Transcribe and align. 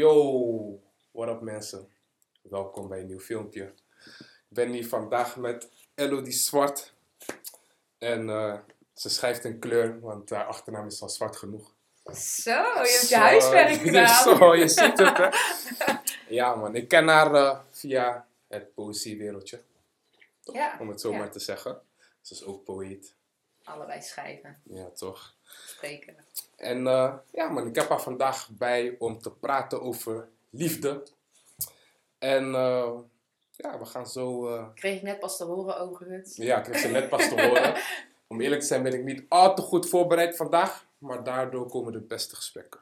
Yo, 0.00 0.80
what 1.10 1.28
up 1.28 1.40
mensen? 1.40 1.88
Welkom 2.42 2.88
bij 2.88 3.00
een 3.00 3.06
nieuw 3.06 3.20
filmpje. 3.20 3.74
Ik 4.48 4.48
ben 4.48 4.70
hier 4.70 4.88
vandaag 4.88 5.36
met 5.36 5.68
Elodie 5.94 6.32
Zwart. 6.32 6.94
En 7.98 8.28
eh, 8.28 8.58
ze 8.94 9.08
schrijft 9.08 9.44
in 9.44 9.58
kleur, 9.58 10.00
want 10.00 10.30
haar 10.30 10.44
achternaam 10.44 10.86
is 10.86 11.02
al 11.02 11.08
zwart 11.08 11.36
genoeg. 11.36 11.74
Zo, 12.14 12.50
je 12.50 12.96
hebt 12.98 13.08
je 13.08 13.16
huiswerk 13.16 13.80
gedaan. 13.86 14.36
Zo, 14.38 14.54
je 14.54 14.68
ziet 14.68 14.98
het 14.98 15.16
hè. 15.16 15.28
Ja 16.28 16.54
man, 16.54 16.74
ik 16.74 16.88
ken 16.88 17.08
haar 17.08 17.34
eh, 17.34 17.60
via 17.70 18.26
het 18.48 18.74
poëziewereldje, 18.74 19.62
Ja, 20.40 20.76
om 20.80 20.88
het 20.88 21.00
zo 21.00 21.10
ja. 21.10 21.18
maar 21.18 21.30
te 21.30 21.40
zeggen. 21.40 21.82
Ze 22.20 22.34
is 22.34 22.44
ook 22.44 22.64
poëet, 22.64 23.14
allebei 23.62 24.02
schrijven, 24.02 24.60
ja 24.64 24.90
toch. 24.90 25.34
Spreken. 25.66 26.16
En 26.56 26.86
eh, 26.86 27.14
ja 27.32 27.48
man, 27.48 27.66
ik 27.66 27.74
heb 27.74 27.88
haar 27.88 28.00
vandaag 28.02 28.48
bij 28.50 28.96
om 28.98 29.18
te 29.22 29.30
praten 29.30 29.82
over 29.82 30.28
liefde. 30.50 31.02
En 32.18 32.54
eh, 32.54 32.90
ja, 33.56 33.78
we 33.78 33.84
gaan 33.84 34.06
zo... 34.06 34.48
eh, 34.56 34.66
Kreeg 34.74 34.96
ik 34.96 35.02
net 35.02 35.20
pas 35.20 35.36
te 35.36 35.44
horen 35.44 35.78
overigens. 35.80 36.36
Ja, 36.36 36.58
ik 36.58 36.66
heb 36.66 36.76
ze 36.76 36.88
net 36.88 37.08
pas 37.08 37.28
te 37.28 37.42
horen. 37.42 37.74
Om 38.28 38.40
eerlijk 38.40 38.60
te 38.60 38.66
zijn 38.66 38.82
ben 38.82 38.94
ik 38.94 39.04
niet 39.04 39.22
al 39.28 39.54
te 39.54 39.62
goed 39.62 39.88
voorbereid 39.88 40.36
vandaag. 40.36 40.86
Maar 40.98 41.24
daardoor 41.24 41.68
komen 41.68 41.92
de 41.92 42.00
beste 42.00 42.36
gesprekken. 42.36 42.80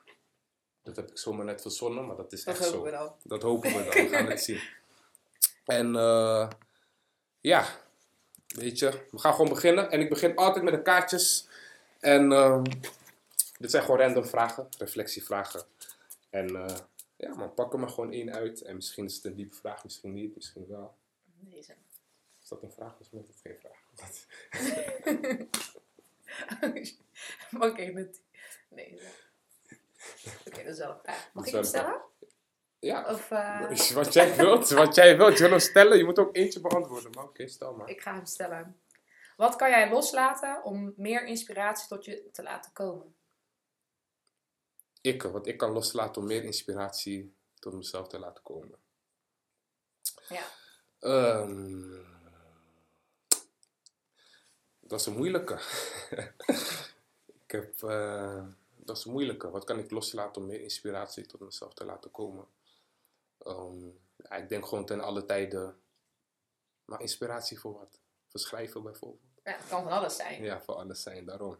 Dat 0.82 0.96
heb 0.96 1.10
ik 1.10 1.18
zomaar 1.18 1.44
net 1.44 1.60
verzonnen, 1.62 2.06
maar 2.06 2.16
dat 2.16 2.32
is 2.32 2.44
Dat 2.44 2.54
echt 2.54 2.64
hopen 2.64 2.78
zo. 2.78 2.84
we 2.84 2.90
dan. 2.90 3.12
Dat 3.22 3.42
hopen 3.42 3.68
we 3.70 3.74
dan. 3.84 3.92
We 4.04 4.08
gaan 4.08 4.26
het 4.30 4.42
zien. 4.42 4.60
En 5.64 5.92
ja, 7.40 7.64
weet 8.46 8.78
je, 8.78 9.06
we 9.10 9.18
gaan 9.18 9.34
gewoon 9.34 9.48
beginnen. 9.48 9.90
En 9.90 10.00
ik 10.00 10.08
begin 10.08 10.36
altijd 10.36 10.64
met 10.64 10.74
de 10.74 10.82
kaartjes. 10.82 11.47
En 12.00 12.32
ehm, 12.32 12.64
dit 13.58 13.70
zijn 13.70 13.82
gewoon 13.82 14.00
random 14.00 14.24
vragen, 14.24 14.68
reflectievragen. 14.78 15.62
En 16.30 16.56
eh, 16.56 16.76
ja, 17.16 17.34
man, 17.34 17.54
pak 17.54 17.72
er 17.72 17.78
maar 17.78 17.88
gewoon 17.88 18.12
één 18.12 18.32
uit. 18.32 18.62
En 18.62 18.74
misschien 18.74 19.04
is 19.04 19.14
het 19.14 19.24
een 19.24 19.34
diepe 19.34 19.56
vraag, 19.56 19.84
misschien 19.84 20.12
niet, 20.12 20.34
misschien 20.34 20.66
wel. 20.68 20.94
Deze. 21.40 21.74
Is 22.42 22.48
dat 22.48 22.62
een 22.62 22.72
vraag 22.72 22.94
of 23.00 23.00
is 23.00 23.08
dat 23.10 23.24
geen 23.42 23.56
vraag? 23.60 23.86
Oké, 27.70 27.90
met 27.92 28.20
Nee. 28.68 29.00
Oké, 30.46 30.62
dat 30.62 30.72
is 30.72 30.78
wel 30.78 30.90
een 30.90 30.98
vraag. 31.02 31.30
Mag 31.32 31.46
ik 31.46 31.52
hem 31.52 31.64
stellen? 31.64 32.00
Ja, 32.78 33.12
Of 33.12 33.30
eh, 33.30 33.92
Wat 33.94 34.12
jij 34.12 34.36
wilt, 34.36 34.68
wat 34.68 34.94
jij 34.94 35.16
wilt. 35.16 35.32
Je 35.32 35.42
wil 35.42 35.50
hem 35.50 35.58
stellen, 35.58 35.98
je 35.98 36.04
moet 36.04 36.18
ook 36.18 36.36
eentje 36.36 36.60
beantwoorden. 36.60 37.10
Maar 37.10 37.24
oké, 37.24 37.48
stel 37.48 37.74
maar. 37.74 37.88
ik 37.88 38.00
ga 38.00 38.14
hem 38.14 38.26
stellen. 38.26 38.76
Wat 39.38 39.56
kan 39.56 39.70
jij 39.70 39.90
loslaten 39.90 40.64
om 40.64 40.92
meer 40.96 41.24
inspiratie 41.24 41.88
tot 41.88 42.04
je 42.04 42.28
te 42.32 42.42
laten 42.42 42.72
komen? 42.72 43.14
Ik, 45.00 45.22
wat 45.22 45.46
ik 45.46 45.56
kan 45.56 45.70
loslaten 45.70 46.22
om 46.22 46.28
meer 46.28 46.44
inspiratie 46.44 47.34
tot 47.54 47.72
mezelf 47.72 48.08
te 48.08 48.18
laten 48.18 48.42
komen. 48.42 48.78
Ja. 50.28 50.42
Ehm, 50.98 52.04
dat 54.80 55.00
is 55.00 55.06
een 55.06 55.16
moeilijke. 55.16 55.54
ik 57.44 57.50
heb, 57.50 57.82
eh, 57.82 58.46
dat 58.76 58.96
is 58.96 59.04
een 59.04 59.12
moeilijke. 59.12 59.50
Wat 59.50 59.64
kan 59.64 59.78
ik 59.78 59.90
loslaten 59.90 60.42
om 60.42 60.48
meer 60.48 60.60
inspiratie 60.60 61.26
tot 61.26 61.40
mezelf 61.40 61.74
te 61.74 61.84
laten 61.84 62.10
komen? 62.10 62.46
Ehm, 63.38 63.86
ja, 64.16 64.30
ik 64.30 64.48
denk 64.48 64.66
gewoon 64.66 64.86
ten 64.86 65.00
alle 65.00 65.24
tijden. 65.24 65.80
Maar 66.84 67.00
inspiratie 67.00 67.58
voor 67.58 67.72
wat? 67.72 68.00
Voor 68.26 68.40
schrijven 68.40 68.82
bijvoorbeeld. 68.82 69.27
Ja, 69.48 69.54
het 69.56 69.68
kan 69.68 69.82
van 69.82 69.92
alles 69.92 70.16
zijn. 70.16 70.42
Ja, 70.42 70.60
voor 70.60 70.74
alles 70.74 71.02
zijn, 71.02 71.24
daarom. 71.24 71.56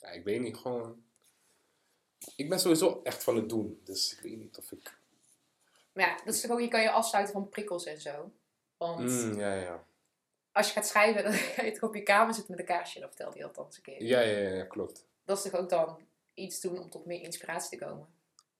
Ja, 0.00 0.08
ik 0.08 0.24
weet 0.24 0.40
niet, 0.40 0.56
gewoon... 0.56 1.02
Ik 2.36 2.48
ben 2.48 2.60
sowieso 2.60 3.00
echt 3.02 3.24
van 3.24 3.36
het 3.36 3.48
doen, 3.48 3.80
dus 3.84 4.12
ik 4.12 4.20
weet 4.20 4.36
niet 4.38 4.58
of 4.58 4.72
ik... 4.72 4.98
Maar 5.92 6.06
ja, 6.06 6.16
dat 6.24 6.34
is 6.34 6.40
toch 6.40 6.50
ook, 6.50 6.60
je 6.60 6.68
kan 6.68 6.82
je 6.82 6.90
afsluiten 6.90 7.32
van 7.32 7.48
prikkels 7.48 7.84
en 7.84 8.00
zo. 8.00 8.30
Want 8.76 9.00
Mm, 9.00 9.38
ja, 9.38 9.54
ja. 9.54 9.84
als 10.52 10.66
je 10.66 10.72
gaat 10.72 10.86
schrijven, 10.86 11.22
dan 11.24 11.32
ga 11.32 11.62
je 11.62 11.72
toch 11.72 11.88
op 11.88 11.94
je 11.94 12.02
kamer 12.02 12.34
zitten 12.34 12.52
met 12.56 12.60
een 12.60 12.74
kaarsje. 12.74 13.00
Dat 13.00 13.08
vertelde 13.08 13.36
hij 13.36 13.46
althans 13.46 13.76
een 13.76 13.82
keer. 13.82 14.02
Ja, 14.02 14.20
ja, 14.20 14.48
ja, 14.48 14.64
klopt. 14.64 15.06
Dat 15.24 15.36
is 15.36 15.50
toch 15.50 15.60
ook 15.60 15.68
dan 15.68 15.98
iets 16.34 16.60
doen 16.60 16.78
om 16.78 16.90
tot 16.90 17.06
meer 17.06 17.20
inspiratie 17.22 17.78
te 17.78 17.84
komen. 17.84 18.06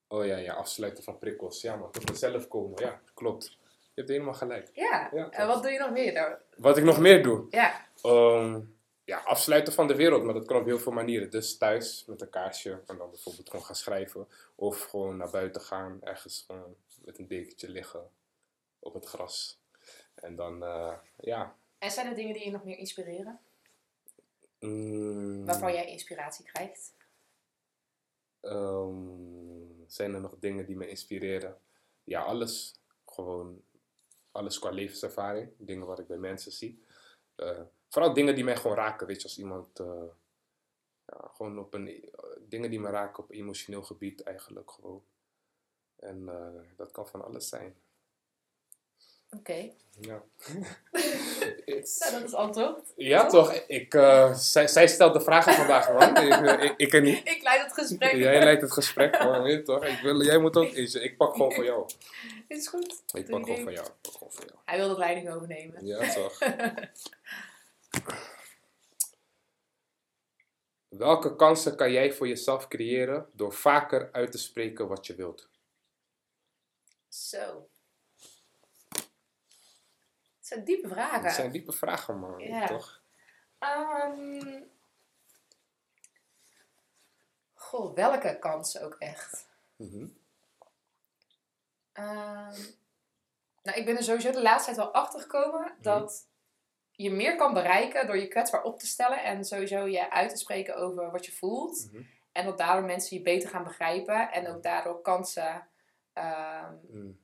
Oh 0.09 0.26
ja, 0.26 0.37
ja, 0.37 0.54
afsluiten 0.54 1.04
van 1.04 1.19
prikkels. 1.19 1.60
Ja, 1.60 1.76
maar 1.76 1.91
tot 1.91 2.10
mezelf 2.10 2.48
komen, 2.48 2.82
ja, 2.82 3.00
klopt. 3.14 3.56
Je 3.94 4.00
hebt 4.00 4.09
helemaal 4.09 4.34
gelijk. 4.34 4.70
Ja, 4.72 5.10
Ja, 5.12 5.31
en 5.31 5.47
wat 5.47 5.62
doe 5.62 5.72
je 5.72 5.78
nog 5.78 5.91
meer 5.91 6.14
daar? 6.14 6.41
Wat 6.56 6.76
ik 6.76 6.84
nog 6.84 6.98
meer 6.98 7.22
doe? 7.22 7.47
Ja, 7.50 7.87
Ehm, 8.04 8.60
ja, 9.04 9.19
afsluiten 9.19 9.72
van 9.72 9.87
de 9.87 9.94
wereld, 9.94 10.22
maar 10.22 10.34
dat 10.34 10.47
kan 10.47 10.60
op 10.60 10.66
heel 10.66 10.78
veel 10.78 10.92
manieren. 10.92 11.31
Dus 11.31 11.59
thuis 11.59 12.04
met 12.06 12.20
een 12.20 12.31
kaarsje 12.31 12.82
en 12.87 12.97
dan 12.97 13.10
bijvoorbeeld 13.10 13.50
gewoon 13.50 13.65
gaan 13.65 13.75
schrijven. 13.75 14.28
Of 14.54 14.81
gewoon 14.81 15.16
naar 15.16 15.31
buiten 15.31 15.60
gaan, 15.60 15.98
ergens 16.03 16.44
gewoon 16.47 16.76
met 17.04 17.19
een 17.19 17.28
dekentje 17.28 17.69
liggen 17.69 18.10
op 18.78 18.94
het 18.94 19.04
gras. 19.06 19.59
En 20.14 20.37
dan, 20.37 20.62
eh, 20.64 20.97
ja... 21.20 21.56
en 21.78 21.91
zijn 21.91 22.06
er 22.06 22.14
dingen 22.14 22.34
die 22.34 22.44
je 22.44 22.50
nog 22.50 22.64
meer 22.64 22.78
inspireren? 22.78 23.41
mm, 24.60 25.47
Waarvan 25.47 25.72
jij 25.72 25.87
inspiratie 25.87 26.44
krijgt? 26.44 26.93
Ehm, 28.41 28.97
zijn 29.87 30.14
er 30.14 30.20
nog 30.20 30.34
dingen 30.38 30.66
die 30.66 30.76
me 30.76 30.88
inspireren? 30.88 31.59
Ja, 32.04 32.22
alles. 32.22 32.75
Gewoon 33.06 33.62
alles 34.32 34.59
qua 34.59 34.70
levenservaring. 34.70 35.50
Dingen 35.56 35.87
wat 35.87 35.98
ik 35.98 36.06
bij 36.06 36.16
mensen 36.19 36.53
zie. 36.53 36.82
Eh, 37.37 37.60
vooral 37.94 38.15
dingen 38.15 38.34
die 38.34 38.44
mij 38.44 38.56
gewoon 38.56 38.77
raken. 38.77 39.06
Weet 39.06 39.16
je, 39.16 39.22
als 39.28 39.38
iemand... 39.38 39.78
eh, 39.81 39.87
ja, 41.06 41.31
gewoon 41.34 41.59
op 41.59 41.75
een... 41.75 41.88
eh, 41.88 42.25
dingen 42.49 42.71
die 42.71 42.81
me 42.81 42.91
raken 42.91 43.22
op 43.22 43.31
emotioneel 43.31 43.82
gebied 43.82 44.22
eigenlijk 44.22 44.71
gewoon. 44.71 45.03
En 45.97 46.28
eh, 46.28 46.60
dat 46.77 46.91
kan 46.93 47.06
van 47.09 47.25
alles 47.25 47.49
zijn. 47.49 47.75
Oké, 49.37 49.71
Ja. 50.00 50.22
nou, 51.99 52.12
dat 52.12 52.22
is 52.25 52.34
antwoord. 52.34 52.93
ja, 52.97 53.27
toch? 53.27 53.53
Ik, 53.53 53.93
zij, 54.34 54.69
zij 54.69 54.88
stelt 54.88 55.12
de 55.15 55.21
vragen 55.21 55.53
vandaag, 55.53 55.93
man. 55.93 56.16
ik, 56.16 56.76
ik, 56.76 56.93
ik 56.93 57.03
niet. 57.03 57.28
Ik 57.28 57.43
leid 57.43 57.62
het 57.62 57.72
gesprek. 57.72 58.12
Jij 58.12 58.43
leidt 58.43 58.62
het 58.62 58.72
gesprek 58.72 59.16
gewoon, 59.16 59.43
weet 59.43 59.53
je 59.56 59.62
toch? 59.62 59.84
Ik 59.84 60.00
wil, 60.03 60.22
jij 60.22 60.38
moet 60.38 60.56
ook 60.56 60.72
eens. 60.72 60.94
Ik 60.94 61.16
pak 61.16 61.32
gewoon 61.32 61.53
voor 61.53 61.65
jou. 61.65 61.88
Is 62.49 62.69
goed. 62.69 63.03
Ik 63.12 63.26
Doe 63.26 63.37
pak 63.37 63.44
gewoon 63.47 63.62
voor 63.62 63.72
jou. 63.72 63.88
Pak 64.00 64.12
gewoon 64.12 64.32
voor 64.32 64.44
jou. 64.47 64.59
Hij 64.65 64.76
wil 64.78 64.88
de 64.88 64.99
leiding 64.99 65.31
overnemen. 65.31 65.87
Ja, 65.87 66.12
toch? 66.15 66.38
Welke 70.88 71.37
kansen 71.37 71.77
kan 71.77 71.93
jij 71.93 72.12
voor 72.12 72.28
jezelf 72.28 72.69
creëren 72.69 73.31
door 73.32 73.53
vaker 73.53 74.12
uit 74.12 74.32
te 74.32 74.38
spreken 74.38 74.88
wat 74.88 75.06
je 75.06 75.15
wilt? 75.15 75.49
Zo. 77.09 77.69
Het 80.38 80.53
zijn 80.53 80.65
diepe 80.65 80.88
vragen. 80.88 81.22
Dat 81.22 81.32
zijn 81.32 81.50
diepe 81.50 81.72
vragen, 81.72 82.19
man. 82.19 82.38
Ja. 82.38 82.66
Toch? 82.66 83.03
Ehm, 83.59 84.62
goh, 87.55 87.94
welke 87.94 88.38
kansen 88.38 88.82
ook 88.82 88.97
echt? 88.99 89.47
Mhm. 89.76 90.09
Ehm, 91.93 92.61
nou, 93.62 93.78
ik 93.78 93.84
ben 93.84 93.97
er 93.97 94.03
sowieso 94.03 94.31
de 94.31 94.43
laatste 94.43 94.75
tijd 94.75 94.76
wel 94.84 94.94
achter 94.94 95.21
gekomen 95.21 95.76
dat 95.81 96.26
je 96.97 97.10
meer 97.10 97.37
kan 97.37 97.55
bereiken 97.55 98.06
door 98.06 98.16
je 98.19 98.28
kwetsbaar 98.28 98.62
op 98.62 98.78
te 98.78 98.87
stellen 98.87 99.22
en 99.22 99.44
sowieso 99.44 99.87
je 99.87 100.10
uit 100.10 100.31
te 100.31 100.37
spreken 100.37 100.77
over 100.77 101.10
wat 101.10 101.27
je 101.27 101.32
voelt. 101.32 101.88
Mhm. 101.93 102.03
En 102.32 102.44
dat 102.44 102.59
daardoor 102.59 102.84
mensen 102.87 103.16
je 103.16 103.22
beter 103.22 103.49
gaan 103.49 103.65
begrijpen 103.65 104.32
en 104.32 104.49
ook 104.49 104.62
daardoor 104.62 105.00
kansen 105.03 105.69
Mm. 106.91 107.19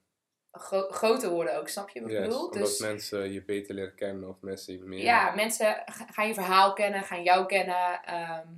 gro- 0.52 0.88
groter 0.90 1.30
worden 1.30 1.58
ook, 1.58 1.68
snap 1.68 1.88
je 1.88 2.00
wat 2.00 2.10
ik 2.10 2.16
Yes, 2.16 2.26
bedoel? 2.26 2.44
omdat 2.44 2.60
Dus 2.62 2.78
mensen 2.78 3.32
je 3.32 3.42
beter 3.44 3.74
leren 3.74 3.94
kennen 3.94 4.28
of 4.28 4.40
mensen 4.40 4.72
je 4.78 4.84
meer... 4.84 5.02
ja, 5.02 5.34
mensen 5.34 5.82
ga- 5.86 6.06
gaan 6.06 6.26
je 6.26 6.34
verhaal 6.34 6.72
kennen, 6.72 7.02
gaan 7.02 7.22
jou 7.22 7.46
kennen. 7.46 8.02
ehm, 8.04 8.48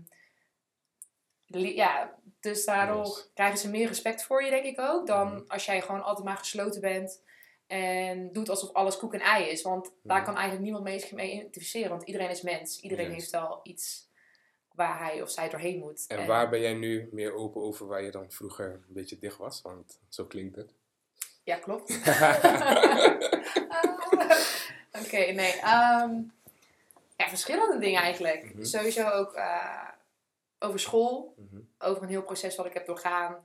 ja, 1.75 2.15
dus 2.41 2.65
daardoor 2.65 3.05
Yes. 3.05 3.31
krijgen 3.35 3.59
ze 3.59 3.71
meer 3.71 3.87
respect 3.87 4.25
voor 4.25 4.45
je, 4.45 4.51
denk 4.51 4.65
ik 4.65 4.81
ook, 4.81 5.07
dan 5.07 5.29
Mhm. 5.35 5.43
als 5.49 5.65
jij 5.65 5.81
gewoon 5.81 6.03
altijd 6.03 6.27
maar 6.27 6.37
gesloten 6.37 6.81
bent 6.81 7.23
en 7.73 8.33
doet 8.33 8.49
alsof 8.49 8.73
alles 8.73 8.97
koek 8.97 9.15
en 9.15 9.21
ei 9.21 9.45
is. 9.49 9.63
Want 9.63 9.93
daar 10.03 10.17
Mhm. 10.17 10.25
kan 10.25 10.35
eigenlijk 10.35 10.65
niemand 10.65 10.85
mee, 10.85 10.99
zich 10.99 11.13
mee 11.13 11.33
identificeren, 11.33 11.91
want 11.91 12.03
iedereen 12.03 12.31
is 12.31 12.43
mens. 12.43 12.81
Iedereen 12.81 13.07
Yes. 13.07 13.15
heeft 13.15 13.31
wel 13.31 13.61
iets 13.63 14.09
waar 14.75 14.99
hij 14.99 15.23
of 15.23 15.31
zij 15.31 15.49
doorheen 15.49 15.79
moet. 15.79 16.05
En 16.09 16.27
waar 16.27 16.49
ben 16.51 16.61
jij 16.61 16.75
nu 16.75 17.09
meer 17.13 17.35
open 17.35 17.63
over 17.63 17.87
waar 17.87 18.03
je 18.03 18.11
dan 18.11 18.31
vroeger 18.31 18.73
een 18.73 18.85
beetje 18.95 19.19
dicht 19.19 19.37
was? 19.37 19.63
Want 19.63 19.99
zo 20.09 20.25
klinkt 20.25 20.57
het. 20.57 20.75
Ja, 21.45 21.57
klopt. 21.57 21.91
Oké, 25.05 25.17
nee. 25.33 25.53
ehm, 25.53 26.15
ja, 27.17 27.29
verschillende 27.29 27.79
dingen 27.79 28.01
eigenlijk. 28.03 28.55
Mhm. 28.55 28.65
Sowieso 28.65 29.09
ook 29.09 29.33
eh, 29.35 29.89
over 30.59 30.81
school. 30.81 31.35
Mhm. 31.37 31.61
Over 31.79 32.03
een 32.03 32.09
heel 32.09 32.23
proces 32.23 32.57
wat 32.57 32.67
ik 32.67 32.73
heb 32.75 32.87
doorgaan. 32.87 33.37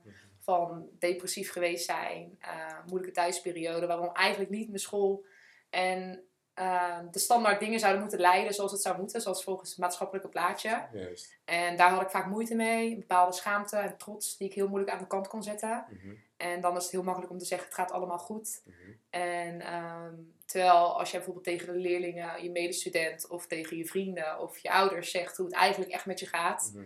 Van 0.48 0.88
depressief 0.98 1.52
geweest 1.52 1.84
zijn. 1.84 2.36
eh, 2.40 2.78
moeilijke 2.86 3.14
thuisperiode. 3.14 3.86
Waarom 3.86 4.14
eigenlijk 4.14 4.50
niet 4.50 4.68
mijn 4.68 4.78
school 4.80 5.24
en 5.70 6.22
eh, 6.54 6.98
de 7.10 7.18
standaard 7.18 7.60
dingen 7.60 7.78
zouden 7.78 8.00
moeten 8.00 8.20
leiden 8.20 8.54
zoals 8.54 8.72
het 8.72 8.80
zou 8.80 8.98
moeten, 8.98 9.20
zoals 9.20 9.44
volgens 9.44 9.70
het 9.70 9.78
maatschappelijke 9.78 10.28
plaatje. 10.28 10.86
Juist. 10.92 11.38
En 11.44 11.76
daar 11.76 11.90
had 11.90 12.02
ik 12.02 12.10
vaak 12.10 12.26
moeite 12.26 12.54
mee, 12.54 12.90
een 12.92 12.98
bepaalde 12.98 13.32
schaamte 13.32 13.76
en 13.76 13.96
trots 13.96 14.36
die 14.36 14.48
ik 14.48 14.54
heel 14.54 14.68
moeilijk 14.68 14.92
aan 14.92 14.98
de 14.98 15.06
kant 15.06 15.28
kon 15.28 15.42
zetten. 15.42 15.84
Mhm, 15.90 16.14
En 16.36 16.60
dan 16.60 16.76
is 16.76 16.82
het 16.82 16.92
heel 16.92 17.02
makkelijk 17.02 17.32
om 17.32 17.38
te 17.38 17.44
zeggen, 17.44 17.66
het 17.66 17.76
gaat 17.76 17.90
allemaal 17.92 18.18
goed. 18.18 18.62
mhm. 18.64 18.76
En 19.10 19.60
ehm, 19.60 20.14
terwijl 20.46 20.98
als 20.98 21.10
je 21.10 21.16
bijvoorbeeld 21.16 21.44
tegen 21.46 21.66
de 21.72 21.78
leerlingen, 21.78 22.42
je 22.42 22.50
medestudent 22.50 23.28
of 23.28 23.46
tegen 23.46 23.76
je 23.76 23.84
vrienden 23.86 24.38
of 24.40 24.58
je 24.58 24.70
ouders 24.70 25.10
zegt 25.10 25.36
hoe 25.36 25.46
het 25.46 25.54
eigenlijk 25.54 25.92
echt 25.92 26.06
met 26.06 26.20
je 26.20 26.26
gaat, 26.26 26.70
Mhm. 26.74 26.84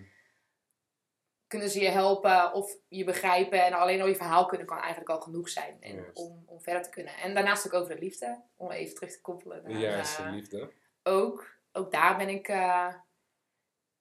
Kunnen 1.53 1.71
ze 1.71 1.81
je 1.81 1.89
helpen 1.89 2.53
of 2.53 2.77
je 2.89 3.05
begrijpen. 3.05 3.65
En 3.65 3.73
alleen 3.73 4.01
al 4.01 4.07
je 4.07 4.15
verhaal 4.17 4.47
kunnen 4.47 4.67
kan 4.67 4.79
eigenlijk 4.79 5.09
al 5.11 5.21
genoeg 5.21 5.49
zijn 5.49 5.77
en 5.81 6.11
om, 6.15 6.43
om 6.47 6.61
verder 6.61 6.83
te 6.83 6.89
kunnen. 6.91 7.15
En 7.17 7.35
daarnaast 7.35 7.67
ook 7.67 7.73
over 7.83 7.95
de 7.95 8.01
liefde, 8.01 8.41
om 8.57 8.71
even 8.71 8.95
terug 8.95 9.11
te 9.13 9.21
koppelen 9.21 9.63
naar 9.63 9.73
Juist, 9.81 10.19
eh, 10.19 10.31
liefde. 10.33 10.73
ook. 11.03 11.51
Ook 11.73 11.91
daar 11.93 12.17
ben 12.17 12.29
ik 12.29 12.49
eh, 12.49 12.95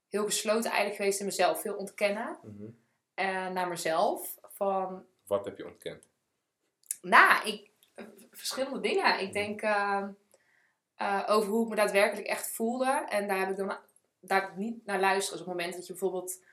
heel 0.10 0.26
gesloten 0.26 0.70
eigenlijk 0.70 0.96
geweest 0.96 1.20
in 1.20 1.26
mezelf. 1.26 1.62
Veel 1.62 1.76
ontkennen 1.76 2.38
eh, 3.14 3.48
naar 3.50 3.68
mezelf. 3.68 4.38
Van, 4.42 5.06
Wat 5.28 5.46
heb 5.46 5.58
je 5.58 5.66
ontkend? 5.66 6.08
nou, 7.02 7.48
ik, 7.48 7.70
verschillende 8.32 8.80
dingen. 8.80 9.14
Ik 9.20 9.24
Mhm. 9.24 9.32
denk 9.34 9.62
eh, 9.62 10.04
eh, 10.96 11.24
over 11.28 11.50
hoe 11.50 11.64
ik 11.64 11.70
me 11.70 11.76
daadwerkelijk 11.76 12.28
echt 12.28 12.52
voelde. 12.52 13.06
En 13.10 13.28
daar 13.28 13.40
heb 13.40 13.50
ik 13.50 13.58
dan 13.58 13.78
daar 14.24 14.42
heb 14.42 14.50
ik 14.50 14.56
niet 14.58 14.86
naar 14.86 15.00
luisteren. 15.00 15.40
Dus 15.40 15.48
op 15.48 15.54
het 15.54 15.58
moment 15.58 15.74
dat 15.76 15.88
je 15.88 15.92
bijvoorbeeld 15.94 16.44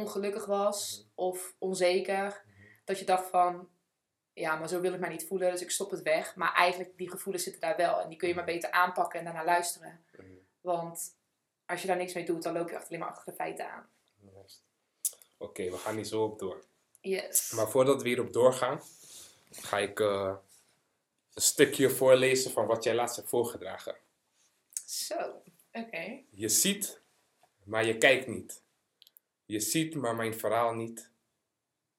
ongelukkig 0.00 0.46
was 0.46 0.98
Mhm. 0.98 1.08
of 1.14 1.54
onzeker, 1.58 2.44
dat 2.84 2.98
je 2.98 3.04
dacht 3.04 3.28
van, 3.30 3.68
ja, 4.32 4.56
maar 4.56 4.68
zo 4.68 4.80
wil 4.80 4.92
ik 4.92 5.00
mij 5.00 5.08
niet 5.10 5.26
voelen, 5.26 5.50
dus 5.50 5.62
ik 5.62 5.70
stop 5.70 5.90
het 5.90 6.02
weg. 6.02 6.36
Maar 6.36 6.52
eigenlijk, 6.54 6.96
die 6.96 7.10
gevoelens 7.10 7.44
zitten 7.44 7.62
daar 7.62 7.76
wel. 7.76 8.00
En 8.00 8.08
die 8.08 8.18
kun 8.18 8.28
je 8.28 8.34
maar 8.34 8.44
beter 8.44 8.70
aanpakken 8.70 9.18
en 9.18 9.24
daarna 9.24 9.44
luisteren. 9.44 10.04
Mhm. 10.12 10.26
Want 10.60 11.16
als 11.66 11.80
je 11.80 11.86
daar 11.86 11.96
niks 11.96 12.12
mee 12.14 12.24
doet, 12.24 12.42
dan 12.42 12.52
loop 12.52 12.68
je 12.68 12.74
echt 12.74 12.86
alleen 12.88 12.98
maar 13.00 13.08
achter 13.08 13.24
de 13.24 13.36
feiten 13.38 13.70
aan. 13.70 13.88
Oké, 15.38 15.70
we 15.70 15.76
gaan 15.78 15.94
hier 15.94 16.04
zo 16.04 16.22
op 16.24 16.38
door. 16.38 16.64
Yes. 17.00 17.50
Maar 17.50 17.70
voordat 17.70 18.02
we 18.02 18.08
hierop 18.08 18.32
doorgaan, 18.32 18.80
ga 19.50 19.78
ik 19.78 20.00
eh, 20.00 20.34
een 21.34 21.42
stukje 21.42 21.90
voorlezen 21.90 22.50
van 22.50 22.66
wat 22.66 22.84
jij 22.84 22.94
laatst 22.94 23.16
hebt 23.16 23.28
voorgedragen. 23.28 23.96
Zo, 24.86 25.42
oké. 25.72 26.22
Je 26.30 26.48
ziet, 26.48 27.00
maar 27.64 27.84
je 27.84 27.98
kijkt 27.98 28.26
niet. 28.26 28.62
Je 29.54 29.60
ziet, 29.60 29.94
maar 29.94 30.16
mijn 30.16 30.34
verhaal 30.34 30.74
niet. 30.74 31.10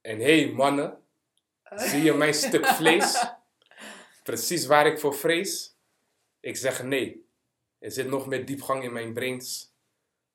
En 0.02 0.19
hé 0.19 0.44
hey, 0.44 0.54
mannen, 0.54 1.04
zie 1.75 2.04
je 2.04 2.13
mijn 2.13 2.34
stuk 2.34 2.66
vlees? 2.80 3.25
Precies 4.24 4.66
waar 4.66 4.88
ik 4.88 5.00
voor 5.00 5.16
vrees? 5.16 5.78
Ik 6.40 6.56
zeg 6.56 6.84
nee. 6.84 7.30
Er 7.80 7.92
zit 7.92 8.07
nog 8.07 8.28
meer 8.28 8.46
diepgang 8.46 8.84
in 8.84 8.94
mijn 8.94 9.13
brains. 9.13 9.74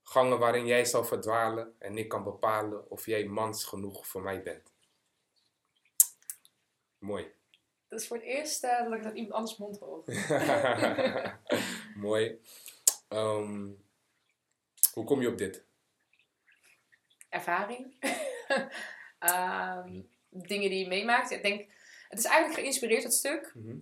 Gangen 0.02 0.38
waarin 0.38 0.67
jij 0.67 0.84
zal 0.84 1.05
verdwalen 1.05 1.75
en 1.78 1.99
ik 1.99 2.08
kan 2.08 2.25
bepalen 2.25 2.90
of 2.90 3.06
jij 3.06 3.25
mans 3.25 3.64
genoeg 3.64 4.06
voor 4.06 4.23
mij 4.23 4.43
bent. 4.43 4.73
Mooi. 6.99 7.32
Dat 7.88 8.00
is 8.00 8.06
voor 8.06 8.16
het 8.16 8.26
eerst 8.26 8.64
eh, 8.64 8.84
dat 8.84 8.93
ik 8.93 9.02
dat 9.02 9.14
iemand 9.14 9.32
anders 9.32 9.56
mond 9.56 9.78
hoor. 9.78 10.05
Mooi. 12.06 12.40
Ehm, 13.08 13.69
hoe 14.93 15.05
kom 15.05 15.20
je 15.20 15.28
op 15.28 15.38
dit? 15.38 15.69
Ervaring. 17.31 17.94
Ehm, 19.19 20.00
dingen 20.31 20.71
die 20.71 20.79
je 20.79 20.88
meemaakt. 20.88 21.31
Ik 21.31 21.43
denk, 21.43 21.71
het 22.09 22.19
is 22.19 22.25
eigenlijk 22.25 22.61
geïnspireerd, 22.61 23.03
het 23.03 23.15
stuk, 23.15 23.53
Mhm, 23.55 23.77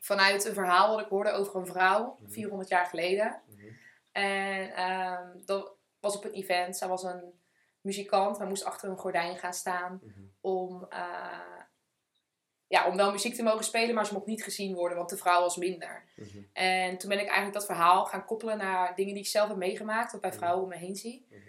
vanuit 0.00 0.44
een 0.44 0.54
verhaal 0.54 0.94
wat 0.94 1.04
ik 1.04 1.10
hoorde 1.10 1.30
over 1.30 1.56
een 1.56 1.66
vrouw, 1.66 2.16
Mhm. 2.20 2.30
400 2.30 2.68
jaar 2.68 2.86
geleden. 2.86 3.40
mhm, 3.46 3.66
En 4.12 4.74
ehm, 4.74 5.28
dat 5.44 5.72
was 6.00 6.16
op 6.16 6.24
een 6.24 6.32
event. 6.32 6.76
Zij 6.76 6.88
was 6.88 7.02
een 7.02 7.40
muzikant. 7.80 8.38
Hij 8.38 8.46
moest 8.46 8.64
achter 8.64 8.88
een 8.88 8.96
gordijn 8.98 9.36
gaan 9.38 9.54
staan 9.54 10.00
mhm, 10.02 10.20
om, 10.40 10.86
eh, 10.90 11.38
ja, 12.66 12.86
om 12.88 12.96
wel 12.96 13.12
muziek 13.12 13.34
te 13.34 13.42
mogen 13.42 13.64
spelen, 13.64 13.94
maar 13.94 14.06
ze 14.06 14.12
mocht 14.12 14.26
niet 14.26 14.42
gezien 14.42 14.74
worden, 14.74 14.96
want 14.96 15.10
de 15.10 15.16
vrouw 15.16 15.40
was 15.40 15.56
minder. 15.56 16.04
mhm, 16.16 16.38
En 16.52 16.98
toen 16.98 17.08
ben 17.08 17.18
ik 17.18 17.24
eigenlijk 17.26 17.54
dat 17.54 17.64
verhaal 17.66 18.04
gaan 18.04 18.24
koppelen 18.24 18.58
naar 18.58 18.94
dingen 18.94 19.14
die 19.14 19.22
ik 19.22 19.28
zelf 19.28 19.48
heb 19.48 19.56
meegemaakt, 19.56 20.12
wat 20.12 20.20
bij 20.20 20.30
Mhm. 20.30 20.38
vrouwen 20.38 20.62
om 20.62 20.68
me 20.68 20.76
heen 20.76 20.96
zie. 20.96 21.26
mhm. 21.30 21.40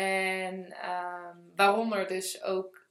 En 0.00 0.72
ehm, 0.72 1.36
waaronder 1.56 2.06
dus 2.06 2.42
ook 2.42 2.84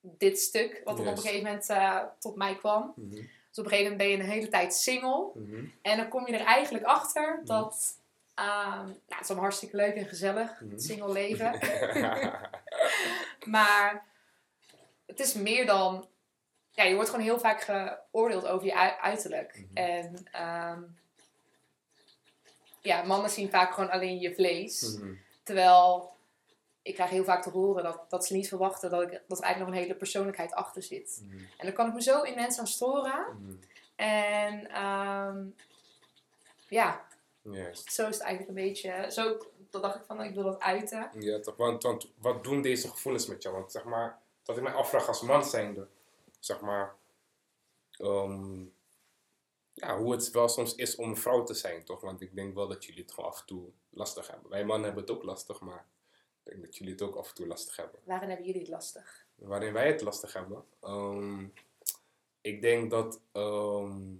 dit 0.00 0.38
stuk, 0.38 0.80
wat 0.84 0.98
op 0.98 1.06
een 1.06 1.18
gegeven 1.18 1.44
moment 1.44 1.68
eh, 1.68 2.02
tot 2.18 2.36
mij 2.36 2.56
kwam. 2.56 2.92
Mhm, 2.96 3.10
Dus 3.10 3.58
op 3.58 3.64
een 3.64 3.70
gegeven 3.70 3.82
moment 3.92 3.96
ben 3.96 4.08
je 4.08 4.16
een 4.16 4.30
hele 4.30 4.48
tijd 4.48 4.74
single. 4.74 5.30
mhm, 5.34 5.64
En 5.82 5.96
dan 5.96 6.08
kom 6.08 6.26
je 6.26 6.32
er 6.38 6.46
eigenlijk 6.46 6.84
achter 6.84 7.36
Mhm. 7.36 7.46
dat... 7.46 7.98
ehm, 8.34 8.84
nou, 8.84 8.94
het 9.08 9.20
is 9.20 9.26
allemaal 9.26 9.44
hartstikke 9.44 9.76
leuk 9.76 9.94
en 9.94 10.06
gezellig, 10.06 10.58
het 10.70 10.82
single 10.82 11.12
leven. 11.12 11.58
maar 13.54 14.04
het 15.06 15.20
is 15.20 15.34
meer 15.34 15.66
dan... 15.66 16.08
Ja, 16.70 16.84
je 16.84 16.94
wordt 16.94 17.10
gewoon 17.10 17.24
heel 17.24 17.38
vaak 17.38 17.60
geoordeeld 17.60 18.46
over 18.46 18.66
je 18.66 18.74
ui- 18.74 18.96
uiterlijk. 19.00 19.64
En 19.74 20.26
ehm, 20.32 20.82
ja, 22.80 23.02
mannen 23.02 23.30
zien 23.30 23.50
vaak 23.50 23.72
gewoon 23.74 23.90
alleen 23.90 24.18
je 24.20 24.34
vlees. 24.34 24.98
Terwijl 25.46 26.14
ik 26.82 26.94
krijg 26.94 27.10
heel 27.10 27.24
vaak 27.24 27.42
te 27.42 27.50
horen 27.50 27.82
dat, 27.82 28.00
dat 28.08 28.26
ze 28.26 28.34
niet 28.34 28.48
verwachten 28.48 28.90
dat, 28.90 29.02
ik, 29.02 29.10
dat 29.26 29.38
er 29.38 29.44
eigenlijk 29.44 29.58
nog 29.58 29.68
een 29.68 29.86
hele 29.86 29.98
persoonlijkheid 29.98 30.52
achter 30.52 30.82
zit. 30.82 31.22
mhm, 31.24 31.38
En 31.38 31.66
daar 31.66 31.72
kan 31.72 31.86
ik 31.86 31.94
me 31.94 32.02
zo 32.02 32.22
immens 32.22 32.58
aan 32.58 32.66
storen. 32.66 33.24
mhm. 33.40 33.54
En 33.96 34.70
ehm, 34.70 35.44
ja, 36.68 37.06
zo 37.72 38.08
is 38.08 38.14
het 38.14 38.20
eigenlijk 38.20 38.48
een 38.48 38.54
beetje. 38.64 39.06
Zo 39.10 39.36
dan 39.70 39.82
dacht 39.82 39.96
ik 39.96 40.02
van, 40.06 40.22
ik 40.22 40.34
wil 40.34 40.44
dat 40.44 40.60
uiten. 40.60 41.10
Ja, 41.18 41.40
toch? 41.40 41.56
Want, 41.56 41.82
want 41.82 42.08
wat 42.18 42.44
doen 42.44 42.62
deze 42.62 42.88
gevoelens 42.88 43.26
met 43.26 43.42
jou? 43.42 43.54
Want 43.54 43.72
zeg 43.72 43.84
maar, 43.84 44.18
dat 44.42 44.56
ik 44.56 44.62
mij 44.62 44.72
afvraag 44.72 45.08
als 45.08 45.20
man 45.20 45.44
zijnde, 45.44 45.86
zeg 46.40 46.60
maar, 46.60 46.94
ehm, 47.90 48.64
ja, 49.76 49.98
hoe 49.98 50.12
het 50.12 50.30
wel 50.30 50.48
soms 50.48 50.74
is 50.74 50.96
om 50.96 51.08
een 51.08 51.16
vrouw 51.16 51.42
te 51.42 51.54
zijn, 51.54 51.84
toch? 51.84 52.00
Want 52.00 52.20
ik 52.20 52.34
denk 52.34 52.54
wel 52.54 52.68
dat 52.68 52.84
jullie 52.84 53.02
het 53.02 53.12
gewoon 53.12 53.30
af 53.30 53.40
en 53.40 53.46
toe 53.46 53.70
lastig 53.90 54.28
hebben. 54.28 54.50
Wij 54.50 54.64
mannen 54.64 54.84
hebben 54.86 55.04
het 55.04 55.12
ook 55.12 55.22
lastig, 55.22 55.60
maar 55.60 55.86
ik 56.42 56.50
denk 56.50 56.64
dat 56.64 56.76
jullie 56.76 56.92
het 56.92 57.02
ook 57.02 57.16
af 57.16 57.28
en 57.28 57.34
toe 57.34 57.46
lastig 57.46 57.76
hebben. 57.76 58.00
Waarin 58.04 58.28
hebben 58.28 58.46
jullie 58.46 58.60
het 58.60 58.70
lastig? 58.70 59.26
Waarin 59.34 59.72
wij 59.72 59.86
het 59.86 60.00
lastig 60.00 60.32
hebben. 60.32 60.64
Ehm, 60.80 61.46
ik 62.40 62.62
denk 62.62 62.90
dat, 62.90 63.20
ehm, 63.32 64.14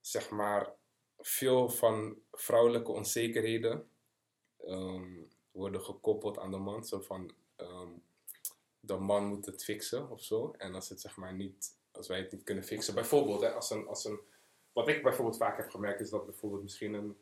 zeg 0.00 0.30
maar, 0.30 0.74
veel 1.18 1.68
van 1.68 2.18
vrouwelijke 2.32 2.92
onzekerheden 2.92 3.90
ehm, 4.56 5.22
worden 5.50 5.80
gekoppeld 5.80 6.38
aan 6.38 6.50
de 6.50 6.56
man. 6.56 6.84
Zo 6.84 7.00
van, 7.00 7.34
de 8.80 8.96
man 8.96 9.26
moet 9.26 9.46
het 9.46 9.64
fixen 9.64 10.10
of 10.10 10.22
zo. 10.22 10.54
En 10.58 10.74
als 10.74 10.88
het 10.88 11.00
zeg 11.00 11.16
maar 11.16 11.34
niet, 11.34 11.76
als 11.96 12.08
wij 12.08 12.18
het 12.18 12.32
niet 12.32 12.44
kunnen 12.44 12.64
fixen. 12.64 12.94
Bijvoorbeeld, 12.94 13.40
hè, 13.40 13.52
als 13.52 13.70
een, 13.70 13.86
als 13.86 14.04
een, 14.04 14.20
wat 14.72 14.88
ik 14.88 15.02
bijvoorbeeld 15.02 15.36
vaak 15.36 15.56
heb 15.56 15.70
gemerkt 15.70 16.00
is 16.00 16.10
dat 16.10 16.24
bijvoorbeeld 16.26 16.62
misschien 16.62 16.94
een, 16.94 17.16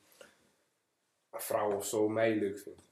een 1.30 1.40
vrouw 1.40 1.72
of 1.72 1.86
zo 1.86 2.08
mij 2.08 2.36
leuk 2.36 2.58
vindt. 2.58 2.82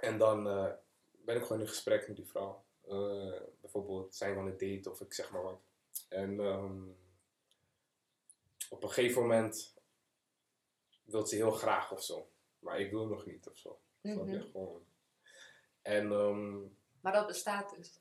En 0.00 0.18
dan 0.18 0.48
eh, 0.48 0.70
ben 1.10 1.36
ik 1.36 1.42
gewoon 1.42 1.62
in 1.62 1.68
gesprek 1.68 2.08
met 2.08 2.16
die 2.16 2.26
vrouw. 2.26 2.64
Eh, 2.88 3.40
bijvoorbeeld 3.60 4.14
zijn 4.14 4.32
we 4.32 4.40
aan 4.40 4.46
het 4.46 4.60
date 4.60 4.90
of 4.90 5.00
ik 5.00 5.12
zeg 5.12 5.30
maar 5.30 5.42
wat. 5.42 5.60
En 6.08 6.40
ehm, 6.40 6.82
op 8.70 8.82
een 8.82 8.90
gegeven 8.90 9.22
moment 9.22 9.74
wil 11.04 11.26
ze 11.26 11.36
heel 11.36 11.50
graag 11.50 11.92
of 11.92 12.02
zo. 12.02 12.28
Maar 12.58 12.80
ik 12.80 12.90
wil 12.90 13.06
nog 13.06 13.26
niet 13.26 13.48
of 13.48 13.58
zo. 13.58 13.78
Mhm. 14.00 14.40
Gewoon. 14.40 14.84
En 15.82 16.12
ehm, 16.12 16.58
Maar 17.02 17.12
dat 17.12 17.26
bestaat 17.26 17.74
dus. 17.76 17.96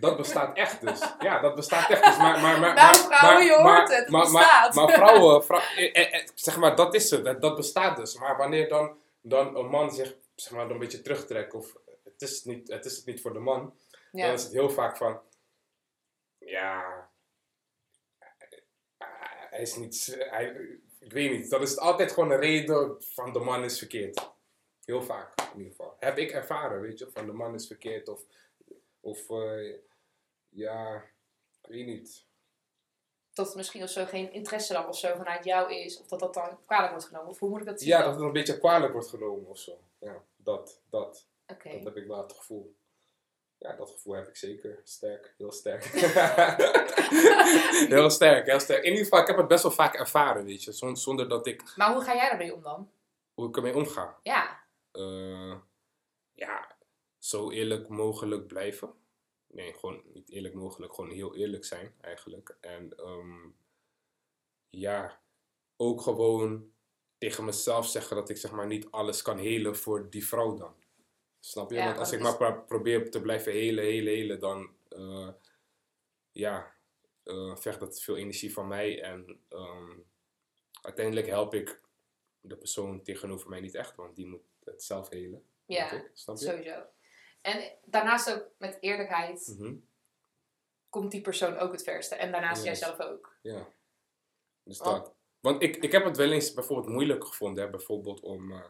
dat 0.00 0.16
bestaat 0.16 0.56
echt 0.56 0.80
dus. 0.80 1.00
Ja, 1.18 1.40
dat 1.40 1.54
bestaat 1.54 1.90
echt 1.90 2.04
dus. 2.04 2.16
Maar, 2.16 2.40
maar, 2.40 2.60
maar, 2.60 2.74
Nou, 2.74 3.08
maar, 3.08 3.18
vrouwen, 3.18 3.34
maar- 3.36 3.44
je 3.44 3.62
hoort 3.62 3.88
het, 3.88 3.98
het 3.98 4.10
bestaat. 4.10 4.74
Maar, 4.74 4.88
vrouwen, 4.90 5.44
vrou- 5.44 5.62
eh, 5.76 5.96
eh, 5.96 6.14
eh, 6.20 6.28
zeg 6.34 6.56
maar, 6.56 6.76
dat 6.76 6.94
is 6.94 7.10
het. 7.10 7.24
Dat, 7.24 7.40
dat 7.40 7.56
bestaat 7.56 7.96
dus. 7.96 8.18
Maar 8.18 8.36
wanneer 8.36 8.68
dan, 8.68 8.96
dan 9.20 9.56
een 9.56 9.66
man 9.66 9.90
zich 9.90 10.14
zeg 10.34 10.52
maar, 10.52 10.70
een 10.70 10.78
beetje 10.78 11.02
terugtrekt 11.02 11.54
of 11.54 11.76
het 12.04 12.22
is, 12.22 12.44
niet, 12.44 12.68
het 12.68 12.84
is 12.84 13.04
niet 13.04 13.20
voor 13.20 13.32
de 13.32 13.38
man, 13.38 13.74
dan 14.26 14.32
is 14.32 14.42
het 14.42 14.52
heel 14.52 14.70
vaak 14.70 14.96
van, 14.96 15.20
ja, 16.38 17.08
hij 19.50 19.60
is 19.60 19.76
niet, 19.76 20.16
hij, 20.18 20.56
ik 21.00 21.12
weet 21.12 21.30
niet. 21.30 21.50
Dan 21.50 21.62
is 21.62 21.70
het 21.70 21.78
altijd 21.78 22.12
gewoon 22.12 22.30
een 22.30 22.40
reden 22.40 22.96
van 23.14 23.32
de 23.32 23.38
man 23.38 23.64
is 23.64 23.78
verkeerd. 23.78 24.31
Heel 24.84 25.02
vaak, 25.02 25.40
in 25.52 25.56
ieder 25.58 25.70
geval. 25.70 25.96
Heb 25.98 26.18
ik 26.18 26.30
ervaren, 26.30 26.80
weet 26.80 26.98
je, 26.98 27.10
van 27.12 27.26
de 27.26 27.32
man 27.32 27.54
is 27.54 27.66
verkeerd 27.66 28.08
of, 28.08 28.22
of 29.00 29.30
eh, 29.30 29.74
ja, 30.48 30.94
ik 31.62 31.68
weet 31.68 31.86
niet. 31.86 32.24
Dat 33.34 33.54
misschien 33.54 33.82
of 33.82 33.88
zo 33.90 34.04
geen 34.04 34.32
interesse 34.32 34.72
dan 34.72 34.86
of 34.88 34.98
zo 34.98 35.14
vanuit 35.16 35.44
jou 35.44 35.72
is. 35.74 36.00
Of 36.00 36.06
dat 36.06 36.20
dat 36.20 36.34
dan 36.34 36.58
kwalijk 36.66 36.90
wordt 36.90 37.06
genomen. 37.06 37.28
Of 37.30 37.38
hoe 37.38 37.48
moet 37.48 37.60
ik 37.60 37.66
dat 37.66 37.80
zien? 37.80 37.88
Ja, 37.88 38.02
dat 38.02 38.14
het 38.14 38.22
een 38.22 38.32
beetje 38.32 38.58
kwalijk 38.58 38.92
wordt 38.92 39.08
genomen 39.08 39.46
of 39.48 39.58
zo. 39.58 39.78
Ja, 39.98 40.22
dat, 40.36 40.80
dat, 40.90 41.26
dat 41.46 41.56
heb 41.84 41.96
ik 41.96 42.06
wel 42.06 42.22
het 42.22 42.32
gevoel. 42.32 42.74
Ja, 43.58 43.72
dat 43.76 43.90
gevoel 43.90 44.14
heb 44.14 44.28
ik 44.28 44.36
zeker. 44.36 44.80
Sterk, 44.84 45.34
heel 45.38 45.52
sterk. 45.52 45.84
heel 47.88 48.10
sterk, 48.10 48.46
heel 48.46 48.60
sterk. 48.60 48.82
In 48.82 48.90
ieder 48.90 49.04
geval, 49.04 49.20
ik 49.20 49.26
heb 49.26 49.36
het 49.36 49.48
best 49.48 49.62
wel 49.62 49.72
vaak 49.72 49.94
ervaren, 49.94 50.44
weet 50.44 50.64
je. 50.64 50.72
Zon- 50.72 50.96
Zonder 50.96 51.28
dat 51.28 51.46
ik, 51.46 51.72
Maar 51.76 51.92
hoe 51.92 52.02
ga 52.02 52.14
jij 52.14 52.28
daarmee 52.28 52.54
om 52.54 52.62
dan? 52.62 52.90
hoe 53.34 53.48
ik 53.48 53.56
ermee 53.56 53.74
omga. 53.74 54.18
Ja. 54.22 54.60
Eh, 54.92 55.58
ja, 56.32 56.76
zo 57.18 57.50
eerlijk 57.50 57.88
mogelijk 57.88 58.46
blijven. 58.46 58.94
Nee, 59.46 59.74
gewoon 59.74 60.02
niet 60.12 60.30
eerlijk 60.30 60.54
mogelijk, 60.54 60.94
gewoon 60.94 61.10
heel 61.10 61.36
eerlijk 61.36 61.64
zijn 61.64 61.94
eigenlijk. 62.00 62.56
En 62.60 62.96
ehm, 62.96 63.48
ja, 64.70 65.22
ook 65.76 66.00
gewoon 66.00 66.72
tegen 67.18 67.44
mezelf 67.44 67.86
zeggen 67.88 68.16
dat 68.16 68.28
ik 68.28 68.36
zeg 68.36 68.50
maar 68.52 68.66
niet 68.66 68.90
alles 68.90 69.22
kan 69.22 69.38
helen 69.38 69.76
voor 69.76 70.10
die 70.10 70.26
vrouw 70.26 70.54
dan. 70.54 70.74
Snap 71.40 71.70
je? 71.70 71.76
Ja, 71.76 71.84
Want 71.84 71.98
als 71.98 72.12
ik 72.12 72.18
is- 72.18 72.24
maar 72.24 72.36
pro- 72.36 72.62
probeer 72.62 73.10
te 73.10 73.20
blijven 73.20 73.52
helen, 73.52 73.84
helen, 73.84 74.12
helen, 74.14 74.40
dan 74.40 74.76
eh, 74.88 75.28
ja, 76.32 76.74
eh 77.22 77.56
vergt 77.56 77.80
dat 77.80 78.00
veel 78.02 78.16
energie 78.16 78.52
van 78.52 78.68
mij. 78.68 79.02
En 79.02 79.40
ehm, 79.48 79.98
uiteindelijk 80.82 81.26
help 81.26 81.54
ik 81.54 81.80
de 82.40 82.56
persoon 82.56 83.02
tegenover 83.02 83.48
mij 83.48 83.60
niet 83.60 83.74
echt, 83.74 83.96
want 83.96 84.16
die 84.16 84.26
moet 84.26 84.42
het 84.64 84.82
zelf 84.82 85.08
helen. 85.08 85.46
Ja, 85.64 85.90
ik. 85.92 86.10
Sowieso. 86.14 86.84
En 87.40 87.78
daarnaast 87.84 88.32
ook 88.34 88.48
met 88.58 88.78
eerlijkheid 88.80 89.54
Mhm, 89.58 89.74
komt 90.88 91.10
die 91.10 91.20
persoon 91.20 91.56
ook 91.58 91.72
het 91.72 91.82
verste. 91.82 92.14
En 92.14 92.32
daarnaast 92.32 92.64
Yes. 92.64 92.78
jijzelf 92.78 93.00
ook. 93.00 93.36
Ja. 93.42 93.68
Dus 94.62 94.80
Oh. 94.80 94.86
dat. 94.86 95.14
Want 95.40 95.62
ik, 95.62 95.76
ik 95.76 95.92
heb 95.92 96.04
het 96.04 96.16
wel 96.16 96.32
eens 96.32 96.54
bijvoorbeeld 96.54 96.88
moeilijk 96.88 97.24
gevonden, 97.26 97.64
hè, 97.64 97.70
bijvoorbeeld 97.70 98.20
om, 98.20 98.52
eh, 98.52 98.68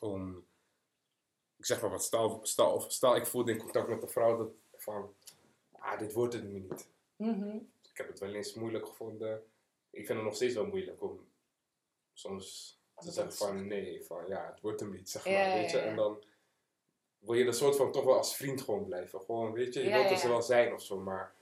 om, 0.00 0.46
ik 1.56 1.66
zeg 1.66 1.80
maar 1.80 1.90
wat, 1.90 2.04
stel, 2.04 2.40
stel, 2.42 2.72
of 2.72 2.92
stel 2.92 3.16
ik 3.16 3.26
voelde 3.26 3.52
in 3.52 3.58
contact 3.58 3.88
met 3.88 4.02
een 4.02 4.08
vrouw 4.08 4.36
dat, 4.36 4.50
van, 4.82 5.14
ah, 5.72 5.98
dit 5.98 6.12
wordt 6.12 6.34
het 6.34 6.44
nu 6.44 6.58
niet. 6.60 6.88
Mhm. 7.16 7.56
Ik 7.90 7.96
heb 7.96 8.08
het 8.08 8.18
wel 8.18 8.34
eens 8.34 8.54
moeilijk 8.54 8.86
gevonden. 8.86 9.46
Ik 9.90 10.06
vind 10.06 10.18
het 10.18 10.26
nog 10.26 10.34
steeds 10.34 10.54
wel 10.54 10.66
moeilijk 10.66 11.02
om 11.02 11.28
soms 12.12 12.78
Dat 13.04 13.14
zeggen 13.14 13.32
van, 13.34 13.66
nee, 13.66 14.04
van, 14.04 14.24
ja, 14.28 14.46
het 14.52 14.60
wordt 14.60 14.80
hem 14.80 14.90
niet, 14.90 15.10
zeg 15.10 15.24
maar, 15.24 15.32
ja, 15.34 15.52
weet 15.54 15.70
je. 15.70 15.76
ja. 15.76 15.82
En 15.82 15.96
dan 15.96 16.24
wil 17.18 17.34
je 17.34 17.44
er 17.44 17.54
soort 17.54 17.76
van 17.76 17.92
toch 17.92 18.04
wel 18.04 18.16
als 18.16 18.36
vriend 18.36 18.60
gewoon 18.62 18.84
blijven. 18.84 19.20
Gewoon, 19.20 19.52
weet 19.52 19.74
je, 19.74 19.84
je 19.84 19.90
wilt 19.90 20.22
er 20.22 20.28
wel 20.28 20.42
zijn 20.42 20.74
of 20.74 20.82
zo, 20.82 20.96
maar 21.00 21.34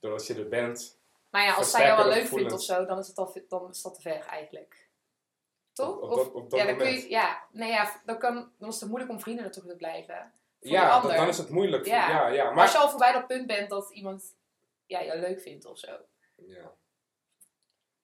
doordat 0.00 0.26
je 0.26 0.34
er 0.34 0.48
bent, 0.48 0.98
Maar 1.30 1.44
ja, 1.44 1.54
als 1.54 1.70
zij 1.70 1.86
jou 1.86 1.96
wel 2.04 2.14
leuk 2.14 2.26
vindt 2.26 2.52
of 2.52 2.62
zo, 2.62 2.84
dan 2.86 2.98
is, 2.98 3.06
het 3.08 3.18
al, 3.18 3.32
dan 3.48 3.70
is 3.70 3.82
dat 3.82 3.94
te 3.94 4.00
ver 4.00 4.20
eigenlijk. 4.20 4.88
Toch? 5.72 5.96
Op- 5.96 6.02
op 6.02 6.10
Of- 6.10 6.16
dat- 6.16 6.32
op 6.32 6.50
dat 6.50 6.60
ja, 6.60 6.66
dan 6.66 6.76
kun 6.76 6.86
je, 6.92 7.10
ja, 7.10 7.42
nee, 7.52 7.70
ja, 7.70 8.00
dan, 8.04 8.18
kan, 8.18 8.52
dan 8.58 8.68
is 8.68 8.80
het 8.80 8.88
moeilijk 8.88 9.12
om 9.12 9.20
vrienden 9.20 9.44
natuurlijk 9.44 9.72
te 9.72 9.78
blijven. 9.84 10.32
Voor 10.60 10.70
Ja, 10.70 11.00
dan, 11.00 11.10
dan 11.16 11.28
is 11.28 11.38
het 11.38 11.48
moeilijk. 11.50 11.86
Ja. 11.86 12.08
Ja, 12.08 12.28
ja, 12.28 12.28
ja. 12.34 12.44
Maar 12.44 12.54
Maar, 12.54 12.62
als 12.62 12.72
je 12.72 12.78
al 12.78 12.88
voorbij 12.90 13.12
dat 13.12 13.26
punt 13.26 13.46
bent 13.46 13.70
dat 13.70 13.90
iemand 13.90 14.34
ja, 14.86 15.04
jou 15.04 15.18
leuk 15.18 15.40
vindt 15.40 15.64
of 15.64 15.78
zo. 15.78 15.96
ja. 16.34 16.72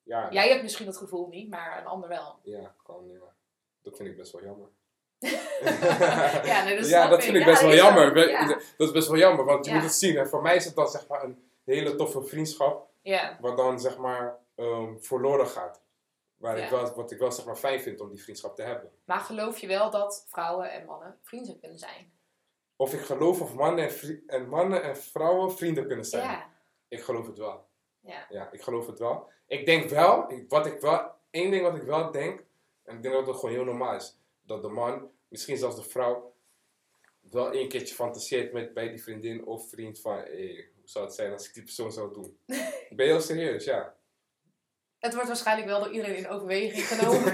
Ja, 0.04 0.28
Jij 0.32 0.48
hebt 0.48 0.62
misschien 0.62 0.86
dat 0.86 0.96
gevoel 0.96 1.28
niet, 1.28 1.50
maar 1.50 1.78
een 1.78 1.86
ander 1.86 2.08
wel. 2.08 2.38
ja, 2.42 2.74
kan, 2.82 3.06
ja. 3.06 3.34
Dat 3.82 3.96
vind 3.96 4.08
ik 4.08 4.16
best 4.16 4.32
wel 4.32 4.42
jammer. 4.42 4.68
Ja, 6.44 6.64
nee, 6.64 6.76
dat 6.76 6.88
ja, 6.96 7.08
dat 7.08 7.24
vind 7.24 7.36
ik 7.36 7.44
best 7.44 7.62
wel 7.62 7.74
jammer. 7.74 8.28
ja. 8.28 8.46
Dat 8.46 8.60
is 8.88 8.90
best 8.92 9.08
wel 9.08 9.16
jammer, 9.18 9.44
want 9.44 9.66
je 9.66 9.72
moet 9.72 9.82
het 9.82 9.92
zien. 9.94 10.16
Hè. 10.16 10.26
Voor 10.26 10.42
mij 10.42 10.56
is 10.56 10.64
het 10.64 10.74
dan 10.74 10.88
zeg 10.88 11.08
maar 11.08 11.24
een 11.24 11.50
hele 11.64 11.94
toffe 11.94 12.22
vriendschap, 12.22 12.88
Ja, 13.02 13.38
wat 13.40 13.56
dan 13.56 13.80
zeg 13.80 13.98
maar 13.98 14.38
ehm, 14.54 14.98
verloren 14.98 15.46
gaat. 15.46 15.82
Waar 16.36 16.58
ik 16.58 16.70
wel, 16.70 16.94
wat 16.94 17.10
ik 17.10 17.18
wel 17.18 17.32
zeg 17.32 17.44
maar 17.44 17.56
fijn 17.56 17.80
vind 17.80 18.00
om 18.00 18.08
die 18.08 18.22
vriendschap 18.22 18.56
te 18.56 18.62
hebben. 18.62 18.90
maar 19.04 19.20
geloof 19.20 19.58
je 19.58 19.66
wel 19.66 19.90
dat 19.90 20.24
vrouwen 20.28 20.72
en 20.72 20.84
mannen 20.84 21.18
vrienden 21.22 21.60
kunnen 21.60 21.78
zijn? 21.78 22.12
Of 22.76 22.92
ik 22.92 23.00
geloof 23.00 23.40
of 23.40 23.54
mannen 23.54 23.88
en, 23.88 24.22
en 24.26 24.48
mannen 24.48 24.82
en 24.82 24.96
vrouwen 24.96 25.52
vrienden 25.52 25.86
kunnen 25.86 26.04
zijn. 26.04 26.22
Ja, 26.30 26.50
Ik 26.88 27.02
geloof 27.02 27.26
het 27.26 27.38
wel. 27.38 27.66
Ja. 28.04 28.26
Ja, 28.28 28.48
ik 28.52 28.62
geloof 28.62 28.86
het 28.86 28.98
wel. 28.98 29.30
Ik 29.46 29.66
denk 29.66 29.90
wel, 29.90 30.44
wat 30.48 30.66
ik 30.66 30.80
wel, 30.80 31.10
één 31.30 31.50
ding 31.50 31.62
wat 31.62 31.76
ik 31.76 31.82
wel 31.82 32.10
denk, 32.10 32.42
en 32.84 32.96
ik 32.96 33.02
denk 33.02 33.14
dat 33.14 33.26
het 33.26 33.36
gewoon 33.36 33.54
heel 33.54 33.64
normaal 33.64 33.94
is, 33.94 34.16
dat 34.42 34.62
de 34.62 34.68
man, 34.68 35.10
misschien 35.28 35.56
zelfs 35.56 35.76
de 35.76 35.82
vrouw, 35.82 36.34
wel 37.30 37.50
één 37.50 37.68
keertje 37.68 37.94
fantaseert 37.94 38.52
met 38.52 38.74
bij 38.74 38.88
die 38.88 39.02
vriendin 39.02 39.44
of 39.44 39.68
vriend 39.68 40.00
van, 40.00 40.16
hé, 40.16 40.68
hoe 40.74 40.84
zou 40.84 41.04
het 41.04 41.14
zijn 41.14 41.32
als 41.32 41.48
ik 41.48 41.54
die 41.54 41.62
persoon 41.62 41.92
zou 41.92 42.12
doen? 42.12 42.38
ik 42.88 42.96
ben 42.96 43.06
heel 43.06 43.20
serieus, 43.20 43.64
ja. 43.64 43.94
Het 44.98 45.14
wordt 45.14 45.28
waarschijnlijk 45.28 45.68
wel 45.68 45.82
door 45.82 45.92
iedereen 45.92 46.16
in 46.16 46.28
overweging 46.28 46.86
genomen. 46.92 47.26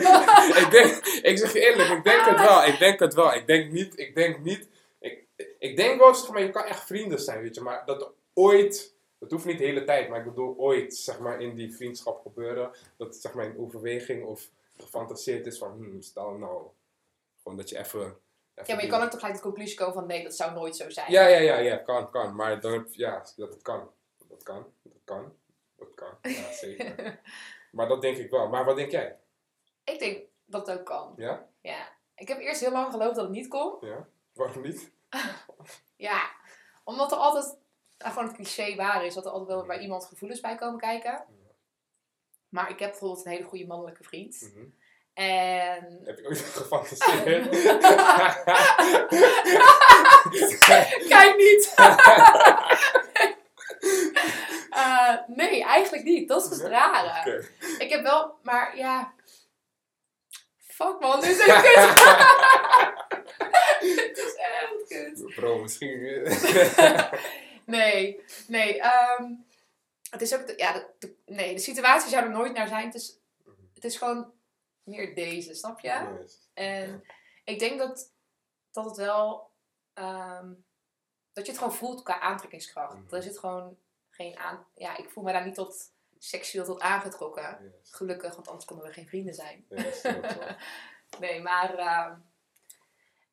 ik, 0.63 0.69
denk, 0.71 1.07
ik 1.23 1.39
zeg 1.39 1.53
je 1.53 1.61
eerlijk, 1.61 1.89
ik 1.89 2.05
denk 2.05 2.25
het 2.25 2.41
wel, 2.41 2.65
ik 2.65 2.79
denk 2.79 3.01
het 3.01 3.15
wel. 3.15 3.35
Ik 3.35 3.47
denk 3.47 3.73
niet, 3.73 3.99
ik 3.99 4.15
denk 4.15 4.39
niet, 4.39 4.69
ik, 5.01 5.27
ik 5.59 5.77
denk 5.77 6.01
wel, 6.01 6.15
zeg 6.15 6.31
maar, 6.31 6.43
je 6.43 6.51
kan 6.51 6.65
echt 6.65 6.87
vrienden 6.87 7.21
zijn, 7.21 7.41
weet 7.41 7.55
je, 7.55 7.61
maar 7.61 7.87
dat 7.87 8.03
er 8.03 8.11
ooit, 8.35 8.95
dat 9.21 9.31
hoeft 9.31 9.45
niet 9.45 9.59
de 9.59 9.65
hele 9.65 9.85
tijd, 9.85 10.09
maar 10.09 10.19
ik 10.19 10.25
bedoel 10.25 10.57
ooit, 10.57 10.95
zeg 10.95 11.19
maar, 11.19 11.41
in 11.41 11.55
die 11.55 11.75
vriendschap 11.75 12.23
gebeuren, 12.23 12.71
dat 12.97 13.07
het, 13.07 13.17
zeg 13.17 13.35
maar, 13.35 13.45
in 13.45 13.59
overweging 13.59 14.25
of 14.25 14.51
gefantaseerd 14.77 15.47
is 15.47 15.59
van, 15.59 15.73
hmm, 15.73 16.03
stel 16.03 16.31
nou, 16.31 16.67
gewoon 17.43 17.59
dat 17.59 17.69
je 17.69 17.79
even... 17.79 18.19
ja, 18.55 18.75
maar 18.75 18.83
je 18.85 18.91
kan 18.91 19.03
ook 19.03 19.11
toch 19.11 19.21
gelijk 19.21 19.37
de 19.37 19.43
conclusie 19.43 19.77
komen 19.77 19.95
van 19.95 20.07
nee, 20.07 20.23
dat 20.23 20.37
zou 20.37 20.55
nooit 20.55 20.77
zo 20.77 20.91
zijn. 20.91 21.13
Ja, 21.13 21.27
ja, 21.27 21.39
ja, 21.39 21.59
ja, 21.59 21.77
kan, 21.77 22.11
kan, 22.11 22.35
maar 22.35 22.61
dan 22.61 22.73
heb 22.73 22.89
ja, 22.93 23.25
dat 23.37 23.63
kan. 23.63 23.91
Dat 24.29 24.43
kan, 24.43 24.67
dat 24.83 25.01
kan, 25.05 25.33
dat 25.77 25.95
kan, 25.95 26.19
ja, 26.23 26.53
zeker. 26.63 27.21
maar 27.71 27.89
dat 27.89 28.03
denk 28.03 28.17
ik 28.17 28.31
wel. 28.31 28.49
Maar 28.49 28.65
wat 28.65 28.77
denk 28.77 28.91
jij? 28.91 29.19
Ik 29.85 29.99
denk 29.99 30.23
dat 30.45 30.67
het 30.67 30.79
ook 30.79 30.87
kan. 30.87 31.13
Ja? 31.17 31.49
Ja. 31.61 31.99
Ik 32.15 32.29
heb 32.29 32.39
eerst 32.39 32.61
heel 32.61 32.73
lang 32.73 32.93
geloofd 32.93 33.15
dat 33.15 33.25
het 33.25 33.35
niet 33.35 33.49
kon. 33.49 33.77
Ja? 33.81 34.09
Waarom 34.33 34.63
niet? 34.63 34.91
Ja, 35.97 36.31
omdat 36.85 37.13
er 37.13 37.19
altijd, 37.19 37.57
nou, 38.01 38.13
gewoon 38.13 38.29
het 38.29 38.37
cliché 38.37 38.75
waar 38.75 39.05
is, 39.05 39.15
dat 39.15 39.25
er 39.25 39.31
altijd 39.31 39.49
wel 39.49 39.67
bij 39.67 39.79
iemand 39.79 40.05
gevoelens 40.05 40.41
bij 40.41 40.55
komen 40.55 40.81
kijken. 40.81 41.25
Maar 42.49 42.71
ik 42.71 42.79
heb 42.79 42.91
bijvoorbeeld 42.91 43.27
een 43.27 43.33
hele 43.33 43.45
goede 43.45 43.67
mannelijke 43.67 44.05
vriend. 44.05 44.41
Mhm. 44.41 44.65
En... 45.15 46.01
Heb 46.05 46.19
je 46.19 46.27
ooit 46.27 46.39
gefantaseerd? 46.61 47.49
Kijk 51.09 51.37
niet! 51.37 51.75
Eh, 54.71 55.15
nee, 55.27 55.65
eigenlijk 55.65 56.05
niet. 56.05 56.29
Dat 56.29 56.43
is 56.43 56.49
dus 56.49 56.59
het 56.59 56.67
rare. 56.67 57.45
Ik 57.79 57.91
heb 57.91 58.03
wel, 58.03 58.39
maar 58.43 58.77
ja... 58.77 59.15
Fuck 60.59 61.01
man, 61.01 61.21
dit 61.21 61.31
is 61.31 61.47
echt 61.47 61.63
kut. 61.63 61.75
Het 63.99 64.19
is 64.19 64.35
echt 64.35 64.89
kut. 64.89 65.35
Bro, 65.35 65.59
misschien... 65.59 66.23
Nee, 67.71 68.25
nee. 68.49 68.81
ehm, 68.81 69.33
het 70.11 70.21
is 70.21 70.35
ook... 70.35 70.47
De, 70.47 70.55
ja, 70.57 70.73
de, 70.73 70.87
de- 70.99 71.17
nee, 71.27 71.55
de 71.55 71.61
situatie 71.61 72.11
zou 72.11 72.25
er 72.25 72.31
nooit 72.31 72.53
naar 72.53 72.69
zijn. 72.69 72.87
Het 72.87 72.95
is, 72.95 73.19
het 73.75 73.85
is 73.85 73.97
gewoon 73.97 74.33
meer 74.83 75.15
deze, 75.15 75.55
snap 75.55 75.81
je? 75.81 76.17
Yes. 76.21 76.49
En 76.55 77.05
ik 77.45 77.59
denk 77.59 77.79
dat, 77.79 78.13
dat 78.71 78.85
het 78.85 78.97
wel... 78.97 79.51
ehm, 79.95 80.53
dat 81.33 81.47
je 81.47 81.51
het 81.53 81.61
gewoon 81.61 81.77
voelt 81.77 82.03
qua 82.03 82.21
aantrekkingskracht. 82.21 82.95
Mhm. 82.97 83.15
Er 83.15 83.23
zit 83.23 83.39
gewoon 83.39 83.79
geen 84.11 84.39
aan... 84.39 84.67
Ja, 84.75 84.97
ik 84.97 85.11
voel 85.11 85.25
me 85.25 85.33
daar 85.33 85.45
niet 85.45 85.55
tot 85.55 85.93
seksueel 86.19 86.65
tot 86.65 86.81
aangetrokken. 86.81 87.59
Yes. 87.63 87.91
Gelukkig, 87.91 88.35
want 88.35 88.47
anders 88.49 88.65
konden 88.67 88.87
we 88.87 88.93
geen 88.93 89.09
vrienden 89.09 89.35
zijn. 89.35 89.67
Yes. 89.69 90.03
Nee, 91.19 91.43
maar 91.43 91.75
ehm, 91.79 92.15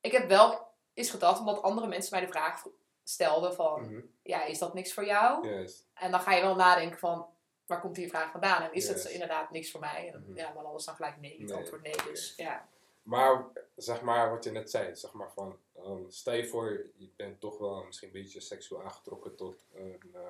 ik 0.01 0.11
heb 0.11 0.27
wel 0.27 0.67
eens 0.93 1.09
gedacht, 1.09 1.39
omdat 1.39 1.61
andere 1.61 1.87
mensen 1.87 2.11
mij 2.17 2.25
de 2.25 2.31
vraag 2.31 2.63
stelden 3.03 3.53
van... 3.53 3.81
Mhm. 3.81 4.01
Ja, 4.27 4.43
is 4.43 4.59
dat 4.59 4.73
niks 4.73 4.93
voor 4.93 5.05
jou? 5.05 5.47
Yes. 5.47 5.83
En 5.93 6.11
dan 6.11 6.19
ga 6.19 6.33
je 6.33 6.41
wel 6.41 6.55
nadenken 6.55 6.99
van, 6.99 7.25
waar 7.65 7.79
komt 7.81 7.95
die 7.95 8.09
vraag 8.09 8.31
vandaan? 8.31 8.61
En 8.61 8.73
is 8.73 8.87
Yes. 8.87 9.03
het 9.03 9.11
inderdaad 9.11 9.51
niks 9.51 9.71
voor 9.71 9.79
mij? 9.79 10.11
En, 10.13 10.23
Mhm. 10.27 10.37
Ja, 10.37 10.53
maar 10.53 10.63
anders 10.65 10.85
dan 10.85 10.95
gelijk 10.95 11.17
nee, 11.17 11.37
het 11.39 11.47
Nee, 11.49 11.57
antwoord 11.57 11.81
nee. 11.81 11.95
Dus 12.05 12.33
ja. 12.37 12.67
Maar 13.03 13.45
zeg 13.75 14.01
maar 14.01 14.29
wat 14.29 14.43
je 14.43 14.51
net 14.51 14.69
zei, 14.69 14.95
zeg 14.95 15.13
maar 15.13 15.31
van, 15.31 15.57
ehm, 15.75 16.09
stel 16.09 16.33
je 16.33 16.47
voor, 16.47 16.85
je 16.95 17.09
bent 17.15 17.39
toch 17.39 17.57
wel 17.57 17.83
misschien 17.83 18.07
een 18.07 18.13
beetje 18.21 18.39
seksueel 18.39 18.83
aangetrokken 18.83 19.35
tot 19.35 19.63
een, 19.73 20.01
eh, 20.13 20.21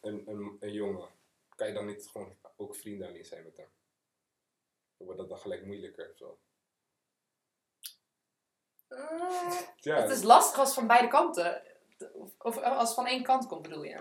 een, 0.00 0.22
een, 0.26 0.56
een 0.60 0.72
jongen. 0.72 1.08
Kan 1.56 1.66
je 1.66 1.72
dan 1.72 1.86
niet 1.86 2.06
gewoon 2.12 2.36
ook 2.56 2.74
vrienden 2.76 3.08
alleen 3.08 3.24
zijn 3.24 3.44
met 3.44 3.56
hem? 3.56 3.68
Dan 4.96 5.06
wordt 5.06 5.18
dat 5.20 5.28
dan 5.28 5.38
gelijk 5.38 5.64
moeilijker 5.64 6.10
of 6.10 6.16
zo. 6.16 6.38
Eh, 8.88 9.60
Ja, 9.76 9.96
het 10.00 10.10
is 10.10 10.22
lastig 10.22 10.58
als 10.58 10.74
van 10.74 10.86
beide 10.86 11.08
kanten. 11.08 11.62
Of, 12.12 12.30
of 12.38 12.58
als 12.58 12.88
het 12.88 12.94
van 12.94 13.06
één 13.06 13.22
kant 13.22 13.46
komt, 13.46 13.62
bedoel 13.62 13.82
je? 13.82 14.00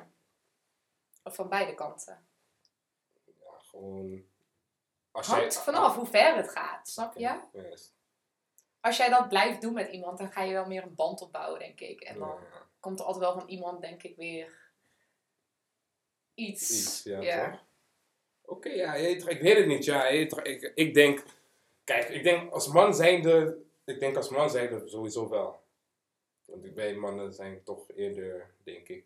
Of 1.23 1.35
van 1.35 1.49
beide 1.49 1.75
kanten. 1.75 2.27
ja, 3.25 3.57
gewoon... 3.57 4.23
Als 5.11 5.27
Hangt 5.27 5.57
vanaf 5.57 5.95
hoe 5.95 6.05
ver 6.05 6.35
het 6.35 6.49
gaat, 6.49 6.89
snap 6.89 7.17
je? 7.17 7.39
Yes. 7.51 7.93
Als 8.79 8.97
jij 8.97 9.09
dat 9.09 9.29
blijft 9.29 9.61
doen 9.61 9.73
met 9.73 9.91
iemand, 9.91 10.17
dan 10.17 10.31
ga 10.31 10.41
je 10.41 10.53
wel 10.53 10.65
meer 10.65 10.83
een 10.83 10.95
band 10.95 11.21
opbouwen, 11.21 11.59
denk 11.59 11.79
ik. 11.79 12.01
En 12.01 12.19
dan 12.19 12.27
Ja, 12.27 12.67
komt 12.79 12.99
er 12.99 13.05
altijd 13.05 13.23
wel 13.25 13.39
van 13.39 13.49
iemand, 13.49 13.81
denk 13.81 14.03
ik, 14.03 14.15
weer 14.15 14.71
iets. 16.33 16.71
iets, 16.71 17.03
ja, 17.03 17.21
ja. 17.21 17.61
Oké, 18.41 18.69
ja, 18.69 18.93
ik 18.93 19.41
weet 19.41 19.57
het 19.57 19.67
niet, 19.67 19.85
ja. 19.85 20.07
ik, 20.07 20.71
ik 20.75 20.93
denk... 20.93 21.23
Kijk, 21.83 22.09
ik 22.09 22.23
denk 22.23 22.51
als 22.51 22.67
man 22.67 22.93
zijnde... 22.93 23.61
Ik 23.85 23.99
denk 23.99 24.15
als 24.15 24.29
man 24.29 24.49
zijnde 24.49 24.87
sowieso 24.87 25.29
wel. 25.29 25.63
Want 26.45 26.65
wij 26.73 26.95
mannen 26.95 27.33
zijn 27.33 27.63
toch 27.63 27.91
eerder, 27.91 28.53
denk 28.63 28.87
ik, 28.87 29.05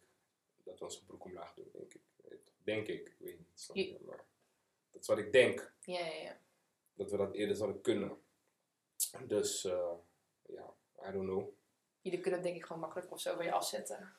dat 0.64 0.80
we 0.80 0.86
onze 0.86 1.06
broek 1.06 1.24
omlaag 1.26 1.54
doen, 1.54 1.70
denk 1.74 1.94
ik. 1.94 2.02
Denk 2.64 2.88
ik, 2.88 3.08
ik 3.08 3.16
weet 3.20 3.38
niet. 3.38 3.48
snap 3.54 3.76
je? 3.76 3.98
Maar 4.06 4.26
dat 4.92 5.02
is 5.02 5.08
wat 5.08 5.18
ik 5.18 5.32
denk, 5.32 5.74
Ja, 5.82 6.00
ja, 6.00 6.14
ja. 6.22 6.38
dat 6.94 7.12
we 7.12 7.18
dat 7.18 7.34
eerder 7.34 7.56
zouden 7.56 7.82
kunnen. 7.82 8.22
Dus, 9.26 9.66
eh, 9.66 9.92
ja, 10.46 10.74
I 11.08 11.12
don't 11.12 11.26
know. 11.28 11.50
Jullie 12.02 12.20
kunnen 12.20 12.40
het 12.40 12.48
denk 12.50 12.60
ik 12.62 12.66
gewoon 12.66 12.82
makkelijk 12.82 13.12
of 13.12 13.20
zo 13.20 13.36
bij 13.36 13.46
je 13.46 13.52
afzetten. 13.52 14.16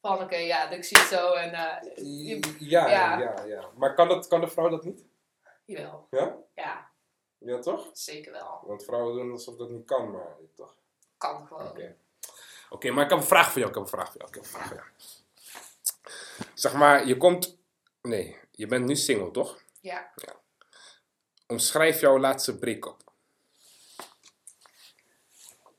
Van 0.00 0.22
oké, 0.22 0.36
ja, 0.36 0.70
ik 0.70 0.84
zie 0.84 0.98
het 0.98 1.06
zo 1.06 1.32
en 1.32 1.52
eh 1.52 1.96
je- 1.96 2.56
Ja, 2.58 2.88
ja. 2.88 3.18
ja, 3.20 3.44
ja, 3.44 3.70
Maar 3.76 3.94
kan, 3.94 4.08
dat, 4.08 4.28
kan 4.28 4.40
de 4.40 4.48
vrouw 4.48 4.68
dat 4.68 4.84
niet? 4.84 5.04
jawel. 5.64 6.06
Ja? 6.10 6.38
Ja, 6.54 6.90
Ja, 7.38 7.58
toch? 7.58 7.90
zeker 7.92 8.32
wel. 8.32 8.60
Want 8.66 8.84
vrouwen 8.84 9.16
doen 9.16 9.30
alsof 9.30 9.56
dat 9.56 9.70
niet 9.70 9.84
kan, 9.86 10.10
maar 10.10 10.36
toch? 10.54 10.76
Kan 11.16 11.46
gewoon. 11.46 11.68
Oké. 11.68 11.96
Oké, 12.70 12.90
maar 12.90 13.04
ik 13.04 13.10
heb 13.10 13.18
een 13.18 13.24
vraag 13.24 13.52
voor 13.52 13.60
jou. 13.60 13.68
Ik 13.68 13.74
heb 13.74 13.84
een 13.84 13.90
vraag 13.90 14.10
voor 14.12 14.18
jou. 14.18 14.28
Ik 14.28 14.34
heb 14.34 14.44
een 14.44 14.50
vraag 14.50 14.66
voor 14.66 14.76
jou. 14.76 14.88
Zeg 16.54 16.74
maar, 16.74 17.06
je 17.06 17.16
komt... 17.16 17.58
Nee, 18.02 18.38
je 18.50 18.66
bent 18.66 18.86
nu 18.86 18.96
single, 18.96 19.30
toch? 19.30 19.62
Ja. 19.80 20.12
Omschrijf 21.46 22.00
jouw 22.00 22.18
laatste 22.18 22.58
break-up. 22.58 23.12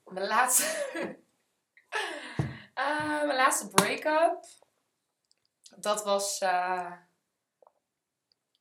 Mijn 0.05 0.27
laatste... 0.27 0.65
Eh, 2.73 3.23
mijn 3.23 3.35
laatste 3.35 3.67
break-up. 3.67 4.45
Dat 5.75 6.03
was 6.03 6.39
eh, 6.39 6.91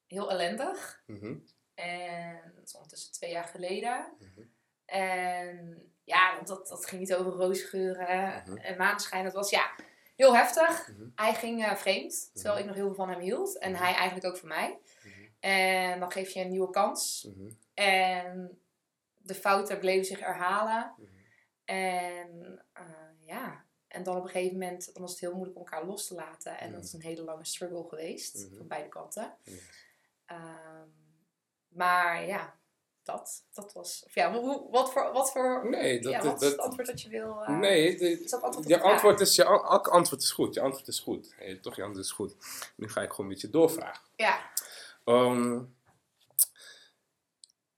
heel 0.07 0.31
ellendig. 0.31 1.03
Mhm. 1.07 1.39
En 1.75 2.53
dat 2.55 2.65
is 2.65 2.75
ondertussen 2.75 3.13
twee 3.13 3.31
jaar 3.31 3.45
geleden. 3.45 4.17
Mhm. 4.19 4.47
En 4.85 5.90
ja, 6.11 6.41
dat, 6.45 6.69
dat 6.69 6.87
ging 6.87 7.01
niet 7.01 7.15
over 7.15 7.33
roosgeuren 7.33 8.43
Mhm. 8.47 8.57
en 8.57 8.77
maneschijn. 8.77 9.25
Dat 9.25 9.33
was 9.33 9.51
ja, 9.51 9.71
heel 10.17 10.37
heftig. 10.37 10.89
Mhm. 10.89 11.09
Hij 11.15 11.35
ging 11.35 11.65
eh, 11.65 11.75
vreemd, 11.77 12.31
terwijl 12.35 12.55
Mhm. 12.55 12.63
ik 12.63 12.69
nog 12.69 12.77
heel 12.77 12.87
veel 12.87 12.95
van 13.05 13.09
hem 13.11 13.21
hield. 13.21 13.59
En 13.59 13.75
hij 13.77 13.95
eigenlijk 13.95 14.27
ook 14.27 14.37
van 14.37 14.49
mij. 14.49 14.79
En 15.41 16.01
dan 16.01 16.13
geef 16.13 16.31
je 16.31 16.41
een 16.41 16.51
nieuwe 16.51 16.71
kans. 16.71 17.29
En 17.75 18.61
de 19.17 19.35
fouten 19.35 19.79
bleven 19.79 20.05
zich 20.05 20.21
herhalen. 20.21 20.95
En 21.65 22.63
eh, 22.73 22.85
ja, 23.27 23.65
en 23.89 24.03
dan 24.03 24.17
op 24.17 24.23
een 24.25 24.29
gegeven 24.31 24.59
moment 24.59 24.91
dan 24.93 25.03
was 25.03 25.11
het 25.11 25.21
heel 25.21 25.35
moeilijk 25.35 25.57
om 25.59 25.65
elkaar 25.65 25.85
los 25.87 26.07
te 26.07 26.15
laten. 26.15 26.59
En 26.59 26.73
dat 26.73 26.85
is 26.85 26.93
een 26.93 27.03
hele 27.03 27.23
lange 27.23 27.45
struggle 27.45 27.89
geweest, 27.89 28.49
van 28.57 28.67
beide 28.69 28.89
kanten. 28.89 29.35
Ehm, 30.27 30.89
maar 31.69 32.27
ja, 32.27 32.55
dat, 33.03 33.45
dat 33.53 33.73
was... 33.73 34.03
Of 34.07 34.15
ja, 34.15 34.33
hoe, 34.33 34.71
wat 34.71 34.93
voor... 34.93 35.13
Wat 35.13 35.33
voor 35.33 35.69
Nee, 35.71 36.01
dat, 36.01 36.13
ja, 36.13 36.21
dat, 36.21 36.33
wat 36.33 36.43
is 36.43 36.49
het 36.49 36.57
dat- 36.57 36.67
antwoord 36.67 36.87
dat 36.89 37.01
je 37.03 37.09
wil... 37.09 37.45
eh, 37.45 37.59
nee, 37.59 37.97
de- 37.99 38.21
Is 38.23 38.31
dat 38.31 38.43
antwoord 38.43 38.69
je 38.69 38.81
antwoord 38.81 39.21
is, 39.21 39.35
je, 39.35 39.45
antwoord 39.45 40.23
is 40.23 40.31
goed. 40.31 40.55
Je 40.55 40.61
antwoord 40.61 40.89
is 40.89 41.01
goed. 41.01 41.33
Hey, 41.37 41.55
toch, 41.57 41.77
je 41.77 41.83
antwoord 41.83 42.05
is 42.07 42.13
goed. 42.13 42.37
Nu 42.77 42.89
ga 42.89 43.03
ik 43.03 43.11
gewoon 43.11 43.27
een 43.27 43.33
beetje 43.33 43.51
doorvragen. 43.51 44.03
Ja, 44.17 44.51
Ehm, 45.05 45.63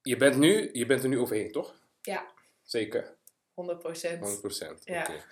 je, 0.03 0.17
bent 0.17 0.37
nu, 0.37 0.71
je 0.73 0.87
bent 0.87 1.03
er 1.03 1.09
nu 1.09 1.19
overheen, 1.19 1.53
toch? 1.53 1.75
Ja. 2.03 2.27
Zeker, 2.63 3.17
100 3.55 3.79
procent. 3.79 4.41
100%. 4.81 4.83
Ja. 4.85 5.01
Oké. 5.03 5.25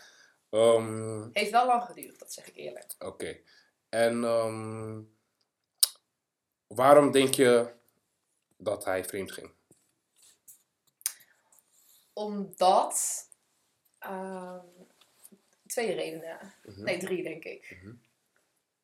Ehm, 0.51 1.29
Heeft 1.33 1.51
wel 1.51 1.67
lang 1.67 1.83
geduurd, 1.83 2.19
dat 2.19 2.33
zeg 2.33 2.49
ik 2.49 2.57
eerlijk. 2.57 2.95
Oké. 2.99 3.39
En 3.89 4.25
ehm, 4.25 5.01
waarom 6.67 7.11
denk 7.11 7.35
je 7.35 7.73
dat 8.57 8.85
hij 8.85 9.05
vreemd 9.05 9.33
ging? 9.33 9.53
Omdat... 12.25 13.29
ehm, 13.99 14.59
twee 15.67 15.93
redenen. 15.95 16.39
Mhm. 16.65 16.83
Nee, 16.83 16.99
drie 16.99 17.23
denk 17.23 17.45
ik. 17.45 17.79
Mhm. 17.83 17.95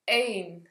Eén, 0.04 0.68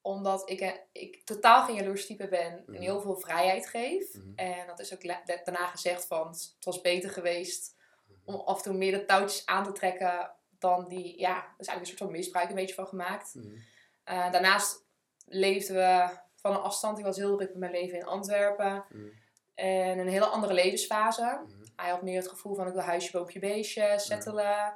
omdat 0.00 0.50
ik, 0.50 0.60
eh, 0.60 0.72
ik 0.92 1.24
totaal 1.24 1.64
geen 1.64 1.74
jaloers 1.74 2.06
type 2.06 2.28
ben 2.28 2.62
Mhm. 2.66 2.74
en 2.74 2.80
heel 2.82 3.00
veel 3.00 3.16
vrijheid 3.16 3.66
geef. 3.68 4.14
Mhm. 4.14 4.32
En 4.36 4.66
dat 4.66 4.78
is 4.78 4.94
ook 4.94 5.02
daarna 5.26 5.66
gezegd 5.66 6.06
van, 6.06 6.28
het 6.28 6.54
was 6.64 6.80
beter 6.80 7.10
geweest 7.10 7.74
Mhm. 8.06 8.18
om 8.24 8.34
af 8.34 8.56
en 8.56 8.62
toe 8.62 8.72
meer 8.74 8.92
de 8.92 9.04
touwtjes 9.04 9.46
aan 9.46 9.64
te 9.64 9.72
trekken 9.72 10.30
dan 10.58 10.88
die, 10.88 11.18
ja, 11.18 11.36
er 11.36 11.54
is 11.58 11.66
eigenlijk 11.66 11.80
een 11.80 11.86
soort 11.86 11.98
van 11.98 12.10
misbruik 12.10 12.48
een 12.48 12.54
beetje 12.54 12.74
van 12.74 12.86
gemaakt. 12.86 13.34
Mhm. 13.34 13.56
Eh, 14.04 14.32
daarnaast 14.32 14.84
leefden 15.26 15.76
we 15.76 16.16
van 16.36 16.52
een 16.52 16.60
afstand. 16.60 16.98
Ik 16.98 17.04
was 17.04 17.16
heel 17.16 17.36
druk 17.36 17.48
met 17.50 17.58
mijn 17.58 17.72
leven 17.72 17.98
in 17.98 18.06
Antwerpen. 18.06 18.84
Mhm. 18.88 19.08
En 19.54 19.98
een 19.98 20.08
hele 20.08 20.26
andere 20.26 20.52
levensfase. 20.52 21.40
Hij 21.80 21.90
had 21.90 22.02
meer 22.02 22.16
het 22.16 22.28
gevoel 22.28 22.54
van 22.54 22.66
ik 22.66 22.72
wil 22.72 22.82
huisje, 22.82 23.12
boompje, 23.12 23.38
beestje, 23.38 23.94
settelen. 23.98 24.74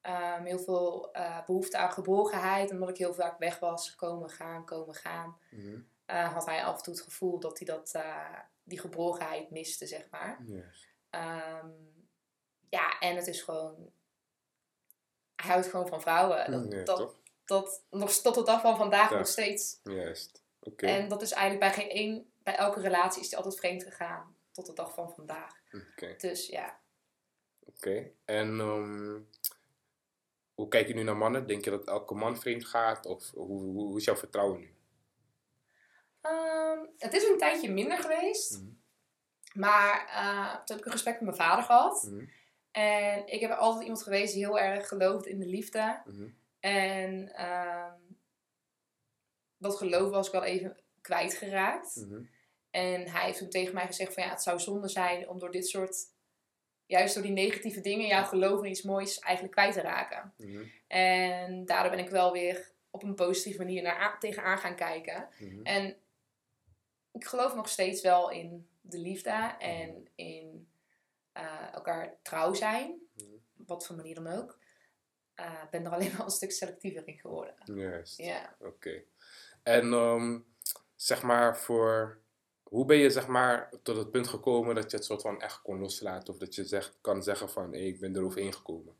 Ehm, 0.00 0.44
heel 0.44 0.58
veel 0.58 1.12
eh, 1.12 1.44
behoefte 1.46 1.76
aan 1.78 1.92
geborgenheid. 1.92 2.70
Omdat 2.70 2.88
ik 2.88 2.96
heel 2.96 3.14
vaak 3.14 3.38
weg 3.38 3.58
was, 3.58 3.94
komen, 3.94 4.30
gaan, 4.30 4.64
komen, 4.64 4.94
gaan. 4.94 5.38
Mhm. 5.50 5.80
eh, 6.06 6.32
had 6.32 6.46
hij 6.46 6.64
af 6.64 6.76
en 6.76 6.82
toe 6.82 6.92
het 6.94 7.02
gevoel 7.02 7.40
dat 7.40 7.58
hij 7.58 7.66
dat, 7.66 7.90
eh, 7.94 8.38
die 8.62 8.78
geborgenheid 8.80 9.50
miste, 9.50 9.86
zeg 9.86 10.10
maar. 10.10 10.42
Yes. 10.46 10.88
Ehm, 11.10 11.70
ja, 12.68 12.98
en 12.98 13.16
het 13.16 13.26
is 13.26 13.42
gewoon... 13.42 13.90
Hij 15.36 15.50
houdt 15.50 15.66
gewoon 15.66 15.88
van 15.88 16.00
vrouwen. 16.00 16.50
Dat, 16.50 16.72
Ja, 16.72 16.82
dat, 16.84 16.96
toch? 16.96 17.16
dat 17.44 17.82
nog 17.90 18.12
tot 18.12 18.34
de 18.34 18.42
dag 18.42 18.60
van 18.60 18.76
vandaag 18.76 19.10
Ja. 19.10 19.16
nog 19.16 19.26
steeds. 19.26 19.80
Juist. 19.82 20.42
En 20.76 21.08
dat 21.08 21.22
is 21.22 21.32
eigenlijk 21.32 21.74
bij 21.74 21.84
geen 21.84 21.94
één, 21.94 22.32
bij 22.38 22.56
elke 22.56 22.80
relatie 22.80 23.20
is 23.22 23.28
hij 23.28 23.36
altijd 23.36 23.56
vreemd 23.58 23.82
gegaan. 23.82 24.36
Tot 24.52 24.66
de 24.66 24.72
dag 24.72 24.94
van 24.94 25.10
vandaag. 25.14 25.60
Dus 26.18 26.46
ja. 26.46 26.80
Oké. 27.58 28.10
En 28.24 28.60
ehm, 28.60 29.20
hoe 30.54 30.68
kijk 30.68 30.88
je 30.88 30.94
nu 30.94 31.02
naar 31.02 31.16
mannen? 31.16 31.46
Denk 31.46 31.64
je 31.64 31.70
dat 31.70 31.86
elke 31.86 32.14
man 32.14 32.40
vreemd 32.40 32.64
gaat? 32.64 33.06
Of 33.06 33.30
hoe, 33.30 33.46
hoe, 33.46 33.86
hoe 33.86 33.98
is 33.98 34.04
jouw 34.04 34.16
vertrouwen 34.16 34.60
nu? 34.60 34.74
Ehm, 36.20 36.78
het 36.98 37.14
is 37.14 37.24
een 37.24 37.38
tijdje 37.38 37.72
minder 37.72 37.98
geweest. 37.98 38.58
Mhm. 38.58 38.70
Maar 39.52 40.06
eh, 40.06 40.54
toen 40.54 40.76
heb 40.76 40.78
ik 40.78 40.84
een 40.84 40.92
gesprek 40.92 41.14
met 41.14 41.22
mijn 41.22 41.36
vader 41.36 41.64
gehad. 41.64 42.02
Mhm. 42.02 42.24
En 42.70 43.26
ik 43.26 43.40
heb 43.40 43.50
altijd 43.50 43.82
iemand 43.82 44.02
geweest 44.02 44.34
die 44.34 44.44
heel 44.44 44.58
erg 44.58 44.88
geloofde 44.88 45.30
in 45.30 45.38
de 45.38 45.46
liefde. 45.46 46.02
Mhm. 46.04 46.28
En 46.60 47.34
ehm, 47.34 48.00
dat 49.56 49.76
geloof 49.76 50.10
was 50.10 50.26
ik 50.26 50.32
wel 50.32 50.44
even 50.44 50.80
kwijtgeraakt. 51.00 51.96
Mhm. 51.96 52.22
En 52.72 53.08
hij 53.08 53.24
heeft 53.24 53.38
toen 53.38 53.50
tegen 53.50 53.74
mij 53.74 53.86
gezegd 53.86 54.14
van 54.14 54.22
ja, 54.22 54.28
het 54.30 54.42
zou 54.42 54.60
zonde 54.60 54.88
zijn 54.88 55.28
om 55.28 55.38
door 55.38 55.50
dit 55.50 55.68
soort, 55.68 55.96
juist 56.86 57.14
door 57.14 57.22
die 57.22 57.32
negatieve 57.32 57.80
dingen, 57.80 58.06
jouw 58.06 58.24
geloof 58.24 58.62
in 58.64 58.70
iets 58.70 58.82
moois 58.82 59.18
eigenlijk 59.18 59.54
kwijt 59.56 59.72
te 59.74 59.80
raken. 59.80 60.34
Mhm. 60.36 60.62
En 60.86 61.64
daardoor 61.64 61.90
ben 61.90 62.04
ik 62.04 62.10
wel 62.10 62.32
weer 62.32 62.70
op 62.90 63.02
een 63.02 63.14
positieve 63.14 63.58
manier 63.58 63.82
naar 63.82 63.96
aan- 63.96 64.18
tegenaan 64.18 64.58
gaan 64.58 64.76
kijken. 64.76 65.28
Mhm. 65.38 65.62
En 65.62 65.96
ik 67.12 67.24
geloof 67.24 67.54
nog 67.54 67.68
steeds 67.68 68.02
wel 68.02 68.30
in 68.30 68.68
de 68.80 68.98
liefde 68.98 69.54
en 69.58 70.08
in 70.14 70.66
eh, 71.32 71.72
elkaar 71.74 72.18
trouw 72.22 72.54
zijn. 72.54 73.00
Mhm. 73.14 73.24
Op 73.58 73.68
wat 73.68 73.86
voor 73.86 73.96
manier 73.96 74.14
dan 74.14 74.26
ook. 74.26 74.58
Eh, 75.34 75.60
Ik 75.64 75.70
ben 75.70 75.84
er 75.84 75.92
alleen 75.92 76.16
wel 76.16 76.24
een 76.26 76.30
stuk 76.32 76.52
selectiever 76.52 77.08
in 77.08 77.18
geworden. 77.18 77.54
Juist. 77.64 78.16
Ja. 78.16 78.56
Oké. 78.58 79.02
En 79.62 79.92
ehm, 79.92 80.38
zeg 80.96 81.22
maar 81.22 81.58
voor. 81.58 82.20
Hoe 82.72 82.84
ben 82.84 82.96
je 82.96 83.10
zeg 83.10 83.26
maar 83.26 83.70
tot 83.82 83.96
het 83.96 84.10
punt 84.10 84.28
gekomen 84.28 84.74
dat 84.74 84.90
je 84.90 84.96
het 84.96 85.06
soort 85.06 85.22
van 85.22 85.40
echt 85.40 85.62
kon 85.62 85.78
loslaten? 85.78 86.32
Of 86.32 86.38
dat 86.38 86.54
je 86.54 86.64
zegt, 86.64 86.98
kan 87.00 87.22
zeggen 87.22 87.50
van 87.50 87.72
hé, 87.72 87.78
ik 87.78 88.00
ben 88.00 88.16
er 88.16 88.24
overheen 88.24 88.52
gekomen? 88.52 88.96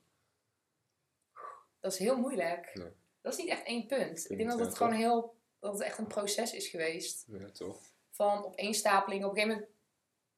Dat 1.81 1.93
is 1.93 1.99
heel 1.99 2.17
moeilijk. 2.17 2.73
Dat 3.21 3.33
is 3.33 3.39
niet 3.39 3.49
echt 3.49 3.67
één 3.67 3.87
punt. 3.87 4.31
Ik 4.31 4.37
denk 4.37 4.51
dat 4.51 4.59
ja, 4.59 4.65
het 4.65 4.77
gewoon 4.77 4.93
heel, 4.93 5.35
dat 5.59 5.73
het 5.73 5.83
echt 5.83 5.99
een 5.99 6.07
proces 6.07 6.55
is 6.55 6.69
geweest. 6.69 7.25
Ja, 7.29 7.51
toch? 7.51 7.81
Van 8.11 8.45
opeenstapeling. 8.45 9.25
Op 9.25 9.31
een 9.31 9.37
gegeven 9.37 9.57
moment 9.59 9.75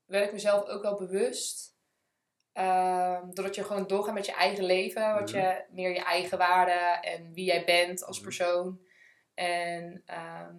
werd 0.05 0.27
ik 0.27 0.33
mezelf 0.33 0.69
ook 0.69 0.83
wel 0.83 0.97
bewust. 0.97 1.77
Ehm, 2.53 3.31
doordat 3.31 3.55
je 3.55 3.65
gewoon 3.65 3.87
doorgaat 3.87 4.15
met 4.15 4.27
je 4.27 4.33
eigen 4.33 4.65
leven. 4.65 5.15
Wat 5.15 5.31
je 5.31 5.65
meer 5.71 5.93
je 5.93 6.05
eigen 6.05 6.39
waarde 6.39 7.09
en 7.09 7.33
wie 7.33 7.45
jij 7.45 7.65
bent 7.65 8.05
als 8.05 8.21
persoon. 8.21 8.81
En 9.35 10.03
ehm, 10.07 10.55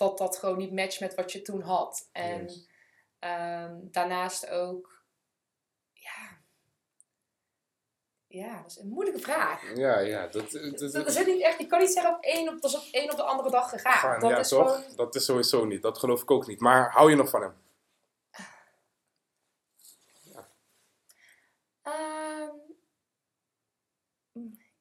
dat 0.00 0.18
dat 0.18 0.36
gewoon 0.38 0.58
niet 0.58 0.72
matcht 0.72 1.00
met 1.00 1.14
wat 1.14 1.32
je 1.32 1.42
toen 1.42 1.60
had. 1.62 2.08
En 2.12 2.42
Yes. 2.42 2.68
ehm, 3.18 3.76
daarnaast 3.82 4.48
ook... 4.48 5.02
Ja... 5.92 6.38
Ja, 8.26 8.62
dat 8.62 8.70
is 8.70 8.76
een 8.78 8.88
moeilijke 8.88 9.20
vraag. 9.20 9.76
Ja, 9.76 9.98
ja. 9.98 10.26
Dat, 10.26 10.50
dat, 10.50 10.78
Dat, 10.78 10.92
dat, 10.92 11.06
is 11.06 11.26
niet 11.26 11.42
echt, 11.42 11.60
ik 11.60 11.68
kan 11.68 11.80
niet 11.80 11.92
zeggen 11.92 12.14
op 12.14 12.22
één 12.22 12.48
op, 12.48 12.60
dat 12.60 12.70
is 12.70 12.76
op 12.76 12.84
één 12.92 13.10
op 13.10 13.16
de 13.16 13.22
andere 13.22 13.50
dag 13.50 13.68
gegaan. 13.68 13.92
gaan, 13.92 14.20
dat 14.20 14.30
ja, 14.30 14.38
is 14.38 14.48
toch? 14.48 14.74
gewoon. 14.74 14.96
Dat 14.96 15.14
is 15.14 15.24
sowieso 15.24 15.64
niet. 15.64 15.82
Dat 15.82 15.98
geloof 15.98 16.22
ik 16.22 16.30
ook 16.30 16.46
niet. 16.46 16.60
Maar 16.60 16.90
hou 16.92 17.10
je 17.10 17.16
nog 17.16 17.28
van 17.30 17.42
hem? 17.42 17.54
ehm, 21.82 22.50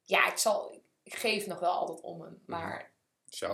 ja, 0.03 0.27
ik 0.31 0.37
zal. 0.37 0.81
Ik 1.03 1.13
geef 1.15 1.45
nog 1.45 1.59
wel 1.59 1.71
altijd 1.71 2.01
om 2.01 2.21
hem. 2.21 2.43
Maar 2.45 2.91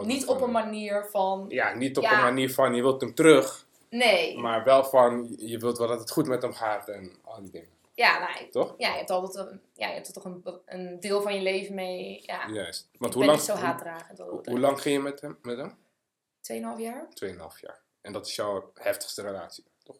Niet 0.02 0.26
op 0.28 0.38
van 0.40 0.48
een 0.48 0.54
manier 0.54 1.06
van. 1.10 1.46
Ja, 1.50 1.74
niet 1.74 1.98
op 1.98 2.04
Ja. 2.04 2.12
een 2.18 2.24
manier 2.24 2.54
van 2.54 2.76
je 2.76 2.82
wilt 2.82 3.02
hem 3.02 3.14
terug. 3.14 3.66
Nee. 3.90 4.38
Maar 4.38 4.64
wel 4.64 4.84
van 4.84 5.36
je 5.38 5.58
wilt 5.58 5.78
wel 5.78 5.88
dat 5.88 6.00
het 6.00 6.12
goed 6.12 6.28
met 6.28 6.42
hem 6.42 6.54
gaat 6.54 6.90
en 6.90 7.16
al 7.24 7.42
die 7.42 7.52
dingen. 7.52 7.70
Ja, 7.94 8.20
nou, 8.20 8.50
Toch? 8.50 8.74
ja, 8.78 8.92
je 8.92 8.98
hebt 8.98 9.10
altijd 9.10 9.48
een, 9.48 9.62
ja, 9.74 9.88
je 9.88 9.94
hebt 9.94 10.08
er 10.08 10.14
toch 10.14 10.26
een, 10.26 10.44
een 10.66 11.00
deel 11.00 11.22
van 11.22 11.34
je 11.36 11.42
leven 11.42 11.76
mee. 11.76 12.22
Ja, 12.26 12.48
Juist. 12.50 12.88
ik 12.92 13.00
Want 13.00 13.14
hoe 13.14 13.26
lang, 13.26 13.40
zo 13.40 13.54
hoe, 13.54 13.62
haatdragend. 13.64 14.18
hoe, 14.20 14.42
hoe 14.44 14.60
lang 14.60 14.82
ging 14.82 14.96
je 14.96 15.02
met 15.02 15.22
hem? 15.22 15.38
Met 15.42 15.58
hem? 15.58 15.78
2,5 16.78 16.82
jaar? 16.82 17.08
2,5 17.24 17.60
jaar. 17.62 17.82
En 18.02 18.14
dat 18.14 18.26
is 18.28 18.36
jouw 18.36 18.72
heftigste 18.74 19.22
relatie, 19.22 19.64
toch? 19.84 19.98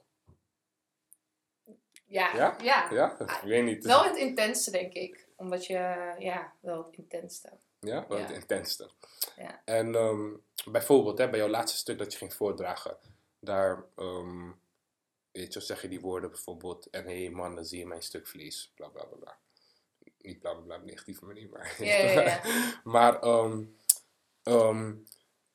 Ja, 2.06 2.36
Ja? 2.36 2.56
ja. 2.64 2.88
Ja? 2.92 3.20
Ik 3.20 3.40
weet 3.44 3.64
niet. 3.64 3.86
Wel 3.86 4.04
het 4.04 4.18
intenste, 4.18 4.72
denk 4.72 4.94
ik. 4.94 5.28
Omdat 5.36 5.66
je, 5.66 6.14
ja, 6.20 6.54
wel 6.60 6.84
het 6.86 6.96
intenste. 6.98 7.50
Ja, 7.80 8.08
wel 8.08 8.18
het 8.18 8.32
intenste. 8.32 8.90
Ja. 9.36 9.62
En 9.66 9.96
ehm, 9.96 10.34
bijvoorbeeld, 10.72 11.18
hè, 11.18 11.30
bij 11.30 11.40
jouw 11.40 11.50
laatste 11.50 11.78
stuk 11.78 11.98
dat 11.98 12.12
je 12.12 12.18
ging 12.18 12.34
voordragen, 12.34 12.98
daar, 13.40 13.86
weet 15.32 15.54
je, 15.54 15.60
zeg 15.60 15.82
je 15.82 15.88
die 15.88 16.02
woorden 16.02 16.30
bijvoorbeeld, 16.30 16.90
en 16.90 17.06
hé 17.06 17.24
hey 17.24 17.30
man, 17.30 17.56
dan 17.56 17.66
zie 17.66 17.80
je 17.80 17.86
mijn 17.86 18.02
stuk 18.02 18.28
vlees, 18.28 18.72
bla 18.76 18.88
bla 18.88 19.04
bla. 19.04 19.18
bla. 19.18 19.38
Niet 20.18 20.40
bla 20.40 20.54
bla 20.54 20.64
bla, 20.64 20.78
negatieve 20.78 21.26
manier, 21.26 21.50
maar. 21.50 21.76
Ja, 21.84 21.96
ja, 21.96 22.22
ja. 22.22 22.42
maar 22.84 23.20
ehm, 23.22 23.64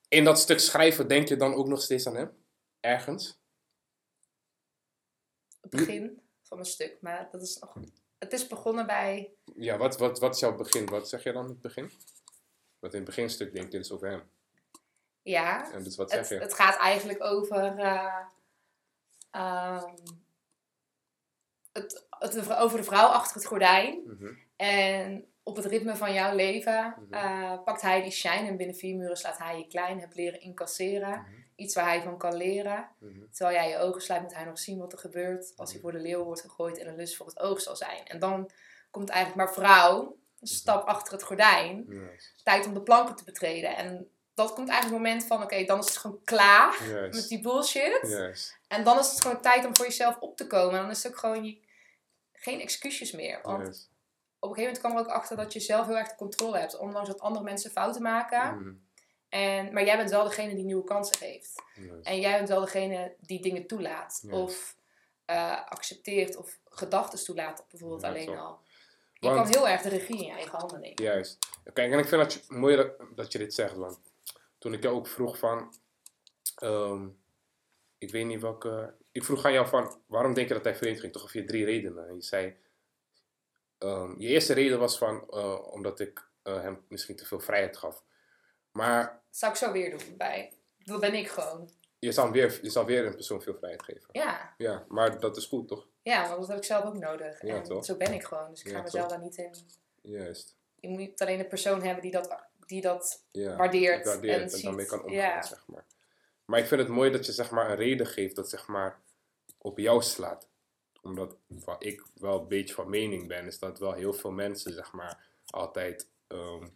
in 0.08 0.24
dat 0.24 0.38
stuk 0.38 0.60
schrijven, 0.60 1.08
denk 1.08 1.28
je 1.28 1.36
dan 1.36 1.54
ook 1.54 1.66
nog 1.66 1.82
steeds 1.82 2.06
aan 2.06 2.16
hem? 2.16 2.44
Ergens? 2.80 3.38
Het 5.60 5.70
begin 5.70 6.20
van 6.42 6.58
mijn 6.58 6.70
stuk. 6.70 6.96
Maar 7.00 7.28
dat 7.30 7.42
is 7.42 7.58
nog... 7.58 7.76
Het 8.20 8.32
is 8.32 8.46
begonnen 8.46 8.86
bij... 8.86 9.30
Ja, 9.56 9.76
wat, 9.76 9.98
wat, 9.98 10.18
wat 10.18 10.34
is 10.34 10.40
jouw 10.40 10.56
begin? 10.56 10.86
Wat 10.86 11.08
zeg 11.08 11.22
je 11.22 11.32
dan 11.32 11.44
in 11.44 11.50
het 11.50 11.60
begin? 11.60 11.90
Want 12.78 12.92
in 12.92 13.00
het 13.00 13.08
beginstuk 13.08 13.52
denk 13.52 13.72
je 13.72 13.78
dus 13.78 13.92
over 13.92 14.08
hem. 14.08 14.22
Ja, 15.22 15.72
En 15.72 15.82
dus 15.82 15.96
wat 15.96 16.10
zeg 16.10 16.18
het, 16.20 16.28
je? 16.28 16.38
het 16.38 16.54
gaat 16.54 16.76
eigenlijk 16.76 17.24
over... 17.24 17.78
eh, 17.78 18.24
ehm, 19.30 19.94
het, 21.72 22.06
het, 22.10 22.52
over 22.56 22.78
de 22.78 22.84
vrouw 22.84 23.06
achter 23.08 23.36
het 23.36 23.46
gordijn. 23.46 24.02
Mhm. 24.06 24.34
En 24.56 25.24
op 25.42 25.56
het 25.56 25.64
ritme 25.64 25.96
van 25.96 26.12
jouw 26.12 26.34
leven 26.34 26.94
Mhm. 26.98 27.12
eh, 27.14 27.62
pakt 27.64 27.80
hij 27.82 28.02
die 28.02 28.10
shine 28.10 28.48
en 28.48 28.56
binnen 28.56 28.76
vier 28.76 28.96
muren 28.96 29.16
slaat 29.16 29.38
hij 29.38 29.58
je 29.58 29.66
klein. 29.66 30.00
Heb 30.00 30.14
leren 30.14 30.40
incasseren. 30.40 31.20
Mhm. 31.20 31.39
Iets 31.60 31.74
waar 31.74 31.84
hij 31.84 32.02
van 32.02 32.18
kan 32.18 32.36
leren. 32.36 32.88
Mhm. 32.98 33.20
Terwijl 33.32 33.56
jij 33.56 33.68
je 33.68 33.78
ogen 33.78 34.02
sluit, 34.02 34.22
moet 34.22 34.34
hij 34.34 34.44
nog 34.44 34.58
zien 34.58 34.78
wat 34.78 34.92
er 34.92 34.98
gebeurt 34.98 35.52
als 35.56 35.72
hij 35.72 35.80
voor 35.80 35.92
de 35.92 36.00
leeuw 36.00 36.24
wordt 36.24 36.40
gegooid 36.40 36.78
en 36.78 36.88
een 36.88 36.96
lust 36.96 37.16
voor 37.16 37.26
het 37.26 37.38
oog 37.38 37.60
zal 37.60 37.76
zijn. 37.76 38.04
En 38.04 38.18
dan 38.18 38.50
komt 38.90 39.08
eigenlijk 39.08 39.46
maar 39.46 39.54
vrouw, 39.54 40.16
een 40.40 40.46
stap 40.46 40.86
achter 40.86 41.12
het 41.12 41.22
gordijn, 41.22 41.86
tijd 42.42 42.66
om 42.66 42.74
de 42.74 42.82
planken 42.82 43.16
te 43.16 43.24
betreden. 43.24 43.76
En 43.76 44.10
dat 44.34 44.52
komt 44.52 44.68
eigenlijk 44.68 45.02
het 45.02 45.08
moment 45.08 45.26
van, 45.26 45.42
oké, 45.42 45.64
dan 45.64 45.78
is 45.78 45.86
het 45.86 45.96
gewoon 45.96 46.20
klaar 46.24 46.82
met 47.10 47.28
die 47.28 47.40
bullshit. 47.40 48.00
En 48.68 48.84
dan 48.84 48.98
is 48.98 49.10
het 49.10 49.20
gewoon 49.20 49.40
tijd 49.40 49.66
om 49.66 49.76
voor 49.76 49.86
jezelf 49.86 50.18
op 50.18 50.36
te 50.36 50.46
komen. 50.46 50.74
En 50.74 50.80
dan 50.80 50.90
is 50.90 51.02
het 51.02 51.12
ook 51.12 51.18
gewoon 51.18 51.44
je, 51.44 51.60
geen 52.32 52.60
excuses 52.60 53.12
meer. 53.12 53.40
Want 53.42 53.90
op 54.38 54.48
een 54.50 54.54
gegeven 54.56 54.62
moment 54.62 54.78
kwam 54.78 54.92
er 54.92 54.98
ook 54.98 55.20
achter 55.20 55.36
dat 55.36 55.52
je 55.52 55.60
zelf 55.60 55.86
heel 55.86 55.98
erg 55.98 56.08
de 56.08 56.14
controle 56.14 56.58
hebt. 56.58 56.78
Ondanks 56.78 57.08
dat 57.08 57.20
andere 57.20 57.44
mensen 57.44 57.70
fouten 57.70 58.02
maken. 58.02 58.58
Mhm. 58.58 58.72
En, 59.30 59.72
maar 59.72 59.84
jij 59.84 59.96
bent 59.96 60.10
wel 60.10 60.24
degene 60.24 60.54
die 60.54 60.64
nieuwe 60.64 60.84
kansen 60.84 61.16
geeft. 61.16 61.62
En 62.02 62.20
jij 62.20 62.36
bent 62.36 62.48
wel 62.48 62.60
degene 62.60 63.14
die 63.20 63.42
dingen 63.42 63.66
toelaat. 63.66 64.24
Of 64.30 64.76
eh, 65.24 65.64
accepteert. 65.66 66.36
Of 66.36 66.58
gedachten 66.64 67.24
toelaat. 67.24 67.64
Bijvoorbeeld 67.70 68.02
Ja, 68.02 68.08
alleen 68.08 68.38
al. 68.38 68.60
Je 69.12 69.28
Want- 69.28 69.40
kan 69.40 69.46
heel 69.60 69.68
erg 69.68 69.82
de 69.82 69.88
regie 69.88 70.16
in 70.18 70.24
je 70.26 70.32
eigen 70.32 70.58
handen 70.58 70.80
nemen. 70.80 71.02
Juist. 71.02 71.38
Kijk, 71.72 71.92
en 71.92 71.98
ik 71.98 72.06
vind 72.08 72.32
je, 72.32 72.40
mooi 72.48 72.76
dat, 72.76 72.92
dat 73.14 73.32
je 73.32 73.38
dit 73.38 73.54
zegt, 73.54 73.74
want 73.76 73.98
toen 74.58 74.72
ik 74.72 74.82
jou 74.82 74.94
ook 74.94 75.06
vroeg 75.06 75.38
van, 75.38 75.74
ehm, 76.56 77.08
ik 77.98 78.10
weet 78.10 78.26
niet 78.26 78.40
welke, 78.40 78.94
ik 79.12 79.24
vroeg 79.24 79.44
aan 79.44 79.52
jou 79.52 79.66
van, 79.68 80.00
waarom 80.06 80.34
denk 80.34 80.48
je 80.48 80.54
dat 80.54 80.64
hij 80.64 80.76
vreemd 80.76 81.00
ging? 81.00 81.12
Toch 81.12 81.24
of 81.24 81.32
je 81.32 81.44
drie 81.44 81.64
redenen. 81.64 82.08
En 82.08 82.14
je 82.14 82.22
zei, 82.22 82.56
ehm, 83.78 84.14
je 84.20 84.28
eerste 84.28 84.52
reden 84.52 84.78
was 84.78 84.98
van, 84.98 85.24
eh, 85.30 85.72
omdat 85.72 86.00
ik 86.00 86.28
eh, 86.42 86.60
hem 86.62 86.84
misschien 86.88 87.16
te 87.16 87.26
veel 87.26 87.40
vrijheid 87.40 87.76
gaf. 87.76 88.02
Maar 88.72 89.22
zou 89.30 89.52
ik 89.52 89.58
zo 89.58 89.72
weer 89.72 89.90
doen. 89.90 90.16
Bij, 90.16 90.52
dat 90.84 91.00
ben 91.00 91.14
ik 91.14 91.28
gewoon. 91.28 91.70
je 91.98 92.12
zal, 92.12 92.30
weer, 92.30 92.58
je 92.62 92.70
zal 92.70 92.84
weer 92.84 93.06
een 93.06 93.14
persoon 93.14 93.42
veel 93.42 93.54
vrijheid 93.54 93.82
geven. 93.82 94.08
Ja. 94.12 94.54
Ja, 94.58 94.84
maar 94.88 95.20
dat 95.20 95.36
is 95.36 95.44
goed, 95.46 95.68
toch? 95.68 95.86
ja, 96.02 96.28
want 96.28 96.38
dat 96.40 96.48
heb 96.48 96.56
ik 96.56 96.64
zelf 96.64 96.84
ook 96.84 96.94
nodig. 96.98 97.42
Ja, 97.42 97.54
en 97.54 97.62
toch? 97.62 97.84
zo 97.84 97.96
ben 97.96 98.12
ik 98.12 98.24
gewoon. 98.24 98.50
Dus 98.50 98.62
ik 98.62 98.70
ga 98.70 98.76
Ja, 98.76 98.82
mezelf 98.82 99.08
daar 99.08 99.20
niet 99.20 99.36
in. 99.36 99.54
Juist. 100.02 100.56
Je 100.80 100.88
moet 100.88 101.20
alleen 101.20 101.40
een 101.40 101.48
persoon 101.48 101.82
hebben 101.82 102.02
die 102.02 102.10
dat, 102.12 102.36
die 102.66 102.80
dat 102.80 103.22
Ja. 103.30 103.56
waardeert. 103.56 104.04
waardeert 104.06 104.36
en 104.36 104.42
en, 104.42 104.50
ziet. 104.50 104.62
daarmee 104.62 104.86
kan 104.86 105.02
omgaan, 105.02 105.44
zeg 105.44 105.66
maar. 105.66 105.84
Maar 106.44 106.58
ik 106.58 106.66
vind 106.66 106.80
het 106.80 106.90
mooi 106.90 107.10
dat 107.10 107.26
je 107.26 107.32
zeg 107.32 107.50
maar 107.50 107.70
een 107.70 107.76
reden 107.76 108.06
geeft 108.06 108.36
dat 108.36 108.48
zeg 108.50 108.66
maar 108.66 109.00
op 109.58 109.78
jou 109.78 110.02
slaat. 110.02 110.48
Omdat 111.02 111.36
wat 111.46 111.84
ik 111.84 112.02
wel 112.14 112.40
een 112.40 112.48
beetje 112.48 112.74
van 112.74 112.90
mening 112.90 113.28
ben, 113.28 113.46
is 113.46 113.58
dat 113.58 113.78
wel 113.78 113.92
heel 113.92 114.12
veel 114.12 114.30
mensen 114.30 114.72
zeg 114.72 114.92
maar 114.92 115.26
altijd 115.46 116.06
ehm, 116.26 116.62
een 116.62 116.72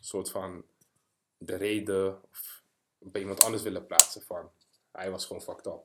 soort 0.00 0.30
van 0.30 0.64
de 1.44 1.56
reden 1.56 2.22
of 2.30 2.62
bij 2.98 3.20
iemand 3.20 3.44
anders 3.44 3.62
willen 3.62 3.86
plaatsen 3.86 4.22
van 4.22 4.50
hij 4.92 5.10
was 5.10 5.26
gewoon 5.26 5.42
fucked 5.42 5.66
up. 5.66 5.80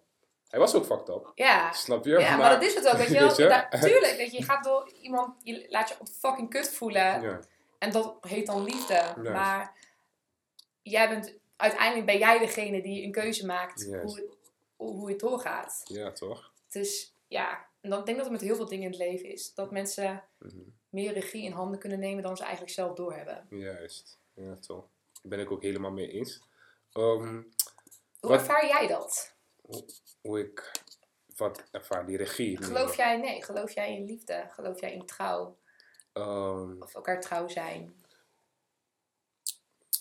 Hij 0.47 0.59
was 0.59 0.75
ook 0.75 0.85
fucked 0.85 1.09
up, 1.09 1.31
Ja. 1.35 1.71
snap 1.73 2.05
je? 2.05 2.19
Ja, 2.19 2.37
maar, 2.37 2.49
dat 2.49 2.63
is 2.63 2.73
het 2.75 2.87
ook, 2.87 2.93
weet 2.97 3.07
je 3.07 3.13
wel. 3.19 3.27
Weet 3.27 3.37
je? 3.37 3.47
Da- 3.47 3.67
tuurlijk, 3.79 4.17
weet 4.17 4.31
je, 4.31 4.43
gaat 4.43 4.63
door 4.63 4.91
iemand, 5.01 5.35
je 5.43 5.65
laat 5.69 5.89
je 5.89 5.95
fucking 6.19 6.49
kut 6.49 6.69
voelen. 6.69 7.21
Ja, 7.21 7.39
En 7.79 7.91
dat 7.91 8.17
heet 8.21 8.45
dan 8.45 8.63
liefde. 8.63 9.13
Maar 9.23 9.75
jij 10.81 11.09
bent, 11.09 11.33
uiteindelijk 11.55 12.05
ben 12.05 12.17
jij 12.17 12.39
degene 12.39 12.81
die 12.81 13.03
een 13.03 13.11
keuze 13.11 13.45
maakt 13.45 13.83
hoe, 13.85 14.15
het- 14.15 14.25
hoe, 14.75 15.09
het 15.09 15.19
doorgaat. 15.19 15.81
ja, 15.85 16.11
toch? 16.11 16.51
Dus 16.69 17.13
ja, 17.27 17.65
en 17.81 17.89
dan 17.89 17.99
ik 17.99 18.05
denk 18.05 18.17
dat 18.17 18.25
het 18.27 18.35
met 18.35 18.45
heel 18.45 18.55
veel 18.55 18.67
dingen 18.67 18.83
in 18.83 18.89
het 18.91 18.99
leven 18.99 19.29
is. 19.31 19.53
Dat 19.53 19.71
mensen 19.71 20.23
Mhm. 20.37 20.55
meer 20.89 21.13
regie 21.13 21.43
in 21.43 21.51
handen 21.51 21.79
kunnen 21.79 21.99
nemen 21.99 22.23
dan 22.23 22.37
ze 22.37 22.43
eigenlijk 22.43 22.73
zelf 22.73 22.93
doorhebben. 22.95 23.45
Juist, 23.49 24.19
ja, 24.33 24.55
toch? 24.55 24.85
Ben 25.29 25.39
ik 25.39 25.51
ook 25.51 25.61
helemaal 25.61 25.91
mee 25.91 26.07
eens. 26.11 26.41
Ehm, 26.91 27.41
Hoe 28.19 28.29
Wat- 28.29 28.39
ervaar 28.39 28.65
jij 28.65 28.87
dat? 28.87 29.33
hoe 30.21 30.39
ik 30.39 30.71
wat 31.35 31.63
ervaar, 31.71 32.05
die 32.05 32.17
regie. 32.17 32.63
Geloof 32.63 32.95
jij, 32.95 33.17
nee, 33.17 33.43
geloof 33.43 33.71
jij 33.71 33.95
in 33.95 34.05
liefde? 34.05 34.47
Geloof 34.51 34.79
jij 34.79 34.93
in 34.93 35.05
trouw? 35.05 35.57
Ehm, 36.13 36.81
Of 36.81 36.95
elkaar 36.95 37.21
trouw 37.21 37.47
zijn? 37.47 37.95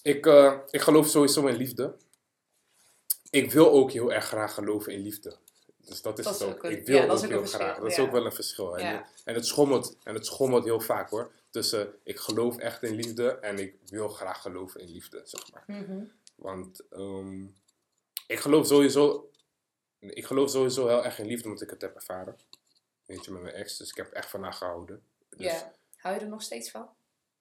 ik, 0.03 0.27
eh, 0.27 0.59
ik 0.71 0.81
geloof 0.81 1.07
sowieso 1.07 1.47
in 1.47 1.57
liefde. 1.57 1.97
Ik 3.31 3.53
wil 3.53 3.71
ook 3.71 3.91
heel 3.93 4.13
erg 4.13 4.25
graag 4.25 4.55
geloven 4.55 4.93
in 4.93 5.01
liefde. 5.01 5.37
Dus 5.77 6.03
dat 6.03 6.19
is 6.19 6.25
Dat 6.25 6.39
het 6.39 6.49
ook. 6.49 6.65
een- 6.65 6.71
ik 6.71 6.87
wil 6.87 6.97
ja, 6.97 7.09
ook 7.13 7.21
heel 7.21 7.45
graag. 7.47 7.79
Dat 7.79 7.91
is 7.91 7.99
ook 7.99 8.11
wel 8.11 8.25
een 8.25 8.33
verschil. 8.33 8.79
En, 8.79 8.85
Ja. 8.87 9.07
en, 9.25 9.35
het 9.35 9.47
schommelt, 9.47 9.97
en 10.03 10.15
het 10.15 10.27
schommelt 10.27 10.65
heel 10.65 10.81
vaak 10.81 11.11
hoor. 11.11 11.31
Tussen 11.57 11.95
ik 12.03 12.19
geloof 12.19 12.57
echt 12.57 12.83
in 12.83 12.95
liefde 12.95 13.31
en 13.31 13.59
ik 13.59 13.77
wil 13.87 14.09
graag 14.09 14.43
geloven 14.43 14.81
in 14.81 14.89
liefde, 14.89 15.21
zeg 15.25 15.53
maar. 15.53 15.65
Mhm. 15.67 16.05
Want 16.35 16.89
ehm, 16.91 17.45
ik 18.27 18.39
geloof 18.39 18.67
sowieso. 18.67 19.31
Ik 19.99 20.27
geloof 20.27 20.51
sowieso 20.51 20.87
heel 20.87 21.05
erg 21.05 21.19
in 21.19 21.27
liefde 21.27 21.49
omdat 21.49 21.63
ik 21.63 21.71
het 21.71 21.81
heb 21.81 21.95
ervaren. 21.95 22.37
Weet 23.05 23.25
je, 23.25 23.31
met 23.31 23.43
mijn 23.43 23.55
ex. 23.55 23.77
Dus 23.77 23.91
ik 23.91 23.97
heb 23.97 24.13
echt 24.13 24.31
van 24.31 24.43
haar 24.43 24.53
gehouden. 24.53 25.03
Dus, 25.29 25.47
Ja. 25.47 25.73
Hou 25.97 26.15
je 26.15 26.21
er 26.21 26.29
nog 26.29 26.43
steeds 26.43 26.71
van? 26.71 26.89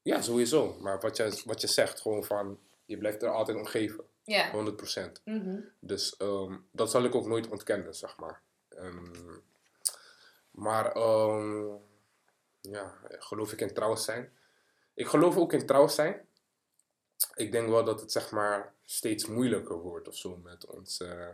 Ja, 0.01 0.21
sowieso. 0.21 0.77
Maar 0.79 0.99
wat 0.99 1.17
je, 1.17 1.41
wat 1.45 1.61
je 1.61 1.67
zegt, 1.67 2.01
gewoon 2.01 2.23
van, 2.23 2.59
je 2.85 2.97
blijft 2.97 3.21
er 3.23 3.29
altijd 3.29 3.57
om 3.57 3.65
geven. 3.65 4.03
Ja. 4.23 4.51
100%. 4.51 5.21
Mhm. 5.23 5.59
Dus 5.79 6.17
ehm, 6.17 6.57
dat 6.71 6.91
zal 6.91 7.03
ik 7.03 7.15
ook 7.15 7.27
nooit 7.27 7.47
ontkennen, 7.47 7.95
zeg 7.95 8.17
maar. 8.17 8.41
Ehm, 8.69 9.37
maar, 10.51 10.91
ehm, 10.91 11.75
ja, 12.71 12.93
geloof 13.09 13.51
ik 13.51 13.61
in 13.61 13.73
trouw 13.73 13.95
zijn? 13.95 14.31
Ik 14.93 15.07
geloof 15.07 15.37
ook 15.37 15.53
in 15.53 15.65
trouw 15.65 15.87
zijn. 15.87 16.27
Ik 17.35 17.51
denk 17.51 17.69
wel 17.69 17.83
dat 17.83 18.01
het, 18.01 18.11
zeg 18.11 18.31
maar, 18.31 18.73
steeds 18.85 19.25
moeilijker 19.25 19.77
wordt 19.77 20.07
of 20.07 20.15
zo 20.15 20.37
met 20.43 20.65
ons. 20.65 20.99
eh, 21.01 21.27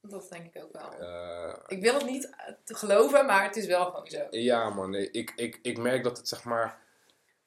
Dat 0.00 0.28
denk 0.30 0.54
ik 0.54 0.62
ook 0.62 0.72
wel. 0.72 0.92
eh, 0.92 1.54
Ik 1.66 1.82
wil 1.82 1.94
het 1.94 2.04
niet 2.06 2.24
eh, 2.36 2.54
te 2.64 2.74
geloven, 2.74 3.26
maar 3.26 3.42
het 3.44 3.56
is 3.56 3.66
wel 3.66 3.84
gewoon 3.84 4.06
zo. 4.06 4.26
Ja, 4.30 4.70
man. 4.70 4.90
nee, 4.90 5.10
Ik, 5.10 5.32
ik, 5.36 5.58
ik 5.62 5.78
merk 5.78 6.02
dat 6.04 6.16
het 6.16 6.28
zeg 6.28 6.44
maar. 6.44 6.86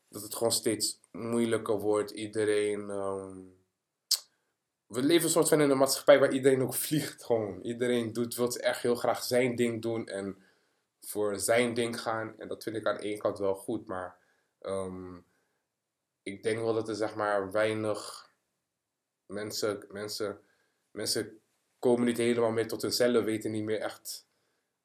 Dat 0.10 0.22
het 0.22 0.36
gewoon 0.36 0.52
steeds 0.52 1.00
moeilijker 1.12 1.80
wordt. 1.80 2.12
Iedereen. 2.12 2.90
ehm, 2.90 3.38
we 4.88 5.02
leven 5.04 5.24
een 5.26 5.30
soort 5.32 5.50
van 5.50 5.62
in 5.62 5.70
een 5.70 5.78
maatschappij 5.78 6.20
waar 6.20 6.34
iedereen 6.34 6.62
ook 6.62 6.74
vliegt. 6.86 7.24
Gewoon. 7.24 7.62
Iedereen 7.62 8.14
doet, 8.14 8.36
wil 8.36 8.56
echt 8.56 8.82
heel 8.82 8.96
graag 8.96 9.24
zijn 9.24 9.56
ding 9.56 9.82
doen. 9.82 10.08
En 10.08 10.44
voor 11.02 11.40
zijn 11.40 11.74
ding 11.74 12.02
gaan. 12.02 12.40
En 12.40 12.48
dat 12.48 12.64
vind 12.64 12.76
ik 12.76 12.86
aan 12.86 12.98
de 12.98 13.18
kant 13.18 13.40
wel 13.40 13.56
goed. 13.56 13.88
Maar 13.88 14.18
ehm, 14.60 15.18
ik 16.24 16.44
denk 16.44 16.60
wel 16.60 16.74
dat 16.74 16.90
er 16.90 16.96
zeg 16.96 17.16
maar 17.16 17.52
weinig 17.52 18.30
mensen. 19.26 19.86
Mensen, 19.90 20.42
mensen 20.92 21.42
komen 21.80 22.06
niet 22.06 22.18
helemaal 22.18 22.52
meer 22.52 22.68
tot 22.68 22.82
hunzelf. 22.82 23.24
Weten 23.24 23.52
niet 23.52 23.64
meer 23.64 23.80
echt 23.80 24.30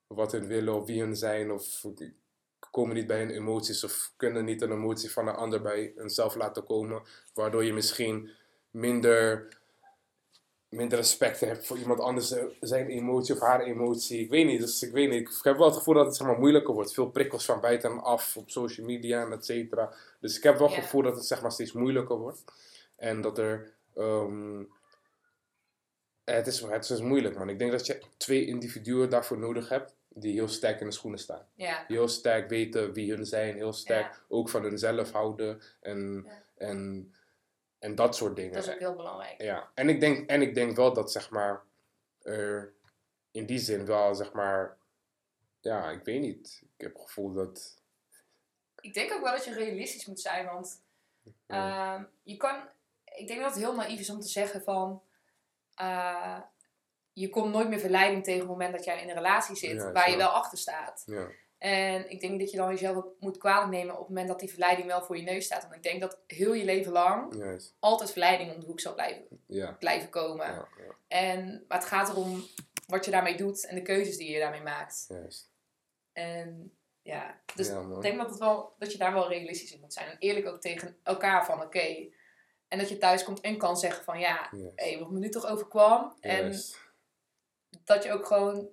wat 0.07 0.33
hun 0.33 0.47
willen 0.47 0.75
of 0.75 0.87
wie 0.87 1.01
hun 1.01 1.17
zijn 1.17 1.51
of 1.51 1.85
komen 2.77 2.95
niet 2.95 3.07
bij 3.07 3.19
hun 3.19 3.31
emoties 3.31 3.85
of 3.85 4.13
kunnen 4.17 4.45
niet 4.45 4.63
een 4.63 4.73
emotie 4.73 5.11
van 5.11 5.29
een 5.29 5.35
ander 5.35 5.63
bij 5.63 5.93
hunzelf 5.97 6.35
laten 6.35 6.65
komen, 6.65 7.03
waardoor 7.35 7.65
je 7.65 7.73
misschien 7.73 8.31
minder, 8.71 9.49
minder 10.77 10.99
respect 10.99 11.41
heb 11.41 11.65
voor 11.65 11.79
iemand 11.79 12.01
anders 12.01 12.31
eh, 12.31 12.45
zijn 12.61 12.87
emotie 12.89 13.35
of 13.35 13.41
haar 13.41 13.61
emotie. 13.61 14.21
Ik 14.21 14.31
weet 14.31 14.47
niet, 14.47 14.61
dus 14.61 14.83
ik 14.83 14.93
weet 14.93 15.11
niet. 15.11 15.21
Ik 15.21 15.39
heb 15.43 15.57
wel 15.57 15.67
het 15.67 15.77
gevoel 15.77 15.95
dat 15.95 16.07
het 16.07 16.17
zeg 16.17 16.27
maar, 16.27 16.39
moeilijker 16.39 16.75
wordt. 16.75 16.93
Veel 16.95 17.11
prikkels 17.11 17.45
van 17.45 17.61
buitenaf 17.61 18.37
op 18.37 18.51
social 18.51 18.87
media 18.87 19.23
en 19.23 19.33
et 19.33 19.45
cetera. 19.45 19.95
Dus 20.21 20.37
ik 20.37 20.43
heb 20.43 20.59
wel 20.59 20.69
het 20.69 20.77
gevoel 20.83 21.03
dat 21.03 21.17
het 21.17 21.27
zeg 21.27 21.43
maar, 21.43 21.53
steeds 21.53 21.73
moeilijker 21.73 22.17
wordt. 22.17 22.45
En 22.97 23.21
dat 23.21 23.39
er... 23.39 23.73
ehm, 23.95 24.63
het, 26.25 26.47
is, 26.47 26.61
het 26.61 26.91
is 26.91 27.01
moeilijk, 27.01 27.39
man. 27.39 27.49
Ik 27.49 27.59
denk 27.59 27.71
dat 27.71 27.87
je 27.87 28.03
twee 28.17 28.47
individuen 28.47 29.11
daarvoor 29.11 29.39
nodig 29.39 29.69
hebt 29.69 29.95
die 30.09 30.33
heel 30.33 30.49
sterk 30.49 30.81
in 30.81 30.87
de 30.87 30.93
schoenen 30.93 31.21
staan. 31.21 31.47
Ja. 31.55 31.85
Heel 31.89 32.09
sterk 32.09 32.49
weten 32.49 32.93
wie 32.93 33.13
hun 33.15 33.27
zijn, 33.27 33.55
heel 33.55 33.73
sterk 33.73 34.13
Ja. 34.13 34.21
ook 34.29 34.49
van 34.49 34.63
hunzelf 34.63 35.13
houden 35.13 35.61
en, 35.81 36.23
Ja. 36.27 36.43
en, 36.67 37.11
en 37.87 37.95
dat 37.95 38.17
soort 38.17 38.37
dingen. 38.37 38.53
Dat 38.53 38.67
is 38.67 38.73
ook 38.73 38.79
heel 38.79 38.95
belangrijk. 38.95 39.43
Ja, 39.43 39.71
en 39.75 39.89
ik 39.89 40.01
denk, 40.01 40.31
en 40.31 40.43
ik 40.43 40.55
denk 40.55 40.77
wel 40.77 40.93
dat 40.93 41.13
zeg 41.13 41.31
maar 41.31 41.63
in 43.31 43.47
die 43.47 43.59
zin 43.59 43.87
wel 43.87 44.15
zeg 44.15 44.33
maar, 44.33 44.77
ja, 45.61 45.91
ik 45.91 46.05
weet 46.05 46.21
niet. 46.21 46.63
Ik 46.63 46.85
heb 46.85 46.93
het 46.93 47.03
gevoel 47.03 47.33
dat. 47.33 47.83
Ik 48.81 48.95
denk 48.95 49.13
ook 49.13 49.23
wel 49.23 49.33
dat 49.33 49.45
je 49.45 49.55
realistisch 49.55 50.07
moet 50.07 50.21
zijn, 50.21 50.47
want 50.47 50.83
ehm, 51.47 52.05
je 52.23 52.37
kan, 52.37 52.69
ik 53.05 53.27
denk 53.27 53.41
dat 53.41 53.51
het 53.51 53.63
heel 53.63 53.75
naïef 53.75 54.01
is 54.01 54.11
om 54.11 54.21
te 54.21 54.29
zeggen 54.29 54.63
van, 54.63 55.03
eh, 55.75 56.41
je 57.13 57.29
komt 57.29 57.53
nooit 57.53 57.69
meer 57.69 57.81
verleiding 57.81 58.25
tegen 58.25 58.43
op 58.43 58.49
het 58.49 58.57
moment 58.57 58.77
dat 58.77 58.85
jij 58.85 59.03
in 59.03 59.09
een 59.09 59.15
relatie 59.15 59.57
zit, 59.57 59.81
Ja, 59.81 59.93
waar 59.93 60.11
je 60.11 60.17
wel 60.17 60.29
achter 60.29 60.59
staat. 60.59 61.03
Ja, 61.07 61.29
En 61.59 62.11
ik 62.11 62.21
denk 62.21 62.41
dat 62.41 62.51
je 62.51 62.57
dan 62.57 62.69
jezelf 62.69 62.97
ook 62.97 63.15
moet 63.19 63.39
kwalijk 63.39 63.71
nemen 63.71 63.93
op 63.95 63.99
het 64.01 64.09
moment 64.09 64.29
dat 64.29 64.41
die 64.41 64.49
verleiding 64.51 64.87
wel 64.87 65.03
voor 65.03 65.17
je 65.17 65.23
neus 65.23 65.45
staat. 65.45 65.63
Want 65.63 65.75
ik 65.75 65.83
denk 65.83 66.01
dat 66.01 66.19
heel 66.27 66.53
je 66.53 66.65
leven 66.65 66.93
lang 66.93 67.35
altijd 67.79 68.11
verleiding 68.11 68.55
om 68.55 68.61
de 68.61 68.67
hoek 68.67 68.81
zal 68.81 68.95
blijven, 68.95 69.27
Ja, 69.47 69.73
blijven 69.73 70.09
komen. 70.11 70.47
ja, 70.47 70.69
ja, 70.79 70.95
En, 71.09 71.65
maar 71.69 71.79
het 71.79 71.87
gaat 71.87 72.09
erom 72.09 72.45
wat 72.87 73.05
je 73.05 73.11
daarmee 73.11 73.37
doet 73.37 73.67
en 73.67 73.75
de 73.75 73.83
keuzes 73.83 74.17
die 74.17 74.31
je 74.31 74.39
daarmee 74.39 74.63
maakt. 74.63 75.07
En 76.13 76.77
ja, 77.03 77.41
dus 77.55 77.69
ik 77.69 78.01
denk 78.03 78.19
dat, 78.19 78.31
het 78.31 78.39
wel, 78.39 78.75
dat 78.79 78.93
je 78.93 78.99
daar 78.99 79.13
wel 79.13 79.29
realistisch 79.29 79.73
in 79.73 79.81
moet 79.81 79.93
zijn. 79.93 80.09
En 80.11 80.17
eerlijk 80.19 80.47
ook 80.47 80.61
tegen 80.61 80.97
elkaar 81.03 81.45
van 81.47 81.63
oké. 81.63 82.09
En 82.69 82.79
dat 82.79 82.89
je 82.89 82.99
thuis 82.99 83.25
komt 83.25 83.41
en 83.41 83.59
kan 83.59 83.77
zeggen 83.77 84.05
van 84.05 84.19
ja, 84.19 84.49
Juist. 84.51 84.73
hé, 84.81 84.99
wat 84.99 85.11
me 85.11 85.19
nu 85.19 85.29
toch 85.29 85.47
overkwam. 85.47 86.17
En 86.21 86.55
dat 87.85 88.03
je 88.03 88.13
ook 88.13 88.27
gewoon 88.27 88.69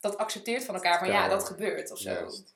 dat 0.00 0.16
accepteert 0.16 0.64
van 0.64 0.74
elkaar 0.74 0.98
van 0.98 1.08
ja, 1.08 1.22
Ja. 1.22 1.28
dat 1.28 1.44
gebeurt 1.44 1.90
of 1.90 1.98
zo. 1.98 2.10
Juist. 2.10 2.54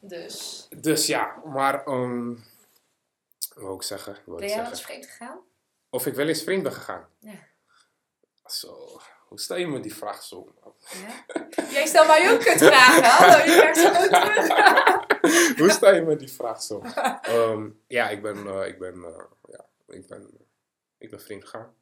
Dus, 0.00 0.66
Dus 0.76 1.06
ja, 1.06 1.42
maar, 1.44 1.86
um, 1.86 2.44
wat 3.54 3.64
wil 3.64 3.74
ik 3.74 3.82
zeggen? 3.82 4.18
Wil 4.26 4.36
ben 4.36 4.48
jij 4.48 4.56
wel 4.56 4.70
eens 4.70 4.82
vreemd 4.82 5.06
gegaan? 5.06 5.40
Of 5.90 6.06
ik 6.06 6.14
wel 6.14 6.28
eens 6.28 6.42
vreemd 6.42 6.62
ben 6.62 6.72
gegaan? 6.72 7.08
Ja. 7.18 7.38
Zo, 8.46 9.00
hoe 9.28 9.40
stel 9.40 9.56
je 9.56 9.66
me 9.66 9.80
die 9.80 9.94
vraag 9.94 10.22
zo? 10.22 10.54
Ja? 10.90 11.24
Jij 11.70 11.86
stelt 11.86 12.06
mij 12.06 12.32
ook 12.32 12.40
kutvragen. 12.40 13.04
Hallo, 13.04 13.44
je 13.44 13.58
krijgt 13.58 13.78
ze 13.78 13.86
gewoon 13.94 14.08
terug. 14.08 15.56
Hoe 15.58 15.70
stel 15.70 15.94
je 15.94 16.00
me 16.00 16.16
die 16.16 16.32
vraag 16.32 16.62
zo? 16.62 16.80
Ehm, 17.22 17.70
ja, 17.86 18.08
ik 18.08 18.22
ben, 18.22 18.46
eh, 18.46 18.66
ik 18.66 18.78
ben, 18.78 19.04
eh, 19.04 19.24
ja, 19.50 19.66
ik 19.86 20.06
ben, 20.06 20.48
ik 20.98 21.10
ben 21.10 21.20
vreemd 21.20 21.44
gegaan. 21.44 21.74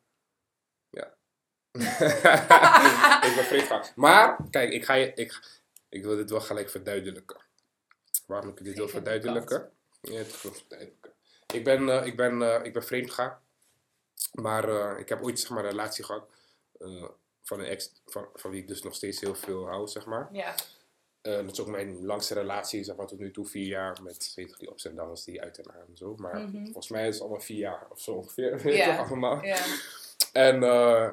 Ik 3.29 3.33
ben 3.35 3.45
vreemd 3.45 3.63
gegaan. 3.63 3.83
Maar, 3.95 4.37
kijk, 4.51 4.73
ik 4.73 4.85
ga 4.85 4.95
je, 4.95 5.13
ik, 5.15 5.41
ik 5.89 6.03
wil 6.05 6.17
dit 6.17 6.31
wel 6.31 6.41
gelijk 6.41 6.71
verduidelijken. 6.71 7.37
Waarom 8.27 8.49
ik 8.49 8.65
dit 8.65 8.77
wil 8.77 8.89
verduidelijken? 8.89 9.71
Ja, 10.01 10.15
het 10.19 10.43
wil 10.43 10.53
verduidelijken. 10.53 11.11
Ik 11.55 11.65
ben, 11.65 11.89
eh, 11.89 12.07
ik 12.07 12.17
ben, 12.17 12.43
eh, 12.43 12.65
ik 12.65 12.73
ben 12.73 12.85
vreemd 12.85 13.09
gegaan. 13.09 13.39
Maar 14.33 14.69
eh, 14.69 14.99
ik 14.99 15.09
heb 15.09 15.23
ooit, 15.23 15.41
zeg 15.41 15.51
maar, 15.51 15.65
een 15.65 15.71
relatie 15.71 16.05
gehad. 16.05 16.29
eh, 16.79 17.05
van 17.43 17.61
een 17.61 17.67
ex, 17.67 17.93
van, 18.07 18.29
van 18.35 18.51
wie 18.51 18.61
ik 18.61 18.69
dus 18.69 18.83
nog 18.83 18.95
steeds 18.95 19.21
heel 19.21 19.35
veel 19.35 19.67
hou, 19.69 19.89
zeg 19.89 20.07
maar. 20.07 20.29
Ja, 20.33 20.55
dat 21.23 21.51
is 21.53 21.61
ook 21.61 21.67
mijn 21.67 22.05
langste 22.05 22.35
relatie, 22.35 22.85
zeg 22.85 22.97
maar 22.97 23.07
tot 23.07 23.19
nu 23.19 23.31
toe, 23.31 23.47
vier 23.47 23.67
jaar 23.67 24.03
met 24.03 24.33
weet 24.37 24.59
die 24.59 24.71
ups 24.71 24.85
en 24.85 24.95
downs, 24.97 25.25
die 25.25 25.43
uit 25.43 25.59
en 25.59 25.73
aan 25.73 25.87
en 25.89 25.97
zo. 25.97 26.15
Maar 26.17 26.39
Mhm. 26.41 26.65
volgens 26.65 26.89
mij 26.89 27.07
is 27.09 27.13
het 27.15 27.23
allemaal 27.23 27.41
vier 27.41 27.59
jaar 27.59 27.87
of 27.91 28.01
zo 28.01 28.13
ongeveer, 28.13 28.69
Ja. 28.77 28.97
toch 28.97 29.07
allemaal. 29.07 29.45
ja. 29.45 29.57
En 30.33 30.63
eh, 30.63 31.11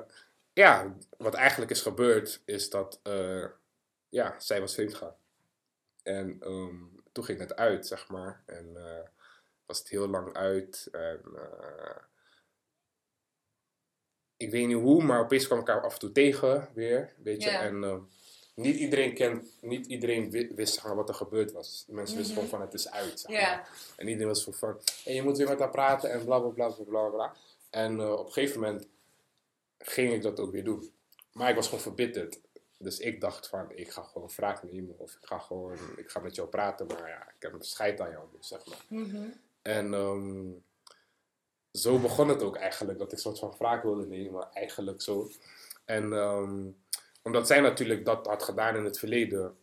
ja, 0.57 0.95
wat 1.17 1.33
eigenlijk 1.33 1.71
is 1.71 1.81
gebeurd, 1.81 2.41
is 2.45 2.69
dat, 2.69 2.99
eh, 3.03 3.45
ja, 4.09 4.39
zij 4.39 4.59
was 4.59 4.73
vreemd 4.73 4.93
gegaan. 4.93 5.15
En 6.03 6.37
ehm, 6.39 6.75
toen 7.11 7.23
ging 7.23 7.39
het 7.39 7.55
uit, 7.55 7.87
zeg 7.87 8.07
maar. 8.09 8.43
En 8.45 8.77
eh, 8.77 9.07
was 9.65 9.79
het 9.79 9.89
heel 9.89 10.07
lang 10.07 10.33
uit. 10.33 10.87
En 10.91 11.21
eh, 11.35 11.95
ik 14.37 14.51
weet 14.51 14.67
niet 14.67 14.75
hoe, 14.75 15.03
maar 15.03 15.19
opeens 15.19 15.45
kwam 15.45 15.59
ik 15.59 15.67
elkaar 15.67 15.83
af 15.83 15.93
en 15.93 15.99
toe 15.99 16.11
tegen 16.11 16.69
weer, 16.73 17.13
weet 17.23 17.43
je. 17.43 17.49
Ja. 17.49 17.61
En 17.61 17.83
ehm, 17.83 17.99
niet 18.53 18.75
iedereen 18.75 19.13
kent, 19.13 19.57
niet 19.61 19.85
iedereen 19.85 20.31
wi- 20.31 20.51
wist 20.55 20.81
wat 20.81 21.09
er 21.09 21.15
gebeurd 21.15 21.51
was. 21.51 21.85
Mensen 21.87 22.17
wisten 22.17 22.35
Mhm. 22.35 22.43
gewoon 22.45 22.59
van 22.59 22.61
het 22.61 22.73
is 22.73 22.91
uit, 22.91 23.19
zeg 23.19 23.31
maar. 23.41 23.69
En 23.95 24.07
iedereen 24.07 24.27
was 24.27 24.43
zo 24.43 24.51
van, 24.51 24.81
hey, 25.03 25.13
je 25.13 25.23
moet 25.23 25.37
weer 25.37 25.47
met 25.47 25.59
haar 25.59 25.69
praten 25.69 26.11
en 26.11 26.25
bla 26.25 26.39
bla 26.39 26.49
bla 26.49 26.69
bla 26.69 26.83
bla. 26.83 27.09
bla. 27.09 27.35
En 27.69 28.01
op 28.01 28.25
een 28.25 28.31
gegeven 28.31 28.59
moment 28.61 28.87
ging 29.77 30.13
ik 30.13 30.21
dat 30.21 30.39
ook 30.39 30.51
weer 30.51 30.63
doen. 30.63 30.91
Maar 31.33 31.49
ik 31.49 31.55
was 31.55 31.65
gewoon 31.65 31.83
verbitterd. 31.83 32.39
Dus 32.77 32.99
ik 32.99 33.21
dacht 33.21 33.47
van, 33.47 33.71
ik 33.71 33.89
ga 33.91 34.01
gewoon 34.01 34.29
wraak 34.35 34.63
nemen. 34.63 34.99
Of 34.99 35.13
ik 35.13 35.25
ga 35.25 35.39
gewoon, 35.39 35.77
ik 35.95 36.09
ga 36.09 36.19
met 36.19 36.35
jou 36.35 36.47
praten. 36.47 36.87
Maar 36.87 37.07
ja, 37.07 37.21
ik 37.21 37.41
heb 37.41 37.53
een 37.53 37.63
scheid 37.63 38.01
aan 38.01 38.09
jou, 38.09 38.27
dus 38.37 38.47
zeg 38.47 38.65
maar. 38.65 38.85
Mhm. 38.87 39.27
En 39.61 39.93
ehm, 39.93 40.49
zo 41.71 41.99
begon 41.99 42.29
het 42.29 42.43
ook 42.43 42.55
eigenlijk. 42.55 42.99
Dat 42.99 43.11
ik 43.11 43.17
soort 43.19 43.39
van 43.39 43.55
wraak 43.57 43.83
wilde 43.83 44.05
nemen, 44.05 44.51
eigenlijk 44.53 45.01
zo. 45.01 45.29
En 45.85 46.13
ehm, 46.13 46.65
omdat 47.21 47.47
zij 47.47 47.61
natuurlijk 47.61 48.05
dat 48.05 48.25
had 48.25 48.43
gedaan 48.43 48.75
in 48.75 48.83
het 48.83 48.99
verleden, 48.99 49.57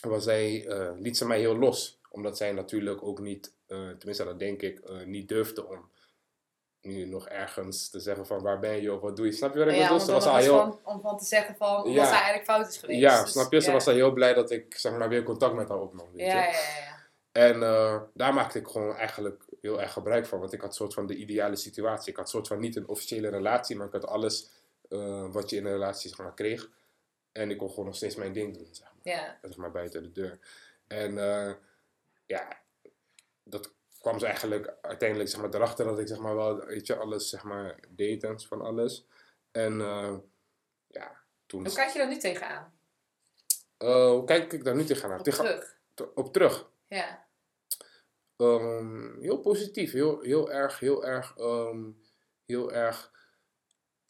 was 0.00 0.24
zij, 0.24 0.66
eh, 0.66 0.90
liet 0.98 1.16
ze 1.16 1.26
mij 1.26 1.38
heel 1.38 1.56
los. 1.56 1.98
Omdat 2.08 2.36
zij 2.36 2.52
natuurlijk 2.52 3.02
ook 3.02 3.20
niet, 3.20 3.52
eh, 3.66 3.88
tenminste 3.88 4.24
dat 4.24 4.38
denk 4.38 4.62
ik, 4.62 4.78
eh, 4.78 5.04
niet 5.04 5.28
durfde 5.28 5.66
om 5.66 5.90
nu 6.82 7.04
nog 7.04 7.28
ergens 7.28 7.90
te 7.90 8.00
zeggen 8.00 8.26
van 8.26 8.42
waar 8.42 8.58
ben 8.58 8.82
je 8.82 8.92
of 8.94 9.00
wat 9.00 9.16
doe 9.16 9.26
je. 9.26 9.32
Snap 9.32 9.52
je 9.52 9.58
wat 9.58 9.68
ik 9.68 9.74
Ja, 9.74 9.82
bedoel? 9.82 10.00
Ze 10.00 10.12
was 10.12 10.26
al 10.26 10.36
heel... 10.36 10.56
van, 10.56 10.80
om 10.84 11.00
van 11.00 11.18
te 11.18 11.24
zeggen 11.24 11.56
van 11.56 11.90
Ja. 11.90 11.96
wat 11.96 12.06
zij 12.06 12.14
eigenlijk 12.16 12.44
fout 12.44 12.68
is 12.68 12.76
geweest. 12.76 13.00
Ja, 13.00 13.22
Dus, 13.22 13.30
snap 13.32 13.52
je? 13.52 13.60
Ze 13.60 13.72
was 13.72 13.86
al 13.86 13.94
heel 13.94 14.12
blij 14.12 14.34
dat 14.34 14.50
ik 14.50 14.74
zeg 14.74 14.92
maar, 14.96 15.08
weer 15.08 15.22
contact 15.22 15.54
met 15.54 15.68
haar 15.68 15.80
opnam. 15.80 16.06
Weet 16.12 16.26
Ja, 16.26 16.26
je? 16.26 16.32
ja, 16.32 16.42
ja. 16.50 16.78
ja. 16.84 16.98
En 17.32 17.62
eh, 17.62 18.00
daar 18.14 18.34
maakte 18.34 18.58
ik 18.58 18.66
gewoon 18.66 18.96
eigenlijk 18.96 19.44
heel 19.60 19.80
erg 19.80 19.92
gebruik 19.92 20.26
van. 20.26 20.38
Want 20.40 20.52
ik 20.52 20.60
had 20.60 20.74
soort 20.74 20.94
van 20.94 21.06
de 21.06 21.14
ideale 21.16 21.56
situatie. 21.56 22.10
Ik 22.10 22.16
had 22.18 22.28
soort 22.28 22.46
van 22.48 22.60
niet 22.60 22.76
een 22.76 22.88
officiële 22.88 23.28
relatie, 23.28 23.76
maar 23.76 23.86
ik 23.86 23.92
had 23.92 24.06
alles 24.06 24.50
eh, 24.88 25.32
wat 25.32 25.50
je 25.50 25.56
in 25.56 25.64
een 25.66 25.72
relatie 25.72 26.08
zeg 26.10 26.18
maar, 26.18 26.34
kreeg. 26.34 26.68
En 27.32 27.50
ik 27.50 27.58
kon 27.58 27.68
gewoon 27.68 27.84
nog 27.84 27.96
steeds 27.96 28.14
mijn 28.16 28.32
ding 28.32 28.56
doen, 28.56 28.68
zeg 28.70 28.92
maar, 29.02 29.38
zeg 29.42 29.56
maar 29.56 29.70
buiten 29.70 30.02
de 30.02 30.12
deur. 30.12 30.38
En 30.86 31.18
eh, 31.18 31.52
ja, 32.26 32.58
dat 33.44 33.72
kwam 34.00 34.18
ze 34.18 34.26
eigenlijk 34.26 34.74
uiteindelijk 34.82 35.28
zeg 35.30 35.40
maar, 35.40 35.54
erachter 35.54 35.84
dat 35.84 35.98
ik 35.98 36.06
zeg 36.08 36.18
maar, 36.18 36.36
wel 36.36 36.64
weet 36.64 36.86
je, 36.86 36.96
alles 36.96 37.28
zeg 37.28 37.42
maar, 37.42 37.78
deed 37.88 38.24
en 38.24 38.40
van 38.40 38.60
alles. 38.60 39.06
En 39.50 39.80
eh, 39.80 40.16
ja, 40.86 41.20
toen... 41.46 41.64
Hoe 41.66 41.74
kijk 41.74 41.90
je 41.90 41.98
daar 41.98 42.08
nu 42.08 42.16
tegenaan? 42.18 42.72
Eh, 43.76 44.06
hoe 44.08 44.24
kijk 44.24 44.52
ik 44.52 44.64
daar 44.64 44.74
nu 44.76 44.84
tegenaan? 44.84 45.18
Op 45.18 45.24
Tegen, 45.24 45.44
terug. 45.94 46.14
op 46.14 46.32
terug. 46.32 46.70
Ja. 46.88 47.26
Ehm, 48.36 49.20
heel 49.20 49.38
positief, 49.38 49.92
heel, 49.92 50.20
heel 50.20 50.50
erg, 50.52 50.78
heel 50.78 51.04
erg, 51.06 51.36
ehm, 51.36 51.90
heel 52.46 52.72
erg 52.72 53.12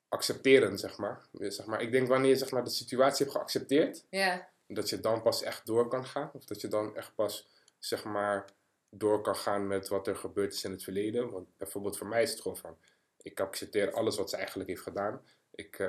accepterend, 0.08 0.80
zeg 0.80 0.98
maar. 0.98 1.20
Zeg 1.32 1.66
maar. 1.66 1.80
Ik 1.82 1.92
denk 1.92 2.08
wanneer 2.08 2.30
je 2.30 2.36
zeg 2.36 2.50
maar, 2.50 2.64
de 2.64 2.70
situatie 2.70 3.24
hebt 3.24 3.36
geaccepteerd, 3.36 4.04
Ja. 4.10 4.48
dat 4.66 4.88
je 4.88 5.00
dan 5.00 5.22
pas 5.22 5.42
echt 5.42 5.66
door 5.66 5.88
kan 5.88 6.04
gaan. 6.04 6.30
Of 6.32 6.44
dat 6.44 6.60
je 6.60 6.68
dan 6.68 6.96
echt 6.96 7.14
pas, 7.14 7.48
zeg 7.78 8.04
maar, 8.04 8.44
door 8.90 9.20
kan 9.22 9.36
gaan 9.36 9.66
met 9.66 9.88
wat 9.88 10.06
er 10.06 10.16
gebeurd 10.16 10.52
is 10.52 10.64
in 10.64 10.70
het 10.70 10.82
verleden. 10.84 11.30
Want 11.30 11.46
bijvoorbeeld 11.56 11.98
voor 11.98 12.06
mij 12.06 12.22
is 12.22 12.30
het 12.30 12.40
gewoon 12.40 12.56
van, 12.56 12.76
ik 13.22 13.40
accepteer 13.40 13.92
alles 13.92 14.16
wat 14.16 14.30
ze 14.30 14.36
eigenlijk 14.36 14.68
heeft 14.68 14.82
gedaan. 14.82 15.20
Ik 15.54 15.78
eh, 15.78 15.88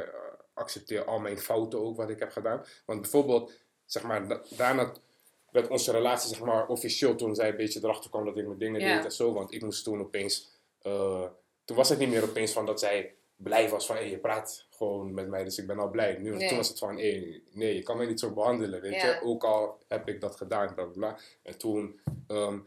accepteer 0.53 1.05
al 1.05 1.19
mijn 1.19 1.37
fouten 1.39 1.79
ook 1.79 1.97
wat 1.97 2.09
ik 2.09 2.19
heb 2.19 2.31
gedaan. 2.31 2.65
Want 2.85 3.01
bijvoorbeeld, 3.01 3.53
zeg 3.85 4.03
maar, 4.03 4.27
da- 4.27 4.41
daarna 4.49 4.93
werd 5.51 5.67
onze 5.67 5.91
relatie, 5.91 6.29
zeg 6.29 6.43
maar, 6.43 6.67
officieel 6.67 7.15
toen 7.15 7.35
zij 7.35 7.49
een 7.49 7.55
beetje 7.55 7.79
erachter 7.83 8.09
kwam 8.09 8.25
dat 8.25 8.37
ik 8.37 8.45
mijn 8.45 8.57
dingen 8.59 8.81
deed 8.95 9.05
en 9.05 9.11
zo. 9.11 9.33
Want 9.33 9.53
ik 9.53 9.61
moest 9.61 9.83
toen 9.83 9.99
opeens, 9.99 10.59
eh, 10.81 11.27
toen 11.65 11.75
was 11.77 11.89
het 11.89 11.99
niet 11.99 12.09
meer 12.09 12.23
opeens 12.23 12.51
van 12.51 12.65
dat 12.65 12.79
zij 12.79 13.15
blij 13.35 13.69
was 13.69 13.85
van, 13.85 13.95
hé, 13.95 14.01
je 14.01 14.17
praat 14.17 14.67
gewoon 14.69 15.13
met 15.13 15.27
mij, 15.27 15.43
dus 15.43 15.57
ik 15.57 15.67
ben 15.67 15.79
al 15.79 15.89
blij. 15.89 16.17
Nu, 16.17 16.29
Nee. 16.29 16.47
Toen 16.47 16.57
was 16.57 16.69
het 16.69 16.77
van, 16.79 16.97
hé, 16.97 17.41
nee, 17.51 17.75
je 17.75 17.83
kan 17.83 17.97
mij 17.97 18.05
niet 18.05 18.19
zo 18.19 18.33
behandelen, 18.33 18.81
weet 18.81 19.01
je. 19.01 19.21
Ook 19.23 19.43
al 19.43 19.77
heb 19.87 20.07
ik 20.09 20.21
dat 20.21 20.35
gedaan, 20.35 20.73
bla, 20.73 20.83
bla, 20.83 20.93
bla. 20.93 21.17
En 21.43 21.57
toen 21.57 21.99
ehm, 22.27 22.59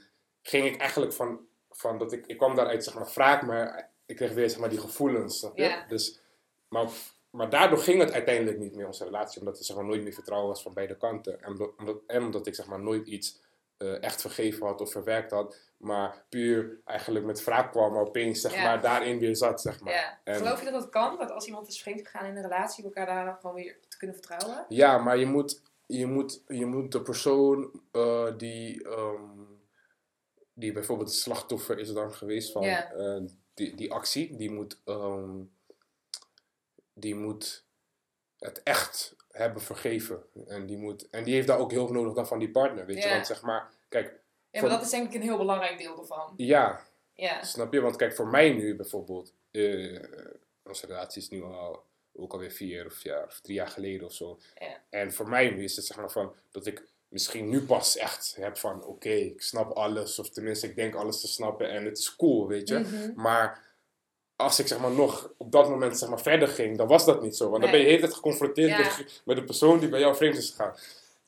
ging 0.49 0.67
ik 0.67 0.77
eigenlijk 0.81 1.13
van, 1.13 1.41
van 1.71 1.99
dat 1.99 2.13
ik, 2.13 2.27
ik 2.27 2.37
kwam 2.37 2.55
daaruit, 2.55 2.85
zeg 2.85 2.95
maar, 2.95 3.11
wraak, 3.15 3.43
maar 3.43 3.91
ik 4.07 4.17
kreeg 4.17 4.33
weer, 4.33 4.51
zeg 4.51 4.59
maar, 4.59 4.69
die 4.69 4.81
gevoelens? 4.81 5.49
Ja. 5.55 5.85
Dus, 5.89 6.21
maar, 6.69 6.89
maar 7.31 7.51
daardoor 7.51 7.79
ging 7.79 8.01
het 8.01 8.13
uiteindelijk 8.13 8.59
niet 8.59 8.75
meer, 8.75 8.87
onze 8.87 9.05
relatie, 9.05 9.41
omdat 9.41 9.59
er, 9.59 9.65
zeg 9.65 9.77
maar, 9.77 9.85
nooit 9.85 10.03
meer 10.03 10.13
vertrouwen 10.13 10.49
was 10.49 10.63
van 10.63 10.75
beide 10.75 10.97
kanten. 10.97 11.43
En 11.43 11.49
omdat, 11.79 11.97
en 12.07 12.23
omdat 12.23 12.47
ik, 12.47 12.55
zeg 12.55 12.67
maar, 12.67 12.81
nooit 12.81 13.07
iets 13.07 13.41
eh, 13.77 14.03
echt 14.03 14.21
vergeven 14.21 14.67
had 14.67 14.81
of 14.81 14.91
verwerkt 14.91 15.31
had. 15.31 15.59
Maar 15.77 16.25
puur 16.29 16.81
eigenlijk 16.85 17.25
met 17.27 17.45
wraak 17.45 17.71
kwam, 17.73 17.93
maar 17.93 18.03
opeens 18.03 18.41
zeg 18.41 18.55
Ja. 18.55 18.63
maar, 18.63 18.81
daarin 18.81 19.19
weer 19.19 19.37
zat, 19.37 19.61
zeg 19.61 19.81
maar. 19.81 19.93
Ja. 19.93 20.21
En- 20.25 20.37
Geloof 20.37 20.59
je 20.59 20.71
dat 20.71 20.81
dat 20.81 20.89
kan? 20.91 21.19
Dat 21.19 21.31
als 21.31 21.47
iemand 21.47 21.69
is 21.69 21.83
vreemd 21.83 22.01
gegaan 22.09 22.27
in 22.27 22.37
een 22.37 22.43
relatie, 22.43 22.85
elkaar 22.85 23.07
daar 23.07 23.39
gewoon 23.41 23.57
weer 23.57 23.77
te 23.89 23.97
kunnen 23.97 24.17
vertrouwen? 24.17 24.65
Ja, 24.69 24.99
maar 24.99 25.19
je 25.19 25.27
moet, 25.27 25.63
je 25.87 26.07
moet, 26.07 26.43
je 26.47 26.67
moet 26.67 26.93
de 26.93 27.03
persoon 27.03 27.81
eh, 27.93 28.27
die, 28.37 28.85
ehm, 28.89 29.23
die 30.55 30.73
bijvoorbeeld 30.73 31.09
het 31.09 31.19
slachtoffer 31.19 31.79
is 31.79 31.93
dan 31.93 32.15
geweest 32.15 32.53
van 32.53 32.63
eh, 32.65 33.17
die, 33.55 33.75
die 33.77 33.93
actie, 33.93 34.37
die 34.37 34.51
moet, 34.51 34.81
ehm, 34.85 35.41
die 36.93 37.15
moet 37.15 37.65
het 38.39 38.63
echt 38.63 39.17
hebben 39.31 39.63
vergeven. 39.63 40.23
En 40.47 40.67
die, 40.67 40.77
moet, 40.77 41.11
en 41.11 41.25
die 41.25 41.35
heeft 41.35 41.47
daar 41.47 41.59
ook 41.59 41.71
hulp 41.73 41.91
nodig 41.91 42.13
dan 42.15 42.27
van 42.27 42.39
die 42.39 42.51
partner, 42.51 42.87
weet 42.87 43.03
je. 43.03 43.09
Want 43.09 43.27
zeg 43.27 43.43
maar, 43.43 43.71
kijk, 43.89 44.23
Ja, 44.51 44.61
Voor- 44.61 44.69
maar 44.69 44.79
dat 44.79 44.87
is 44.87 44.93
denk 44.93 45.09
ik 45.09 45.15
een 45.15 45.23
heel 45.23 45.37
belangrijk 45.37 45.79
deel 45.79 45.99
ervan. 45.99 46.35
ja, 46.37 46.81
Ja. 47.15 47.43
Snap 47.43 47.73
je? 47.73 47.81
Want 47.81 47.97
kijk, 47.97 48.15
voor 48.15 48.27
mij 48.29 48.53
nu 48.53 48.77
bijvoorbeeld, 48.77 49.33
eh, 49.51 50.03
onze 50.65 50.87
relatie 50.87 51.23
is 51.23 51.29
nu 51.29 51.43
al 51.43 51.85
ook 52.13 52.33
alweer 52.33 52.51
vier 52.51 52.87
of, 52.87 53.03
jaar, 53.03 53.25
of 53.27 53.41
drie 53.41 53.57
jaar 53.57 53.69
geleden 53.69 54.07
of 54.07 54.13
zo. 54.13 54.39
En 54.91 55.13
voor 55.13 55.29
mij 55.29 55.51
nu 55.51 55.65
is 55.65 55.77
het 55.77 55.85
zeg 55.85 55.97
maar 55.97 56.11
van 56.11 56.35
dat 56.51 56.67
ik 56.67 56.87
misschien 57.15 57.49
nu 57.49 57.63
pas 57.63 57.97
echt 57.97 58.35
heb 58.37 58.57
van 58.57 58.85
oké, 58.85 59.09
ik 59.09 59.43
snap 59.43 59.71
alles. 59.73 60.19
Of 60.19 60.29
tenminste, 60.31 60.67
ik 60.67 60.77
denk 60.77 60.95
alles 60.95 61.21
te 61.21 61.29
snappen 61.29 61.71
en 61.71 61.85
het 61.85 61.99
is 61.99 62.17
cool, 62.17 62.47
weet 62.47 62.69
je. 62.69 62.79
Mhm. 62.79 63.13
Maar 63.15 63.65
als 64.37 64.59
ik 64.59 64.67
zeg 64.67 64.79
maar 64.79 64.91
nog 64.91 65.33
op 65.37 65.53
dat 65.53 65.69
moment 65.69 65.99
zeg 65.99 66.09
maar 66.09 66.21
verder 66.21 66.49
ging, 66.49 66.77
dan 66.77 66.87
was 66.87 67.05
dat 67.05 67.23
niet 67.23 67.37
zo. 67.37 67.51
Want 67.51 67.63
dan 67.63 67.71
ben 67.71 67.81
je 67.81 67.85
de 67.87 67.91
Nee. 67.91 67.97
hele 67.97 68.07
tijd 68.07 68.17
geconfronteerd 68.23 68.69
Ja. 68.71 68.79
met, 68.79 69.23
met 69.25 69.37
de 69.37 69.45
persoon 69.45 69.79
die 69.79 69.89
bij 69.89 70.01
jou 70.01 70.17
vreemd 70.17 70.37
is 70.37 70.51
gegaan. 70.51 70.75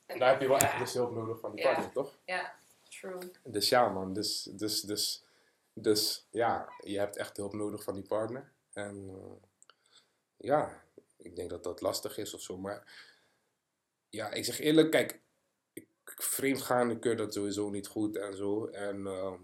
En 0.06 0.18
daar 0.18 0.28
heb 0.30 0.40
je 0.40 0.48
wel 0.48 0.58
echt 0.58 0.78
dus 0.78 0.92
hulp 0.92 1.12
nodig 1.14 1.40
van 1.40 1.50
die 1.50 1.60
Ja. 1.60 1.66
partner, 1.72 1.92
toch? 1.92 2.18
Ja, 2.24 2.54
true. 3.00 3.18
Dus 3.44 3.68
ja, 3.68 3.88
man. 3.88 4.12
Dus, 4.12 4.42
dus, 4.52 4.80
dus, 4.80 5.24
dus 5.72 6.26
ja, 6.30 6.72
je 6.80 6.98
hebt 6.98 7.16
echt 7.16 7.36
hulp 7.36 7.52
nodig 7.52 7.82
van 7.82 7.94
die 7.94 8.06
partner. 8.06 8.52
En 8.72 9.08
eh, 9.08 9.48
ja, 10.36 10.82
ik 11.16 11.36
denk 11.36 11.50
dat 11.50 11.64
dat 11.64 11.80
lastig 11.80 12.18
is 12.18 12.34
of 12.34 12.40
zo. 12.40 12.56
Maar 12.58 12.82
ja, 14.10 14.30
ik 14.30 14.44
zeg 14.44 14.60
eerlijk, 14.60 14.90
kijk, 14.90 15.20
ik, 16.16 16.22
vreemd 16.22 16.62
gaan, 16.62 16.90
ik 16.90 17.00
keur 17.00 17.16
dat 17.16 17.34
sowieso 17.34 17.70
niet 17.70 17.86
goed 17.86 18.16
en 18.16 18.36
zo. 18.36 18.66
En 18.66 19.06
ehm, 19.06 19.40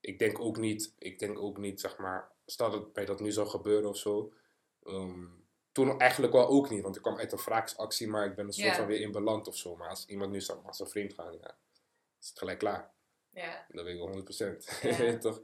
ik 0.00 0.18
denk 0.18 0.40
ook 0.40 0.56
niet, 0.56 0.94
ik 0.98 1.18
denk 1.18 1.38
ook 1.38 1.58
niet, 1.58 1.80
zeg 1.80 1.96
maar, 1.98 2.30
stel 2.46 2.70
dat 2.70 2.92
bij 2.92 3.04
dat 3.04 3.20
nu 3.20 3.32
zou 3.32 3.48
gebeuren 3.48 3.88
of 3.88 3.96
zo. 3.96 4.32
ehm, 4.84 5.24
toen 5.72 5.98
eigenlijk 6.00 6.32
wel 6.32 6.46
ook 6.48 6.70
niet, 6.70 6.82
want 6.82 6.96
ik 6.96 7.02
kwam 7.02 7.18
uit 7.18 7.32
een 7.32 7.38
wraaksactie, 7.38 8.08
maar 8.08 8.26
ik 8.26 8.34
ben 8.34 8.46
er 8.46 8.52
soort 8.54 8.76
van 8.76 8.86
weer 8.86 9.00
in 9.00 9.12
beland 9.12 9.48
of 9.48 9.56
zo. 9.56 9.76
Maar 9.76 9.88
als 9.88 10.06
iemand 10.06 10.30
nu 10.30 10.40
zou, 10.40 10.58
zou 10.70 10.88
vreemd 10.88 11.14
gaan, 11.14 11.32
ja, 11.32 11.56
is 12.20 12.28
het 12.28 12.38
gelijk 12.38 12.58
klaar. 12.58 12.92
Ja, 13.30 13.66
Dat 13.68 13.84
weet 13.84 13.94
ik 13.94 14.00
wel 14.00 14.08
100%. 14.08 14.80
Ja. 14.82 15.18
Toch? 15.18 15.40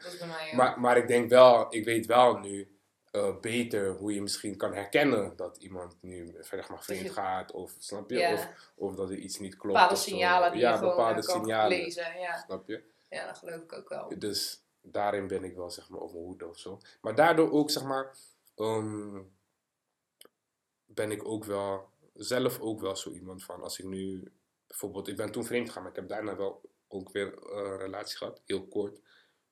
Maar, 0.57 0.81
maar 0.81 0.97
ik 0.97 1.09
denk 1.09 1.31
wel, 1.31 1.75
ik 1.75 1.85
weet 1.85 2.07
wel 2.07 2.39
nu 2.39 2.80
eh, 3.11 3.41
beter 3.41 3.91
hoe 3.91 4.15
je 4.15 4.23
misschien 4.23 4.57
kan 4.57 4.75
herkennen 4.75 5.37
dat 5.37 5.57
iemand 5.57 5.97
nu 6.01 6.37
zeg 6.41 6.69
maar 6.69 6.83
vreemd 6.83 7.11
gaat. 7.11 7.53
Of 7.53 7.75
snap 7.79 8.11
je? 8.11 8.19
Ja. 8.19 8.33
Of, 8.33 8.73
of 8.75 8.95
dat 8.95 9.11
er 9.11 9.17
iets 9.17 9.39
niet 9.39 9.57
klopt. 9.57 9.75
bepaalde 9.75 9.95
of 9.95 10.01
zo. 10.01 10.11
signalen 10.11 10.53
die 10.53 10.61
ja, 10.61 10.71
je 10.71 10.79
gewoon 10.79 10.97
bepaalde 10.97 11.21
eh, 11.21 11.27
kan 11.27 11.37
signalen. 11.37 11.79
lezen. 11.79 12.19
Ja. 12.19 12.37
Snap 12.37 12.69
je? 12.69 12.83
ja, 13.09 13.27
dat 13.27 13.39
geloof 13.39 13.63
ik 13.63 13.73
ook 13.73 13.89
wel. 13.89 14.19
Dus 14.19 14.63
daarin 14.81 15.27
ben 15.27 15.45
ik 15.45 15.57
wel 15.57 15.71
zeg 15.71 15.89
maar 15.89 16.01
op 16.01 16.13
mijn 16.13 16.25
hoede 16.25 16.49
of 16.49 16.59
zo. 16.59 16.81
Maar 17.01 17.15
daardoor 17.15 17.51
ook 17.51 17.71
zeg 17.71 17.83
maar, 17.85 18.17
ehm, 18.57 19.23
ben 20.85 21.11
ik 21.11 21.25
ook 21.25 21.45
wel, 21.45 21.89
zelf 22.15 22.61
ook 22.61 22.81
wel 22.81 22.97
zo 22.97 23.11
iemand 23.11 23.45
van, 23.45 23.63
als 23.63 23.79
ik 23.79 23.85
nu, 23.85 24.33
bijvoorbeeld, 24.67 25.09
ik 25.09 25.17
ben 25.17 25.33
toen 25.33 25.45
vreemd 25.45 25.67
gegaan, 25.67 25.83
maar 25.83 25.91
ik 25.91 25.97
heb 25.99 26.09
daarna 26.09 26.37
wel 26.37 26.61
ook 26.89 27.13
weer 27.13 27.39
eh, 27.39 27.57
een 27.57 27.77
relatie 27.77 28.17
gehad, 28.17 28.43
heel 28.45 28.67
kort 28.67 29.01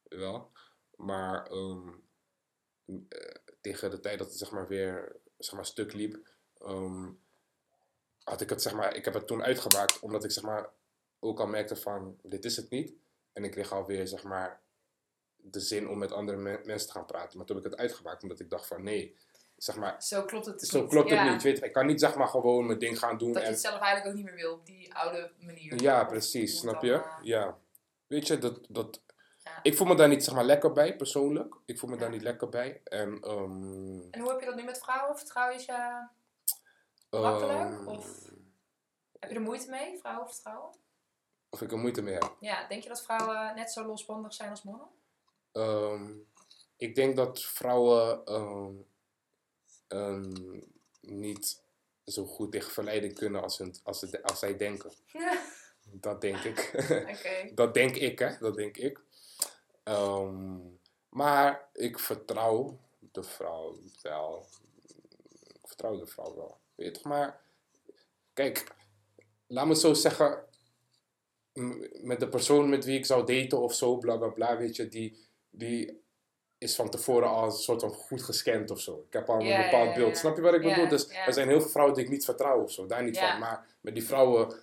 wel. 0.02 0.50
Maar 0.96 1.46
ehm, 1.46 1.88
eh, 3.08 3.34
tegen 3.60 3.90
de 3.90 4.00
tijd 4.00 4.18
dat 4.18 4.28
het 4.28 4.38
zeg 4.38 4.50
maar 4.50 4.68
weer 4.68 5.16
zeg 5.38 5.54
maar, 5.54 5.66
stuk 5.66 5.92
liep, 5.92 6.18
ehm, 6.60 7.08
had 8.24 8.40
ik 8.40 8.50
het 8.50 8.62
zeg 8.62 8.72
maar, 8.74 8.94
ik 8.96 9.04
heb 9.04 9.14
het 9.14 9.26
toen 9.26 9.42
uitgemaakt, 9.42 10.00
omdat 10.00 10.24
ik 10.24 10.30
zeg 10.30 10.44
maar 10.44 10.68
ook 11.18 11.40
al 11.40 11.46
merkte 11.46 11.76
van, 11.76 12.18
dit 12.22 12.44
is 12.44 12.56
het 12.56 12.70
niet. 12.70 12.92
En 13.32 13.44
ik 13.44 13.50
kreeg 13.50 13.72
alweer 13.72 14.06
zeg 14.06 14.22
maar 14.22 14.60
de 15.36 15.60
zin 15.60 15.88
om 15.88 15.98
met 15.98 16.12
andere 16.12 16.38
me- 16.38 16.60
mensen 16.64 16.86
te 16.88 16.92
gaan 16.94 17.06
praten. 17.06 17.36
Maar 17.38 17.46
toen 17.46 17.56
heb 17.56 17.64
ik 17.64 17.70
het 17.70 17.80
uitgemaakt, 17.80 18.22
omdat 18.22 18.40
ik 18.40 18.50
dacht 18.50 18.66
van 18.66 18.82
nee, 18.82 19.16
zeg 19.56 19.76
maar, 19.76 20.02
Zo 20.02 20.24
klopt 20.24 20.46
het 20.46 20.60
zo 20.62 20.80
niet. 20.80 20.90
klopt 20.90 21.10
het 21.10 21.18
Ja. 21.18 21.32
niet. 21.32 21.42
Weet 21.42 21.62
ik 21.62 21.72
kan 21.72 21.86
niet 21.86 22.00
zeg 22.00 22.14
maar 22.14 22.28
gewoon 22.28 22.66
mijn 22.66 22.78
ding 22.78 22.98
gaan 22.98 23.18
doen. 23.18 23.32
Dat 23.32 23.42
je 23.42 23.48
het 23.48 23.60
zelf 23.60 23.80
eigenlijk 23.80 24.06
ook 24.06 24.14
niet 24.14 24.24
meer 24.24 24.34
wil 24.34 24.52
op 24.52 24.66
die 24.66 24.94
oude 24.94 25.30
manier. 25.40 25.82
ja, 25.82 26.04
precies, 26.04 26.58
snap 26.58 26.82
je? 26.82 26.92
eh, 26.92 27.16
Ja. 27.22 27.58
Weet 28.06 28.26
je, 28.26 28.38
dat, 28.38 28.58
dat. 28.68 29.00
Ik 29.62 29.76
voel 29.76 29.86
me 29.86 29.94
daar 29.94 30.08
niet 30.08 30.24
zeg 30.24 30.34
maar 30.34 30.44
lekker 30.44 30.72
bij, 30.72 30.96
persoonlijk. 30.96 31.54
Ik 31.64 31.78
voel 31.78 31.90
me 31.90 31.96
daar 31.96 32.10
niet 32.10 32.22
lekker 32.22 32.48
bij. 32.48 32.80
En, 32.84 33.20
ehm, 33.22 34.00
En 34.10 34.20
hoe 34.20 34.30
heb 34.30 34.40
je 34.40 34.46
dat 34.46 34.54
nu 34.54 34.62
met 34.64 34.78
vrouwen? 34.78 35.16
Vertrouw 35.18 35.50
je 35.50 35.58
ze? 35.58 36.06
Makkelijk, 37.10 37.58
ehm, 37.58 37.86
of- 37.86 38.30
Heb 39.18 39.30
je 39.30 39.36
er 39.36 39.42
moeite 39.42 39.70
mee, 39.70 39.98
vrouwen 39.98 40.28
vertrouwen? 40.28 40.74
of 41.50 41.62
ik 41.62 41.72
er 41.72 41.78
moeite 41.78 42.02
mee 42.02 42.14
heb. 42.14 42.36
Ja, 42.40 42.66
denk 42.68 42.82
je 42.82 42.88
dat 42.88 43.02
vrouwen 43.02 43.54
net 43.54 43.70
zo 43.70 43.84
losbandig 43.86 44.34
zijn 44.34 44.50
als 44.50 44.62
mannen? 44.62 44.88
Ehm, 45.52 46.12
ik 46.76 46.94
denk 46.94 47.16
dat 47.16 47.42
vrouwen 47.42 48.22
niet 51.00 51.62
zo 52.04 52.24
goed 52.24 52.52
tegen 52.52 52.72
verleiding 52.72 53.14
kunnen 53.14 53.42
als, 53.42 53.58
hun, 53.58 53.74
als, 53.82 53.98
ze, 53.98 54.22
als 54.22 54.38
zij 54.38 54.56
denken. 54.56 54.92
Dat 55.90 56.20
denk 56.20 56.38
ik. 56.38 56.72
Dat 57.54 57.74
denk 57.74 57.96
ik, 57.96 58.18
hè. 58.18 58.38
Dat 58.38 58.54
denk 58.56 58.76
ik. 58.76 59.00
Ehm, 59.88 60.58
maar 61.08 61.68
ik 61.72 61.98
vertrouw 61.98 62.78
de 63.12 63.22
vrouw 63.22 63.76
wel. 64.02 64.46
Ik 65.46 65.68
vertrouw 65.68 65.98
de 65.98 66.06
vrouw 66.06 66.36
wel. 66.36 66.58
Weet 66.74 67.00
je? 67.02 67.08
Maar 67.08 67.40
kijk, 68.32 68.66
laat 69.46 69.66
me 69.66 69.76
zo 69.76 69.94
zeggen. 69.94 70.46
Met 72.02 72.20
de 72.20 72.28
persoon 72.28 72.68
met 72.68 72.84
wie 72.84 72.98
ik 72.98 73.06
zou 73.06 73.26
daten 73.26 73.60
of 73.60 73.74
zo, 73.74 73.96
bla 73.96 74.16
bla 74.16 74.28
bla, 74.28 74.56
weet 74.56 74.76
je, 74.76 74.88
die, 74.88 75.18
die 75.50 76.02
is 76.58 76.74
van 76.74 76.90
tevoren 76.90 77.28
al 77.28 77.44
een 77.44 77.52
soort 77.52 77.80
van 77.80 77.90
goed 77.90 78.22
gescand 78.22 78.70
of 78.70 78.80
zo. 78.80 79.04
Ik 79.06 79.12
heb 79.12 79.28
al 79.28 79.40
een 79.40 79.62
bepaald 79.62 79.94
beeld. 79.94 80.16
Snap 80.16 80.36
je 80.36 80.42
wat 80.42 80.54
ik 80.54 80.62
bedoel? 80.62 80.88
Dus 80.88 81.08
er 81.08 81.32
zijn 81.32 81.48
heel 81.48 81.60
veel 81.60 81.70
vrouwen 81.70 81.94
die 81.94 82.04
ik 82.04 82.10
niet 82.10 82.24
vertrouw 82.24 82.62
of 82.62 82.72
zo, 82.72 82.86
daar 82.86 83.04
niet 83.04 83.18
van. 83.18 83.38
Maar 83.38 83.66
met 83.80 83.94
die 83.94 84.04
vrouwen, 84.04 84.54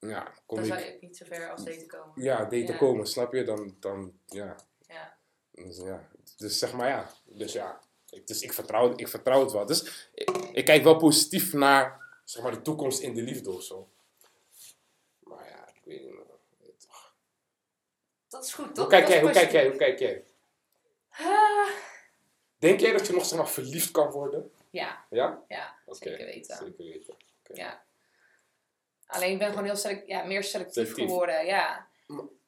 ja, 0.00 0.32
kom 0.46 0.56
Dan 0.56 0.66
ik. 0.66 0.72
zou 0.72 0.84
je 0.84 0.96
niet 1.00 1.16
zo 1.16 1.24
ver 1.24 1.50
als 1.50 1.64
daten 1.64 1.86
komen. 1.86 2.22
Ja, 2.22 2.36
daten 2.38 2.58
Ja. 2.66 2.76
komen, 2.76 3.06
snap 3.06 3.32
je? 3.32 3.44
Dan, 3.44 3.76
dan 3.80 4.18
ja. 4.26 4.56
Ja. 4.86 5.16
Dus, 5.50 5.76
ja. 5.76 6.08
dus 6.36 6.58
zeg 6.58 6.72
maar 6.72 6.88
ja. 6.88 7.10
Dus 7.24 7.52
ja, 7.52 7.80
ik, 8.10 8.26
dus 8.26 8.40
ik, 8.42 8.52
vertrouw, 8.52 8.92
ik 8.96 9.08
vertrouw 9.08 9.40
het 9.40 9.52
wel. 9.52 9.66
Dus 9.66 10.08
ik, 10.14 10.30
ik 10.52 10.64
kijk 10.64 10.82
wel 10.82 10.96
positief 10.96 11.52
naar 11.52 12.00
zeg 12.24 12.42
maar, 12.42 12.52
de 12.52 12.62
toekomst 12.62 13.00
in 13.00 13.14
de 13.14 13.22
liefde 13.22 13.50
of 13.50 13.62
zo. 13.62 13.88
Maar 15.20 15.48
ja, 15.48 15.68
ik 15.68 15.80
weet 15.84 16.02
niet. 16.02 16.18
Dat 18.28 18.44
is 18.44 18.54
goed, 18.54 18.74
toch? 18.74 18.76
Hoe 18.76 18.86
kijk 18.86 19.08
jij? 19.08 19.20
Hoe 19.20 19.30
kijk 19.30 19.50
positief. 19.50 19.52
jij? 19.60 19.68
Hoe 19.68 19.78
kijk 19.78 19.98
jij? 19.98 20.24
Ah, 21.10 21.68
Denk 22.58 22.80
jij 22.80 22.92
dat 22.92 23.06
je 23.06 23.12
nog 23.12 23.24
zeg 23.26 23.38
maar, 23.38 23.48
verliefd 23.48 23.90
kan 23.90 24.10
worden? 24.10 24.52
ja, 24.70 25.04
Ja? 25.10 25.44
ja, 25.48 25.74
Oké, 25.86 25.96
zeker 25.96 26.24
weten. 26.26 26.56
Zeker 26.56 26.84
weten. 26.84 27.14
Ja. 27.52 27.84
Alleen 29.10 29.32
ik 29.32 29.38
ben 29.38 29.48
gewoon 29.50 29.64
heel 29.64 29.76
select, 29.76 30.06
ja, 30.06 30.24
meer 30.24 30.44
selectief 30.44 30.74
Selectief. 30.74 31.04
geworden, 31.08 31.46
ja. 31.46 31.88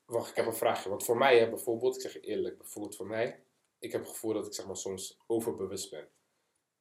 Wacht, 0.05 0.31
ik 0.31 0.37
heb 0.37 0.47
een 0.47 0.55
vraagje. 0.55 0.89
Want 0.89 1.05
voor 1.05 1.17
mij, 1.17 1.39
hè, 1.39 1.49
bijvoorbeeld, 1.49 1.95
ik 1.95 2.01
zeg 2.01 2.13
je 2.13 2.21
eerlijk, 2.21 2.59
bijvoorbeeld 2.59 2.97
voor 2.97 3.07
mij, 3.07 3.43
ik 3.79 3.93
heb 3.93 4.01
het 4.01 4.11
gevoel 4.11 4.33
dat 4.33 4.47
ik 4.47 4.55
zeg 4.55 4.67
maar 4.67 4.77
soms 4.77 5.19
overbewust 5.27 5.91
ben. 5.91 6.09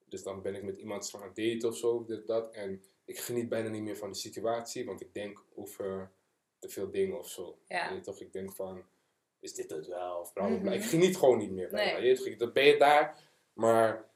Dus 0.05 0.23
dan 0.23 0.41
ben 0.41 0.55
ik 0.55 0.63
met 0.63 0.77
iemand 0.77 1.05
zeg 1.05 1.21
aan 1.21 1.27
het 1.27 1.35
daten 1.35 1.69
of 1.69 1.77
zo, 1.77 2.05
dit, 2.05 2.27
dat. 2.27 2.53
En 2.53 2.83
ik 3.05 3.19
geniet 3.19 3.49
bijna 3.49 3.69
niet 3.69 3.81
meer 3.81 3.97
van 3.97 4.09
de 4.11 4.17
situatie, 4.17 4.85
want 4.85 5.01
ik 5.01 5.13
denk 5.13 5.43
over 5.55 6.11
te 6.59 6.69
veel 6.69 6.91
dingen 6.91 7.17
of 7.17 7.29
zo. 7.29 7.57
Ja. 7.67 7.87
Weet 7.89 7.97
je 7.97 8.03
toch, 8.03 8.19
ik 8.21 8.33
denk 8.33 8.51
van, 8.53 8.83
is 9.39 9.53
dit 9.53 9.69
het 9.69 9.87
wel? 9.87 10.19
Of 10.19 10.33
bla, 10.33 10.47
bla, 10.47 10.57
bla. 10.57 10.69
Mhm. 10.69 10.79
Ik 10.79 10.85
geniet 10.85 11.17
gewoon 11.17 11.37
niet 11.37 11.51
meer 11.51 11.69
bijna. 11.69 11.99
Nee. 11.99 12.09
Je 12.17 12.29
ik- 12.29 12.39
dan 12.39 12.51
ben 12.53 12.65
je 12.65 12.77
daar, 12.77 13.29
maar 13.53 14.09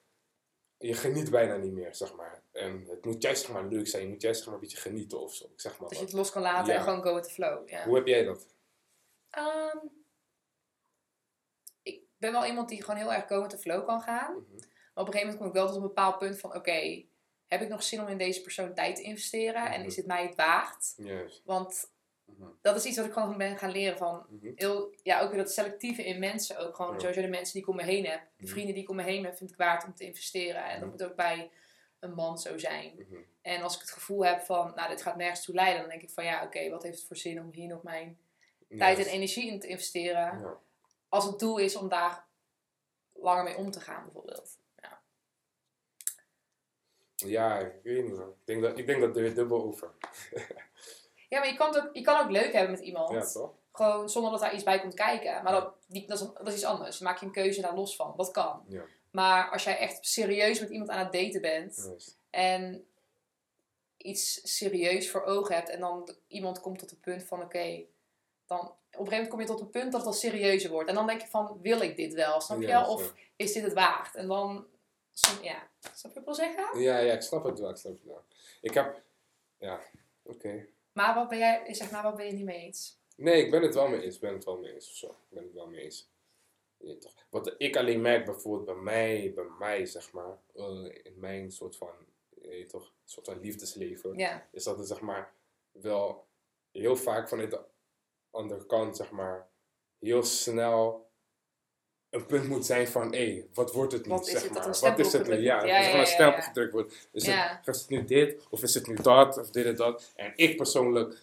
je 0.77 0.93
geniet 0.93 1.29
bijna 1.31 1.55
niet 1.55 1.71
meer, 1.71 1.95
zeg 1.95 2.13
maar. 2.15 2.41
En 2.51 2.85
het 2.89 3.05
moet 3.05 3.21
juist 3.21 3.41
zeg 3.45 3.51
maar, 3.51 3.65
leuk 3.65 3.87
zijn, 3.87 4.03
je 4.03 4.09
moet 4.09 4.21
juist 4.21 4.37
zeg 4.37 4.47
maar, 4.47 4.55
een 4.55 4.61
beetje 4.61 4.77
genieten 4.77 5.19
of 5.21 5.33
zo. 5.35 5.45
Ik 5.45 5.61
zeg 5.61 5.79
maar 5.79 5.89
Dat 5.89 5.97
je 5.97 6.03
het 6.05 6.13
los 6.13 6.31
kan 6.31 6.41
laten 6.41 6.73
Ja. 6.73 6.79
en 6.79 6.83
gewoon 6.85 7.03
go 7.03 7.13
with 7.13 7.23
the 7.23 7.29
flow. 7.29 7.69
Ja. 7.69 7.85
Hoe 7.85 7.95
heb 7.95 8.07
jij 8.07 8.23
dat? 8.23 8.45
Ehm, 9.29 9.77
ik 11.83 12.01
ben 12.17 12.31
wel 12.31 12.45
iemand 12.45 12.69
die 12.69 12.81
gewoon 12.83 12.99
heel 12.99 13.13
erg 13.13 13.27
go 13.27 13.41
with 13.41 13.49
the 13.49 13.57
flow 13.57 13.85
kan 13.85 14.01
gaan. 14.01 14.31
Mhm. 14.31 14.51
Maar 14.93 15.03
op 15.03 15.07
een 15.07 15.13
gegeven 15.13 15.19
moment 15.21 15.37
kom 15.37 15.47
ik 15.47 15.53
wel 15.53 15.65
tot 15.67 15.75
een 15.75 15.81
bepaald 15.81 16.17
punt 16.17 16.39
van... 16.39 16.55
Oké, 16.55 17.03
heb 17.47 17.61
ik 17.61 17.69
nog 17.69 17.83
zin 17.83 18.01
om 18.01 18.07
in 18.07 18.17
deze 18.17 18.41
persoon 18.41 18.73
tijd 18.73 18.95
te 18.95 19.01
investeren? 19.01 19.65
En 19.71 19.79
Mhm. 19.79 19.87
is 19.89 19.95
het 19.95 20.05
mij 20.05 20.23
het 20.25 20.35
waard? 20.35 20.93
Juist. 20.97 21.41
Want. 21.45 21.93
Dat 22.61 22.75
is 22.75 22.85
iets 22.85 22.97
wat 22.97 23.05
ik 23.05 23.13
gewoon 23.13 23.37
ben 23.37 23.57
gaan 23.57 23.71
leren 23.71 23.97
van... 23.97 24.25
Mhm. 24.29 24.51
Heel, 24.55 24.93
ja, 25.03 25.21
ook 25.21 25.29
weer 25.29 25.37
dat 25.37 25.51
selectieve 25.51 26.03
in 26.05 26.19
mensen. 26.19 26.57
Ook 26.57 26.75
gewoon 26.75 26.99
sowieso 26.99 27.21
de 27.21 27.27
mensen 27.27 27.53
die 27.53 27.61
ik 27.61 27.67
om 27.67 27.75
me 27.75 27.83
heen 27.83 28.05
heb. 28.05 28.19
De 28.37 28.43
Mhm. 28.43 28.51
vrienden 28.51 28.73
die 28.73 28.83
ik 28.83 28.89
om 28.89 28.95
me 28.95 29.03
heen 29.03 29.23
heb, 29.23 29.37
vind 29.37 29.49
ik 29.51 29.57
waard 29.57 29.85
om 29.85 29.93
te 29.93 30.03
investeren. 30.05 30.63
En 30.63 30.71
dat 30.79 30.79
Mhm. 30.79 30.89
moet 30.89 31.03
ook 31.03 31.15
bij 31.15 31.51
een 31.99 32.13
man 32.13 32.37
zo 32.37 32.57
zijn. 32.57 32.93
Mhm. 32.95 33.15
En 33.41 33.61
als 33.61 33.75
ik 33.75 33.81
het 33.81 33.91
gevoel 33.91 34.25
heb 34.25 34.41
van, 34.41 34.71
nou, 34.75 34.89
dit 34.89 35.01
gaat 35.01 35.15
nergens 35.15 35.43
toe 35.45 35.55
leiden, 35.55 35.79
dan 35.81 35.89
denk 35.89 36.01
ik 36.01 36.09
van, 36.09 36.23
ja, 36.23 36.43
oké, 36.43 36.69
wat 36.69 36.83
heeft 36.83 36.97
het 36.97 37.07
voor 37.07 37.17
zin 37.17 37.39
om 37.39 37.49
hier 37.51 37.67
nog 37.67 37.83
mijn 37.83 38.17
tijd 38.77 38.97
en 38.97 39.05
energie 39.05 39.51
in 39.51 39.59
te 39.59 39.67
investeren. 39.67 40.57
Als 41.09 41.25
het 41.25 41.39
doel 41.39 41.57
is 41.57 41.75
om 41.75 41.89
daar 41.89 42.25
langer 43.13 43.43
mee 43.43 43.55
om 43.57 43.71
te 43.71 43.79
gaan, 43.79 44.03
bijvoorbeeld. 44.03 44.57
Ja, 47.15 47.59
ik 47.59 47.83
weet 47.83 48.03
niet. 48.03 48.17
Ik 48.19 48.25
denk 48.45 48.61
dat, 48.61 48.77
ik 48.77 48.85
denk 48.87 49.01
dat 49.01 49.15
er 49.15 49.21
weer 49.21 49.35
dubbel 49.35 49.63
over. 49.63 49.91
Ja, 51.29 51.39
maar 51.39 51.47
je 51.47 51.55
kan, 51.55 51.75
het 51.75 51.83
ook, 51.83 51.89
je 51.95 52.01
kan 52.01 52.23
ook 52.23 52.31
leuk 52.31 52.53
hebben 52.53 52.71
met 52.71 52.79
iemand. 52.79 53.11
Ja, 53.11 53.41
toch? 53.41 53.53
Gewoon 53.71 54.09
zonder 54.09 54.31
dat 54.31 54.39
daar 54.39 54.53
iets 54.53 54.63
bij 54.63 54.79
komt 54.79 54.93
kijken. 54.93 55.43
Maar 55.43 55.53
dat, 55.53 55.73
die, 55.87 56.07
dat, 56.07 56.21
is, 56.21 56.27
dat 56.27 56.47
is 56.47 56.53
iets 56.53 56.63
anders. 56.63 56.97
Dan 56.97 57.07
maak 57.07 57.19
je 57.19 57.25
een 57.25 57.31
keuze 57.31 57.61
daar 57.61 57.75
los 57.75 57.95
van. 57.95 58.13
Dat 58.17 58.31
kan. 58.31 58.63
Ja. 58.67 58.81
Maar 59.11 59.49
als 59.49 59.63
jij 59.63 59.77
echt 59.77 60.07
serieus 60.07 60.59
met 60.59 60.69
iemand 60.69 60.89
aan 60.89 61.03
het 61.03 61.11
daten 61.11 61.41
bent. 61.41 61.89
Yes. 61.93 62.15
En 62.29 62.87
iets 63.97 64.55
serieus 64.57 65.11
voor 65.11 65.23
ogen 65.23 65.55
hebt. 65.55 65.69
En 65.69 65.79
dan 65.79 66.15
iemand 66.27 66.59
komt 66.59 66.79
tot 66.79 66.89
het 66.89 67.01
punt 67.01 67.23
van 67.23 67.41
oké. 67.41 67.83
dan 68.45 68.59
op 68.59 69.01
een 69.01 69.07
gegeven 69.07 69.29
moment 69.29 69.29
kom 69.29 69.39
je 69.39 69.45
tot 69.45 69.59
het 69.59 69.71
punt 69.71 69.91
dat 69.91 70.01
het 70.01 70.09
al 70.09 70.13
serieuzer 70.13 70.71
wordt. 70.71 70.89
En 70.89 70.95
dan 70.95 71.07
denk 71.07 71.21
je 71.21 71.27
van 71.27 71.59
wil 71.61 71.81
ik 71.81 71.95
dit 71.95 72.13
wel? 72.13 72.41
Snap 72.41 72.61
je 72.61 72.67
wel? 72.67 72.89
Of 72.89 73.13
is 73.35 73.53
dit 73.53 73.63
het 73.63 73.73
waard? 73.73 74.15
En 74.15 74.27
dan. 74.27 74.65
Ja, 75.41 75.67
snap 75.93 75.95
je 75.95 76.01
wat 76.03 76.17
ik 76.17 76.25
wil 76.25 76.33
zeggen? 76.33 76.79
Ja, 76.79 76.97
ja, 76.97 77.13
ik 77.13 77.21
snap 77.21 77.43
het 77.43 77.59
wel, 77.59 77.69
ik 77.69 77.77
snap 77.77 77.93
het 77.93 78.03
wel. 78.03 78.23
Ik 78.61 78.73
heb, 78.73 79.01
ja, 79.57 79.79
oké. 80.23 80.67
Maar 80.95 81.15
wat 81.15 81.29
ben 81.29 81.37
jij, 81.37 81.73
zeg 81.73 81.91
maar, 81.91 82.03
wat 82.03 82.15
ben 82.15 82.25
je 82.25 82.31
niet 82.31 82.45
mee 82.45 82.59
eens? 82.59 82.99
Nee, 83.15 83.45
ik 83.45 83.51
ben 83.51 83.61
het 83.61 83.73
wel 83.73 83.87
mee 83.87 84.01
eens, 84.01 84.15
ik 84.15 84.21
ben 84.21 84.33
het 84.33 84.43
wel 84.43 84.59
mee 84.59 84.73
eens 84.73 84.89
of 84.89 84.95
zo. 84.95 85.07
Ik 85.07 85.29
ben 85.29 85.43
het 85.43 85.53
wel 85.53 85.67
mee 85.67 85.81
eens. 85.81 86.09
Wat 87.29 87.55
ik 87.57 87.75
alleen 87.75 88.01
merk 88.01 88.25
bijvoorbeeld 88.25 88.65
bij 88.65 88.83
mij, 88.83 89.31
bij 89.35 89.47
mij 89.59 89.85
zeg 89.85 90.11
maar, 90.11 90.37
eh, 90.55 90.85
in 91.03 91.13
mijn 91.15 91.51
soort 91.51 91.77
van, 91.77 91.93
je 92.41 92.65
toch, 92.65 92.93
soort 93.05 93.25
van 93.25 93.39
liefdesleven, 93.39 94.41
is 94.51 94.63
dat 94.63 94.77
het 94.77 94.87
zeg 94.87 95.01
maar 95.01 95.33
wel 95.71 96.27
heel 96.71 96.95
vaak 96.95 97.29
vanuit 97.29 97.51
de 97.51 97.61
andere 98.31 98.65
kant 98.65 98.95
zeg 98.95 99.11
maar 99.11 99.49
heel 99.99 100.23
snel 100.23 101.04
een 102.15 102.25
punt 102.25 102.47
moet 102.47 102.65
zijn 102.65 102.87
van, 102.87 103.13
hé, 103.13 103.45
wat 103.53 103.73
wordt 103.73 103.93
het 103.93 104.05
nu, 104.05 104.11
Wat 104.11 104.27
is 104.27 104.41
het 104.41 104.51
maar. 104.53 104.79
Wat 104.79 104.99
is 104.99 105.13
het 105.13 105.27
nu? 105.27 105.35
Ja, 105.35 105.63
Ja, 105.65 105.99
een 105.99 106.07
stempel 106.07 106.41
gedrukt 106.41 106.71
wordt. 106.73 107.07
Is, 107.11 107.25
Ja. 107.25 107.61
het, 107.63 107.75
is 107.75 107.81
het 107.81 107.89
nu 107.89 108.05
dit, 108.05 108.41
of 108.49 108.63
is 108.63 108.73
het 108.73 108.87
nu 108.87 108.95
dat, 108.95 109.37
of 109.37 109.49
dit 109.49 109.65
en 109.65 109.75
dat. 109.75 110.11
En 110.15 110.33
ik 110.35 110.57
persoonlijk, 110.57 111.17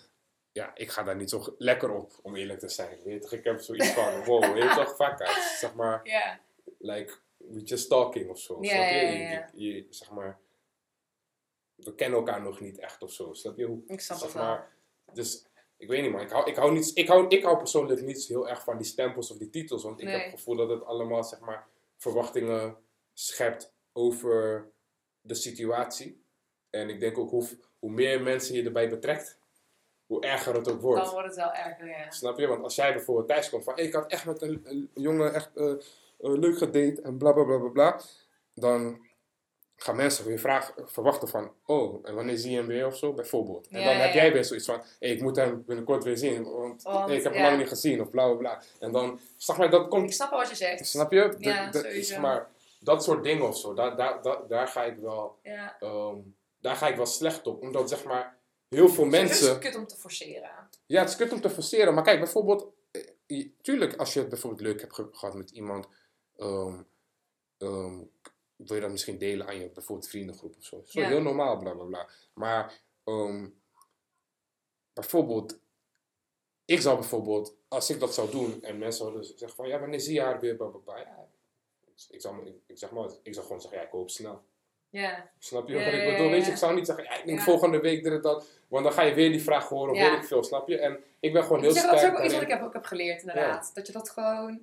ja, 0.53 0.70
ik 0.74 0.90
ga 0.90 1.03
daar 1.03 1.16
niet 1.16 1.30
zo 1.30 1.55
lekker 1.59 1.90
op, 1.90 2.12
om 2.22 2.36
eerlijk 2.36 2.59
te 2.59 2.68
zijn. 2.68 2.99
Weet 3.05 3.30
je, 3.30 3.36
ik 3.36 3.45
heb 3.45 3.61
zoiets 3.61 3.88
van, 3.88 4.20
wow, 4.24 4.53
weet 4.55 4.62
je 4.62 4.74
toch, 4.74 4.95
fuck 4.95 5.20
uit. 5.20 5.57
Zeg 5.59 5.74
maar, 5.74 6.01
ja, 6.05 6.40
like, 6.78 7.12
we 7.36 7.62
just 7.62 7.88
talking 7.88 8.30
of 8.30 8.38
zo. 8.38 8.59
Ja, 8.61 8.84
je? 9.55 9.86
zeg 9.90 10.11
maar, 10.11 10.38
we 11.74 11.95
kennen 11.95 12.18
elkaar 12.18 12.43
nog 12.43 12.61
niet 12.61 12.78
echt 12.78 13.03
of 13.03 13.12
zo. 13.12 13.32
Snap 13.32 13.57
je 13.57 13.64
hoe? 13.64 13.82
ik 13.86 14.01
snap 14.01 14.18
zeg 14.18 14.26
het 14.26 14.36
wel. 14.36 14.47
maar, 14.47 14.68
dus 15.12 15.45
ik 15.83 15.89
weet 15.89 16.03
niet, 16.03 16.12
man. 16.12 16.20
Ik 16.20 16.30
hou, 16.30 16.51
ik, 16.51 16.57
hou 16.57 16.72
niet, 16.72 16.91
ik, 16.95 17.09
hou, 17.09 17.26
ik 17.28 17.43
hou 17.43 17.57
persoonlijk 17.59 18.01
niet 18.03 18.24
heel 18.26 18.49
erg 18.49 18.64
van 18.64 18.76
die 18.76 18.87
stempels 18.87 19.30
of 19.30 19.37
die 19.37 19.51
titels. 19.51 19.83
Want 19.83 19.99
ik 20.01 20.05
Nee. 20.05 20.14
heb 20.14 20.24
het 20.24 20.35
gevoel 20.35 20.57
dat 20.57 20.68
het 20.68 20.85
allemaal, 20.85 21.24
zeg 21.24 21.41
maar, 21.41 21.66
verwachtingen 21.97 22.76
schept 23.12 23.72
over 23.93 24.66
de 25.20 25.35
situatie. 25.35 26.22
En 26.70 26.89
ik 26.89 27.01
denk 27.01 27.18
ook 27.18 27.30
hoe, 27.30 27.49
hoe 27.78 27.91
meer 27.91 28.22
mensen 28.22 28.55
je 28.55 28.62
erbij 28.62 28.89
betrekt, 28.89 29.39
hoe 30.07 30.20
erger 30.20 30.55
het 30.55 30.70
ook 30.70 30.80
wordt. 30.80 31.03
Dan 31.05 31.12
wordt 31.12 31.26
het 31.26 31.37
wel 31.37 31.53
erger, 31.53 31.87
ja. 31.89 32.11
Snap 32.11 32.39
je? 32.39 32.47
Want 32.47 32.62
als 32.62 32.74
jij 32.74 32.93
bijvoorbeeld 32.93 33.28
thuis 33.28 33.51
komt 33.51 33.64
van, 33.64 33.74
hey, 33.74 33.85
ik 33.85 33.93
had 33.93 34.11
echt 34.11 34.24
met 34.24 34.43
een, 34.43 34.61
een 34.64 34.91
jongen 34.95 35.35
echt 35.35 35.57
eh, 35.57 35.70
eh, 35.70 35.78
leuk 36.18 36.59
gedate 36.59 37.01
en 37.03 37.18
bla 37.18 37.33
bla 37.33 37.45
bla 37.45 37.59
bla 37.59 37.68
bla, 37.68 38.01
dan 38.55 39.07
gaan 39.83 39.97
mensen 39.97 40.24
weer 40.26 40.39
vragen, 40.39 40.74
verwachten 40.89 41.28
van, 41.28 41.53
oh, 41.66 42.09
en 42.09 42.14
wanneer 42.14 42.37
zie 42.37 42.51
je 42.51 42.57
hem 42.57 42.66
weer 42.66 42.87
of 42.87 42.97
zo, 42.97 43.12
bijvoorbeeld. 43.12 43.68
En 43.68 43.80
Ja, 43.80 43.85
dan 43.87 43.97
heb 43.97 44.12
ja. 44.12 44.20
jij 44.22 44.33
weer 44.33 44.45
zoiets 44.45 44.66
van, 44.66 44.83
hey, 44.99 45.09
ik 45.11 45.20
moet 45.20 45.37
hem 45.37 45.64
binnenkort 45.66 46.05
weer 46.05 46.16
zien, 46.18 46.43
want, 46.45 46.83
Want, 46.83 47.09
hey, 47.09 47.16
ik 47.16 47.22
heb 47.22 47.33
hem 47.33 47.43
lang 47.43 47.59
niet 47.59 47.68
gezien 47.68 48.01
of 48.01 48.11
bla 48.11 48.26
bla 48.26 48.35
bla. 48.37 48.62
En 48.80 48.93
dan, 48.93 49.20
zeg 49.37 49.57
maar, 49.57 49.70
dat 49.70 49.83
Ik 49.85 49.91
komt, 49.91 50.14
snap 50.14 50.30
wel 50.30 50.39
wat 50.39 50.49
je 50.49 50.55
zegt. 50.57 50.87
snap 50.87 51.12
je? 51.12 51.28
De- 51.39 51.49
Ja, 51.49 51.70
de- 51.70 51.78
sowieso. 51.78 52.03
zeg 52.12 52.20
maar, 52.20 52.51
dat 52.80 53.05
soort 53.05 53.24
dingen 53.24 53.47
of 53.49 53.59
zo, 53.59 53.74
daar, 53.74 53.97
daar, 53.97 54.22
daar, 54.22 54.47
daar 54.49 54.68
ga 54.68 54.85
ik 54.85 54.97
wel, 54.99 55.39
ehm, 55.43 56.16
daar 56.61 56.76
ga 56.76 56.89
ik 56.89 56.97
wel 56.97 57.07
slecht 57.07 57.47
op. 57.47 57.62
Omdat, 57.62 57.89
zeg 57.89 58.05
maar, 58.05 58.37
heel 58.68 58.89
veel 58.89 59.05
Het 59.05 59.12
is 59.14 59.18
mensen... 59.20 59.59
kut 59.61 59.76
om 59.76 59.87
te 59.87 59.97
forceren. 59.97 60.51
Ja, 60.87 61.01
het 61.01 61.09
is 61.09 61.16
kut 61.16 61.33
om 61.33 61.41
te 61.41 61.51
forceren. 61.51 61.95
Maar 61.95 62.05
kijk, 62.05 62.18
bijvoorbeeld... 62.18 62.66
eh, 63.26 63.47
Tuurlijk, 63.62 63.97
als 63.97 64.12
je 64.14 64.20
het 64.20 64.28
bijvoorbeeld 64.28 64.62
leuk 64.62 64.80
hebt 64.80 64.95
ge- 64.95 65.09
gehad 65.12 65.35
met 65.35 65.51
iemand... 65.51 65.87
ehm, 66.37 66.74
ehm, 67.59 67.99
wil 68.66 68.76
je 68.76 68.82
dat 68.82 68.90
misschien 68.90 69.18
delen 69.18 69.46
aan 69.46 69.60
je 69.60 69.70
bijvoorbeeld 69.70 70.08
vriendengroep 70.08 70.56
of 70.58 70.64
zo. 70.64 70.82
Zo 70.84 71.00
Ja. 71.00 71.08
heel 71.08 71.22
normaal, 71.22 71.58
bla 71.58 71.72
bla 71.72 71.84
bla. 71.84 72.08
Maar 72.34 72.80
ehm, 73.04 73.48
bijvoorbeeld... 74.92 75.58
Ik 76.64 76.80
zou 76.80 76.98
bijvoorbeeld, 76.98 77.56
als 77.68 77.90
ik 77.90 78.00
dat 78.00 78.14
zou 78.14 78.30
doen 78.30 78.62
en 78.62 78.78
mensen 78.78 79.04
zouden 79.04 79.24
zeggen 79.24 79.50
van... 79.50 79.68
Ja, 79.68 79.80
wanneer 79.80 80.00
zie 80.00 80.14
je 80.14 80.20
haar 80.20 80.40
weer, 80.40 80.56
bla 80.56 80.66
bla 80.66 80.78
bla. 80.78 80.96
Ja, 80.96 81.28
ik, 82.10 82.20
zou, 82.20 82.46
ik, 82.46 82.54
ik 82.66 82.78
zeg 82.78 82.90
maar, 82.90 83.08
ik 83.22 83.34
zou 83.34 83.46
gewoon 83.46 83.60
zeggen, 83.60 83.80
ja, 83.80 83.86
ik 83.86 83.92
hoop 83.92 84.10
snel. 84.10 84.42
Ja. 84.90 85.30
Snap 85.38 85.68
je 85.68 85.74
Ja, 85.74 85.86
ik 85.86 86.10
bedoel? 86.10 86.30
Weet 86.30 86.44
je, 86.44 86.50
ik 86.50 86.56
zou 86.56 86.74
niet 86.74 86.86
zeggen, 86.86 87.04
ja, 87.04 87.18
ik 87.18 87.26
denk 87.26 87.40
volgende 87.40 87.80
week 87.80 88.04
dit 88.04 88.22
dat. 88.22 88.46
Want 88.68 88.84
dan 88.84 88.92
ga 88.92 89.02
je 89.02 89.14
weer 89.14 89.30
die 89.30 89.42
vraag 89.42 89.68
horen 89.68 89.92
of 89.92 89.98
weet 89.98 90.12
ik 90.12 90.24
veel, 90.24 90.44
snap 90.44 90.68
je? 90.68 90.78
En 90.78 91.04
ik 91.20 91.32
ben 91.32 91.42
gewoon 91.42 91.58
Ik 91.58 91.64
heel 91.64 91.72
zeg, 91.72 91.84
dat 91.84 91.92
is 91.92 91.98
sterk 91.98 92.18
ook 92.18 92.24
iets 92.24 92.34
wat 92.34 92.42
ik 92.42 92.48
heb, 92.48 92.62
ook 92.62 92.72
heb 92.72 92.84
geleerd, 92.84 93.20
inderdaad. 93.20 93.70
Dat 93.74 93.86
je 93.86 93.92
dat 93.92 94.10
gewoon 94.10 94.60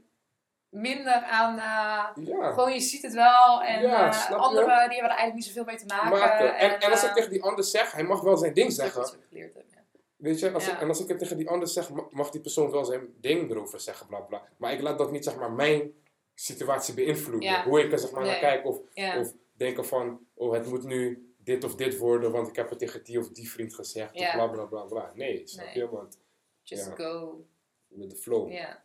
minder 0.69 1.13
aan... 1.13 1.57
eh, 1.57 2.25
Ja, 2.25 2.51
Gewoon, 2.51 2.73
je 2.73 2.79
ziet 2.79 3.01
het 3.01 3.13
wel. 3.13 3.61
En 3.63 3.81
Ja, 3.81 4.07
eh, 4.29 4.31
anderen, 4.31 4.65
die 4.67 4.75
hebben 4.75 4.97
er 4.97 5.07
eigenlijk 5.17 5.33
niet 5.35 5.45
zoveel 5.45 5.63
mee 5.63 5.77
te 5.77 5.85
maken. 5.85 6.09
maken. 6.19 6.55
En, 6.57 6.79
en 6.79 6.91
als 6.91 7.01
ik 7.03 7.09
eh, 7.09 7.15
tegen 7.15 7.29
die 7.29 7.43
ander 7.43 7.63
zeg, 7.63 7.91
hij 7.91 8.03
mag 8.03 8.21
wel 8.21 8.37
zijn 8.37 8.53
ding 8.53 8.75
dat 8.75 8.85
is 8.85 8.93
zeggen. 8.93 9.19
ik 9.19 9.25
geleerd 9.29 9.53
heb, 9.55 9.63
ja. 9.69 9.77
Weet 10.15 10.39
je, 10.39 10.51
als 10.51 10.67
ik, 10.67 10.81
en 10.81 10.87
als 10.87 10.99
ik 11.01 11.07
het 11.07 11.19
tegen 11.19 11.37
die 11.37 11.49
ander 11.49 11.67
zeg, 11.67 11.89
ma- 11.89 12.07
mag 12.09 12.29
die 12.29 12.41
persoon 12.41 12.71
wel 12.71 12.85
zijn 12.85 13.07
ding 13.21 13.51
erover 13.51 13.79
zeggen, 13.79 14.07
bla 14.07 14.19
bla. 14.19 14.41
Maar 14.57 14.73
ik 14.73 14.81
laat 14.81 14.97
dat 14.97 15.11
niet, 15.11 15.23
zeg 15.23 15.35
maar, 15.35 15.51
mijn 15.51 15.91
situatie 16.35 16.93
beïnvloeden. 16.93 17.63
Hoe 17.63 17.83
ik 17.83 17.91
er 17.91 17.99
zeg 17.99 18.11
maar 18.11 18.25
naar 18.25 18.39
kijk. 18.39 18.65
Of, 18.65 18.77
of 19.17 19.33
denken 19.53 19.85
van, 19.85 20.19
oh, 20.33 20.53
het 20.53 20.65
moet 20.65 20.83
nu 20.83 21.33
dit 21.43 21.63
of 21.63 21.75
dit 21.75 21.97
worden, 21.97 22.31
want 22.31 22.47
ik 22.47 22.55
heb 22.55 22.69
het 22.69 22.79
tegen 22.79 23.03
die 23.03 23.19
of 23.19 23.29
die 23.29 23.51
vriend 23.51 23.75
gezegd. 23.75 24.15
Of 24.15 24.31
bla 24.31 24.47
bla 24.47 24.63
bla 24.63 24.81
bla. 24.81 25.11
Nee, 25.13 25.41
snap 25.47 25.65
Nee. 25.65 25.77
je? 25.77 25.89
Want 25.89 26.17
Just 26.63 26.89
go. 26.95 27.45
met 27.87 28.09
de 28.09 28.15
flow. 28.15 28.51
Ja. 28.51 28.83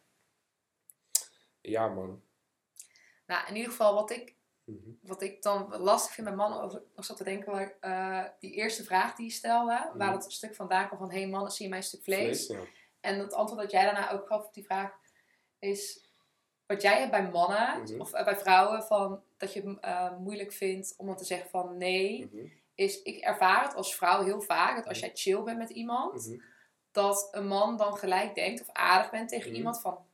Ja, 1.71 1.89
man. 1.89 2.23
Nou, 3.27 3.49
in 3.49 3.55
ieder 3.57 3.71
geval 3.71 3.95
wat 3.95 4.11
ik, 4.11 4.35
Mhm. 4.65 4.91
wat 5.03 5.23
ik 5.23 5.43
dan 5.43 5.77
lastig 5.77 6.13
vind 6.15 6.27
met 6.27 6.37
mannen, 6.37 6.61
als 6.61 6.75
ik 6.75 6.83
nog 6.97 7.05
zat 7.05 7.17
te 7.17 7.25
denken, 7.25 7.53
waar, 7.53 7.75
eh, 7.81 8.31
die 8.39 8.53
eerste 8.53 8.85
vraag 8.85 9.15
die 9.15 9.27
je 9.27 9.33
stelde, 9.33 9.91
waar 9.95 10.11
Mhm. 10.11 10.13
dat 10.13 10.33
stuk 10.33 10.55
vandaan 10.55 10.87
kwam 10.87 10.99
van, 10.99 11.11
hey 11.11 11.27
mannen, 11.29 11.51
zie 11.53 11.65
je 11.65 11.71
mijn 11.71 11.83
stuk 11.83 12.03
vlees? 12.03 12.47
ja. 12.47 12.59
En 13.01 13.19
het 13.19 13.33
antwoord 13.35 13.61
dat 13.63 13.71
jij 13.71 13.85
daarna 13.85 14.11
ook 14.13 14.27
gaf 14.27 14.45
op 14.45 14.55
die 14.55 14.65
vraag 14.65 14.93
is, 15.59 16.09
wat 16.67 16.83
jij 16.83 16.99
hebt 16.99 17.11
bij 17.11 17.31
mannen, 17.31 17.83
Mhm. 17.83 18.01
of 18.01 18.13
eh, 18.13 18.25
bij 18.25 18.37
vrouwen, 18.37 18.83
van, 18.83 19.23
dat 19.37 19.53
je 19.53 19.79
eh, 19.81 20.17
moeilijk 20.19 20.53
vindt 20.53 20.95
om 20.97 21.07
dan 21.07 21.17
te 21.17 21.25
zeggen 21.25 21.51
van 21.51 21.77
nee, 21.77 22.31
Mhm. 22.33 22.47
is, 22.75 23.03
ik 23.03 23.19
ervaar 23.21 23.63
het 23.65 23.75
als 23.75 23.95
vrouw 23.97 24.23
heel 24.25 24.41
vaak, 24.41 24.77
dat 24.77 24.87
als 24.87 24.99
jij 24.99 25.11
chill 25.15 25.43
bent 25.43 25.59
met 25.59 25.71
iemand, 25.71 26.37
dat 26.91 27.29
een 27.33 27.47
man 27.47 27.77
dan 27.77 27.97
gelijk 27.97 28.35
denkt 28.35 28.61
of 28.61 28.69
aardig 28.73 29.11
bent 29.11 29.29
tegen 29.29 29.55
iemand 29.55 29.81
van, 29.81 30.07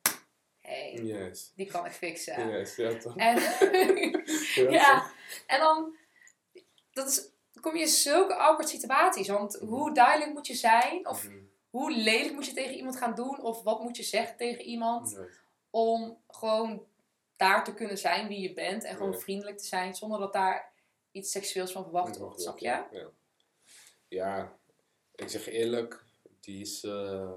hey, 0.70 0.92
Yes. 0.92 1.52
die 1.56 1.66
kan 1.66 1.86
ik 1.86 1.92
fixen. 1.92 2.48
Yes, 2.48 2.76
ja 2.76 2.96
toch. 2.98 3.16
En, 3.16 3.36
Ja, 4.54 4.70
ja, 4.80 5.10
en 5.46 5.58
dan, 5.60 5.96
dat 6.92 7.08
is, 7.08 7.28
kom 7.60 7.74
je 7.76 7.80
in 7.82 7.88
zulke 7.88 8.34
awkward 8.34 8.68
situaties. 8.68 9.28
Want 9.28 9.54
hoe 9.54 9.94
duidelijk 9.94 10.32
moet 10.32 10.46
je 10.46 10.54
zijn? 10.54 11.08
Of 11.08 11.24
Mhm. 11.28 11.38
hoe 11.70 11.90
lelijk 11.92 12.32
moet 12.34 12.46
je 12.46 12.52
tegen 12.52 12.74
iemand 12.74 12.96
gaan 12.96 13.14
doen? 13.14 13.40
Of 13.42 13.62
wat 13.62 13.82
moet 13.82 13.96
je 13.96 14.02
zeggen 14.02 14.36
tegen 14.36 14.64
iemand? 14.64 15.10
Yes. 15.10 15.38
Om 15.70 16.18
gewoon 16.28 16.86
daar 17.36 17.64
te 17.64 17.74
kunnen 17.74 17.98
zijn 17.98 18.28
wie 18.28 18.40
je 18.40 18.52
bent. 18.52 18.84
En 18.84 18.96
gewoon 18.96 19.20
vriendelijk 19.20 19.58
te 19.58 19.66
zijn. 19.66 19.94
Zonder 19.94 20.18
dat 20.18 20.32
daar 20.32 20.72
iets 21.10 21.30
seksueels 21.30 21.72
van 21.72 21.82
verwacht 21.82 22.16
wordt. 22.18 22.40
Snap 22.40 22.58
je? 22.58 22.66
Ja. 22.66 22.88
ja, 24.08 24.52
ik 25.14 25.28
zeg 25.28 25.46
eerlijk, 25.48 26.04
die 26.40 26.60
is... 26.60 26.84
eh, 26.84 26.90
ja, 26.90 27.28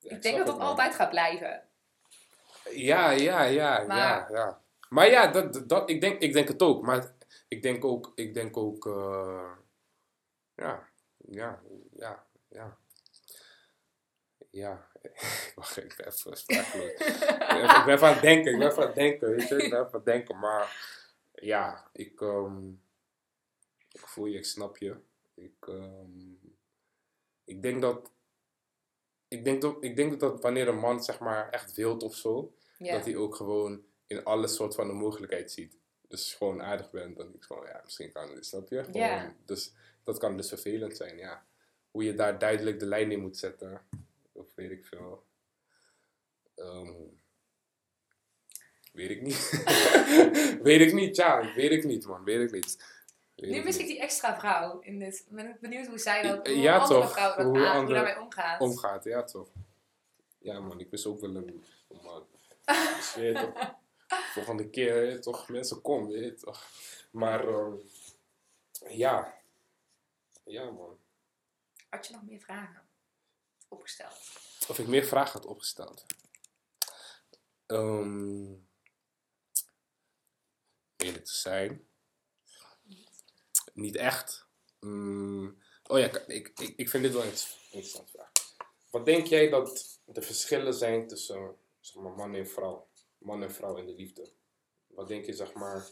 Ik 0.00 0.08
snap 0.08 0.22
denk 0.22 0.36
dat 0.36 0.46
dat 0.46 0.58
altijd 0.58 0.94
gaat 0.94 1.10
blijven. 1.10 1.66
Ja, 2.70 3.10
ja, 3.10 3.42
ja, 3.42 3.84
Maar- 3.86 3.96
ja, 3.96 4.28
ja. 4.30 4.60
Maar 4.88 5.10
ja, 5.10 5.26
dat, 5.26 5.68
dat- 5.68 5.90
ik, 5.90 6.00
denk, 6.00 6.20
ik 6.20 6.32
denk 6.32 6.48
het 6.48 6.62
ook. 6.62 6.82
Maar 6.82 7.12
ik 7.48 7.62
denk 7.62 7.84
ook, 7.84 8.12
ik 8.14 8.34
denk 8.34 8.56
ook, 8.56 8.86
eh, 8.86 9.50
ja, 10.54 10.88
ja, 11.16 11.60
ja, 11.96 12.26
ja. 12.48 12.76
Ja, 14.50 14.86
wacht, 15.54 15.76
ik 15.76 15.94
ben 15.96 16.06
even 16.06 16.36
sprakeloos. 16.36 16.90
ik 17.78 17.82
ben 17.84 18.00
aan 18.00 18.12
het 18.12 18.22
denken, 18.22 18.52
ik 18.52 18.58
ben 18.58 18.70
even 18.70 18.80
aan 18.82 18.86
het 18.86 18.94
denken, 18.96 19.30
weet 19.30 19.48
je. 19.48 19.62
Ik 19.62 19.70
ben 19.70 19.88
het 19.92 20.04
denken, 20.04 20.38
maar 20.38 20.76
ja, 21.32 21.88
ik, 21.92 22.20
ehm, 22.20 22.68
ik 23.92 24.00
voel 24.06 24.26
je, 24.26 24.38
ik 24.38 24.44
snap 24.44 24.76
je. 24.76 24.96
Ik, 25.34 25.54
ehm, 25.60 26.32
ik 27.44 27.62
denk 27.62 27.82
dat, 27.82 28.10
ik 29.32 29.44
denk 29.44 29.62
dat, 29.62 29.76
ik 29.80 29.96
denk 29.96 30.20
dat 30.20 30.40
wanneer 30.40 30.68
een 30.68 30.78
man 30.78 31.02
zeg 31.02 31.18
maar 31.18 31.50
echt 31.50 31.74
wilt 31.74 32.02
of 32.02 32.14
zo, 32.14 32.54
dat 32.78 33.04
hij 33.04 33.16
ook 33.16 33.34
gewoon 33.34 33.82
in 34.06 34.24
alles 34.24 34.54
soort 34.54 34.74
van 34.74 34.86
de 34.86 34.92
mogelijkheid 34.92 35.52
ziet. 35.52 35.76
Dus 36.08 36.34
gewoon 36.34 36.62
aardig 36.62 36.90
bent, 36.90 37.16
dan 37.16 37.26
denk 37.26 37.36
ik 37.36 37.44
van, 37.44 37.66
ja, 37.66 37.80
misschien 37.84 38.12
kan 38.12 38.34
het, 38.34 38.46
snap 38.46 38.68
je? 38.68 38.84
Gewoon. 38.84 39.34
Dus 39.44 39.72
dat 40.04 40.18
kan 40.18 40.36
dus 40.36 40.48
vervelend 40.48 40.96
zijn, 40.96 41.16
ja. 41.16 41.44
Hoe 41.90 42.04
je 42.04 42.14
daar 42.14 42.38
duidelijk 42.38 42.80
de 42.80 42.86
lijn 42.86 43.12
in 43.12 43.20
moet 43.20 43.36
zetten, 43.36 43.80
of 44.32 44.54
weet 44.54 44.70
ik 44.70 44.84
veel. 44.84 45.24
Ehm, 46.54 46.92
weet 48.92 49.10
ik 49.10 49.22
niet. 49.22 49.64
weet 50.68 50.80
ik 50.80 50.92
niet, 50.92 51.16
ja. 51.16 51.54
Weet 51.54 51.70
ik 51.70 51.84
niet, 51.84 52.06
man. 52.06 52.24
Weet 52.24 52.40
ik 52.40 52.52
niet. 52.52 53.01
Nu 53.50 53.62
mis 53.64 53.76
ik 53.76 53.86
die 53.86 54.00
extra 54.00 54.38
vrouw 54.38 54.80
in 54.80 54.98
dit. 54.98 55.26
Ben 55.28 55.48
ik 55.48 55.60
benieuwd 55.60 55.86
hoe 55.86 55.98
zij 55.98 56.22
dat, 56.22 56.46
hoe 56.46 56.56
Ja, 56.56 56.78
andere 56.78 57.00
toch. 57.00 57.12
vrouw 57.12 57.36
dat 57.36 57.44
Hoe 57.46 57.66
aan- 57.66 57.84
hoe 57.84 57.94
daarmee 57.94 58.20
omgaat. 58.20 58.60
Omgaat, 58.60 59.04
ja 59.04 59.22
toch. 59.24 59.48
Ja 60.38 60.60
man, 60.60 60.80
ik 60.80 60.90
wist 60.90 61.06
ook 61.06 61.20
wel 61.20 61.34
een 61.36 61.64
man. 62.02 62.26
Dus, 62.96 63.14
weet 63.14 63.38
je 63.38 63.42
toch. 63.52 63.74
Volgende 64.32 64.70
keer, 64.70 64.94
weet 64.94 65.12
je 65.12 65.18
toch, 65.18 65.48
mensen 65.48 65.80
kom, 65.82 66.08
weet 66.08 66.38
toch. 66.40 66.66
Maar, 67.10 67.48
ehm, 67.48 67.74
ja. 68.88 69.34
Ja 70.44 70.70
man. 70.70 70.98
Had 71.88 72.06
je 72.06 72.12
nog 72.12 72.22
meer 72.22 72.40
vragen 72.40 72.82
opgesteld? 73.68 74.20
Of 74.68 74.78
ik 74.78 74.86
meer 74.86 75.04
vragen 75.04 75.32
had 75.32 75.46
opgesteld. 75.46 76.06
Ehm 77.66 78.52
eerlijk 80.96 81.24
te 81.24 81.34
zijn. 81.34 81.86
Niet 83.72 83.96
echt. 83.96 84.46
Mm, 84.80 85.58
oh 85.86 85.98
ja, 85.98 86.26
ik, 86.26 86.52
ik, 86.58 86.72
ik 86.76 86.88
vind 86.88 87.02
dit 87.02 87.12
wel 87.12 87.22
een 87.22 87.32
interessante 87.70 88.10
vraag. 88.12 88.32
Wat 88.90 89.04
denk 89.04 89.26
jij 89.26 89.48
dat 89.48 90.00
de 90.04 90.22
verschillen 90.22 90.74
zijn 90.74 91.08
tussen 91.08 91.56
zeg 91.80 92.02
maar, 92.02 92.12
man 92.12 92.34
en 92.34 92.48
vrouw? 92.48 92.88
Man 93.18 93.42
en 93.42 93.52
vrouw 93.52 93.76
in 93.76 93.86
de 93.86 93.94
liefde. 93.94 94.32
Wat 94.86 95.08
denk 95.08 95.24
je, 95.24 95.32
zeg 95.32 95.52
maar, 95.52 95.88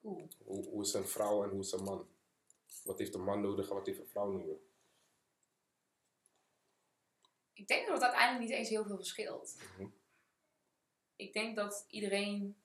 hoe, 0.00 0.28
hoe 0.44 0.82
is 0.82 0.92
een 0.92 1.08
vrouw 1.08 1.44
en 1.44 1.50
hoe 1.50 1.60
is 1.60 1.72
een 1.72 1.84
man? 1.84 2.08
Wat 2.84 2.98
heeft 2.98 3.14
een 3.14 3.24
man 3.24 3.40
nodig 3.40 3.68
en 3.68 3.74
wat 3.74 3.86
heeft 3.86 3.98
een 3.98 4.08
vrouw 4.08 4.30
nodig? 4.30 4.58
Ik 7.52 7.68
denk 7.68 7.86
dat 7.86 7.94
het 7.94 8.02
uiteindelijk 8.02 8.48
niet 8.48 8.58
eens 8.58 8.68
heel 8.68 8.84
veel 8.84 8.96
verschilt. 8.96 9.56
Mhm. 9.76 9.88
Ik 11.16 11.32
denk 11.32 11.56
dat 11.56 11.84
iedereen 11.88 12.56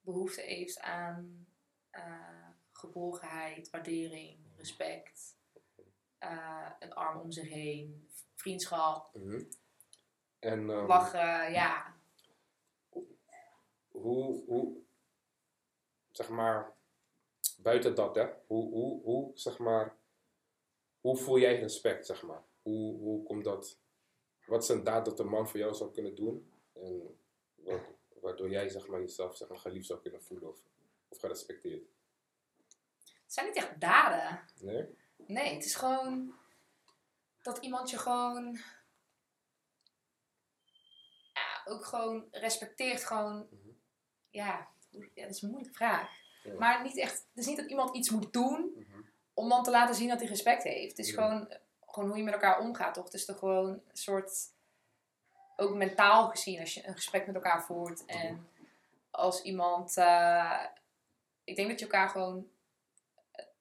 behoefte 0.00 0.40
heeft 0.40 0.78
aan 0.80 1.46
eh, 1.90 2.35
geborgenheid, 2.76 3.70
waardering, 3.70 4.38
respect, 4.56 5.36
eh, 6.18 6.70
een 6.78 6.94
arm 6.94 7.20
om 7.20 7.30
zich 7.32 7.48
heen, 7.48 8.08
vriendschap, 8.34 9.14
Mhm. 9.14 9.42
En 10.38 10.70
ehm, 10.70 10.86
lachen, 10.86 11.52
ja. 11.52 11.94
hoe, 13.88 14.44
hoe, 14.46 14.76
zeg 16.10 16.28
maar, 16.28 16.76
buiten 17.58 17.94
dat, 17.94 18.14
hè, 18.14 18.28
hoe, 18.46 18.70
hoe, 18.70 19.02
hoe, 19.02 19.30
zeg 19.34 19.58
maar, 19.58 19.96
hoe 21.00 21.16
voel 21.16 21.38
jij 21.38 21.60
respect, 21.60 22.06
zeg 22.06 22.22
maar? 22.22 22.42
Hoe, 22.62 22.98
hoe 22.98 23.22
komt 23.22 23.44
dat, 23.44 23.78
wat 24.46 24.62
is 24.62 24.68
een 24.68 24.84
daad 24.84 25.04
dat 25.04 25.18
een 25.18 25.28
man 25.28 25.48
voor 25.48 25.58
jou 25.58 25.74
zou 25.74 25.92
kunnen 25.92 26.14
doen? 26.14 26.52
En 26.72 27.18
wat, 27.54 27.80
waardoor 28.20 28.50
jij, 28.50 28.68
zeg 28.68 28.86
maar, 28.86 29.00
jezelf, 29.00 29.36
zeg 29.36 29.48
maar, 29.48 29.58
geliefd 29.58 29.86
zou 29.86 30.00
kunnen 30.00 30.22
voelen 30.22 30.48
of, 30.48 30.60
of 31.08 31.18
gerespecteerd? 31.18 31.88
Het 33.26 33.34
zijn 33.34 33.46
niet 33.46 33.56
echt 33.56 33.80
daden. 33.80 34.40
Nee? 34.60 34.96
Nee, 35.16 35.54
het 35.54 35.64
is 35.64 35.74
gewoon 35.74 36.34
dat 37.42 37.58
iemand 37.58 37.90
je 37.90 37.98
gewoon. 37.98 38.58
Ja, 41.32 41.62
ook 41.72 41.84
gewoon 41.84 42.24
respecteert. 42.30 43.04
Gewoon. 43.04 43.46
Mhm. 43.50 43.68
Ja, 44.30 44.68
dat 44.90 45.30
is 45.30 45.42
een 45.42 45.50
moeilijke 45.50 45.76
vraag. 45.76 46.10
Ja. 46.42 46.54
Maar 46.58 46.82
niet 46.82 46.96
echt. 46.98 47.12
Het 47.28 47.38
is 47.38 47.46
niet 47.46 47.56
dat 47.56 47.66
iemand 47.70 47.96
iets 47.96 48.10
moet 48.10 48.32
doen 48.32 48.72
Mhm. 48.74 49.00
om 49.34 49.48
dan 49.48 49.62
te 49.62 49.70
laten 49.70 49.94
zien 49.94 50.08
dat 50.08 50.18
hij 50.20 50.28
respect 50.28 50.62
heeft. 50.62 50.96
Het 50.96 51.06
is 51.06 51.10
Ja. 51.10 51.14
gewoon, 51.14 51.56
gewoon 51.86 52.08
hoe 52.08 52.18
je 52.18 52.24
met 52.24 52.34
elkaar 52.34 52.58
omgaat, 52.60 52.94
toch? 52.94 53.04
Het 53.04 53.14
is 53.14 53.24
toch 53.24 53.38
gewoon 53.38 53.68
een 53.68 53.82
soort. 53.92 54.54
Ook 55.56 55.74
mentaal 55.74 56.28
gezien, 56.28 56.60
als 56.60 56.74
je 56.74 56.86
een 56.86 56.94
gesprek 56.94 57.26
met 57.26 57.34
elkaar 57.34 57.64
voert. 57.64 58.04
En 58.04 58.48
als 59.10 59.42
iemand. 59.42 59.96
eh, 59.96 60.64
ik 61.44 61.56
denk 61.56 61.68
dat 61.68 61.78
je 61.78 61.84
elkaar 61.84 62.08
gewoon. 62.08 62.50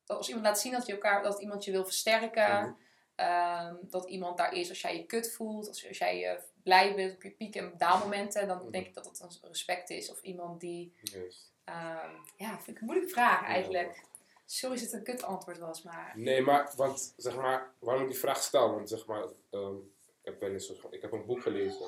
Dat 0.05 0.17
Als 0.17 0.27
iemand 0.27 0.45
laat 0.45 0.59
zien 0.59 0.71
dat, 0.71 0.85
je 0.85 0.91
elkaar, 0.91 1.23
dat 1.23 1.41
iemand 1.41 1.63
je 1.63 1.71
wil 1.71 1.83
versterken. 1.85 2.61
Mhm. 2.61 2.71
Ehm, 3.15 3.75
dat 3.81 4.09
iemand 4.09 4.37
daar 4.37 4.53
is 4.53 4.69
als 4.69 4.81
jij 4.81 4.97
je 4.97 5.05
kut 5.05 5.31
voelt, 5.31 5.67
als, 5.67 5.87
als 5.87 5.97
jij 5.97 6.19
je 6.19 6.39
blij 6.63 6.95
bent 6.95 7.15
op 7.15 7.23
je 7.23 7.31
piek- 7.31 7.55
en 7.55 7.73
daalmomenten, 7.77 8.47
dan 8.47 8.57
Mhm. 8.61 8.71
denk 8.71 8.85
ik 8.87 8.93
dat 8.93 9.05
het 9.05 9.19
een 9.19 9.47
respect 9.49 9.89
is. 9.89 10.11
Of 10.11 10.21
iemand 10.21 10.59
die, 10.59 10.93
Yes. 11.01 11.51
ehm, 11.63 12.09
ja, 12.37 12.55
vind 12.55 12.67
ik 12.67 12.79
een 12.79 12.85
moeilijke 12.85 13.13
vraag 13.13 13.43
eigenlijk. 13.45 14.01
Sorry 14.45 14.73
als 14.75 14.83
het 14.83 14.93
een 14.93 15.03
kut 15.03 15.23
antwoord 15.23 15.57
was, 15.59 15.81
maar 15.81 16.11
Nee, 16.15 16.41
maar, 16.41 16.71
want, 16.75 17.13
zeg 17.17 17.35
maar, 17.35 17.71
waarom 17.79 18.03
ik 18.03 18.09
die 18.09 18.19
vraag 18.19 18.41
stel, 18.43 18.71
want, 18.73 18.89
zeg 18.89 19.05
maar, 19.05 19.23
ehm, 19.51 19.75
ik, 20.21 20.21
heb 20.23 20.39
wel 20.39 20.49
eens, 20.51 20.65
zo- 20.65 20.87
ik 20.91 21.01
heb 21.01 21.11
een 21.11 21.25
boek 21.25 21.41
gelezen, 21.41 21.85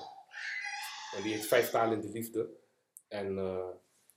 en 1.15 1.23
die 1.23 1.33
heet 1.33 1.45
Vijf 1.47 1.69
talen 1.69 1.93
in 1.93 2.01
de 2.01 2.09
liefde. 2.09 2.49
En, 3.07 3.37
eh, 3.37 3.67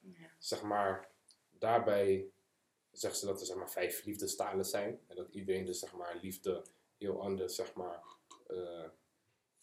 ja. 0.01 0.27
zeg 0.39 0.63
maar, 0.63 1.09
daarbij 1.59 2.25
zegt 3.01 3.19
ze 3.19 3.27
dat 3.27 3.41
er 3.41 3.47
zeg 3.47 3.57
maar 3.57 3.71
vijf 3.71 4.05
liefdestalen 4.05 4.65
zijn. 4.65 5.01
En 5.07 5.17
dat 5.17 5.29
iedereen 5.31 5.65
dus 5.65 5.79
zeg 5.79 5.93
maar 5.93 6.19
liefde 6.23 6.65
heel 6.99 7.21
anders 7.23 7.55
zeg 7.55 7.75
maar 7.75 8.03
eh, 8.47 8.89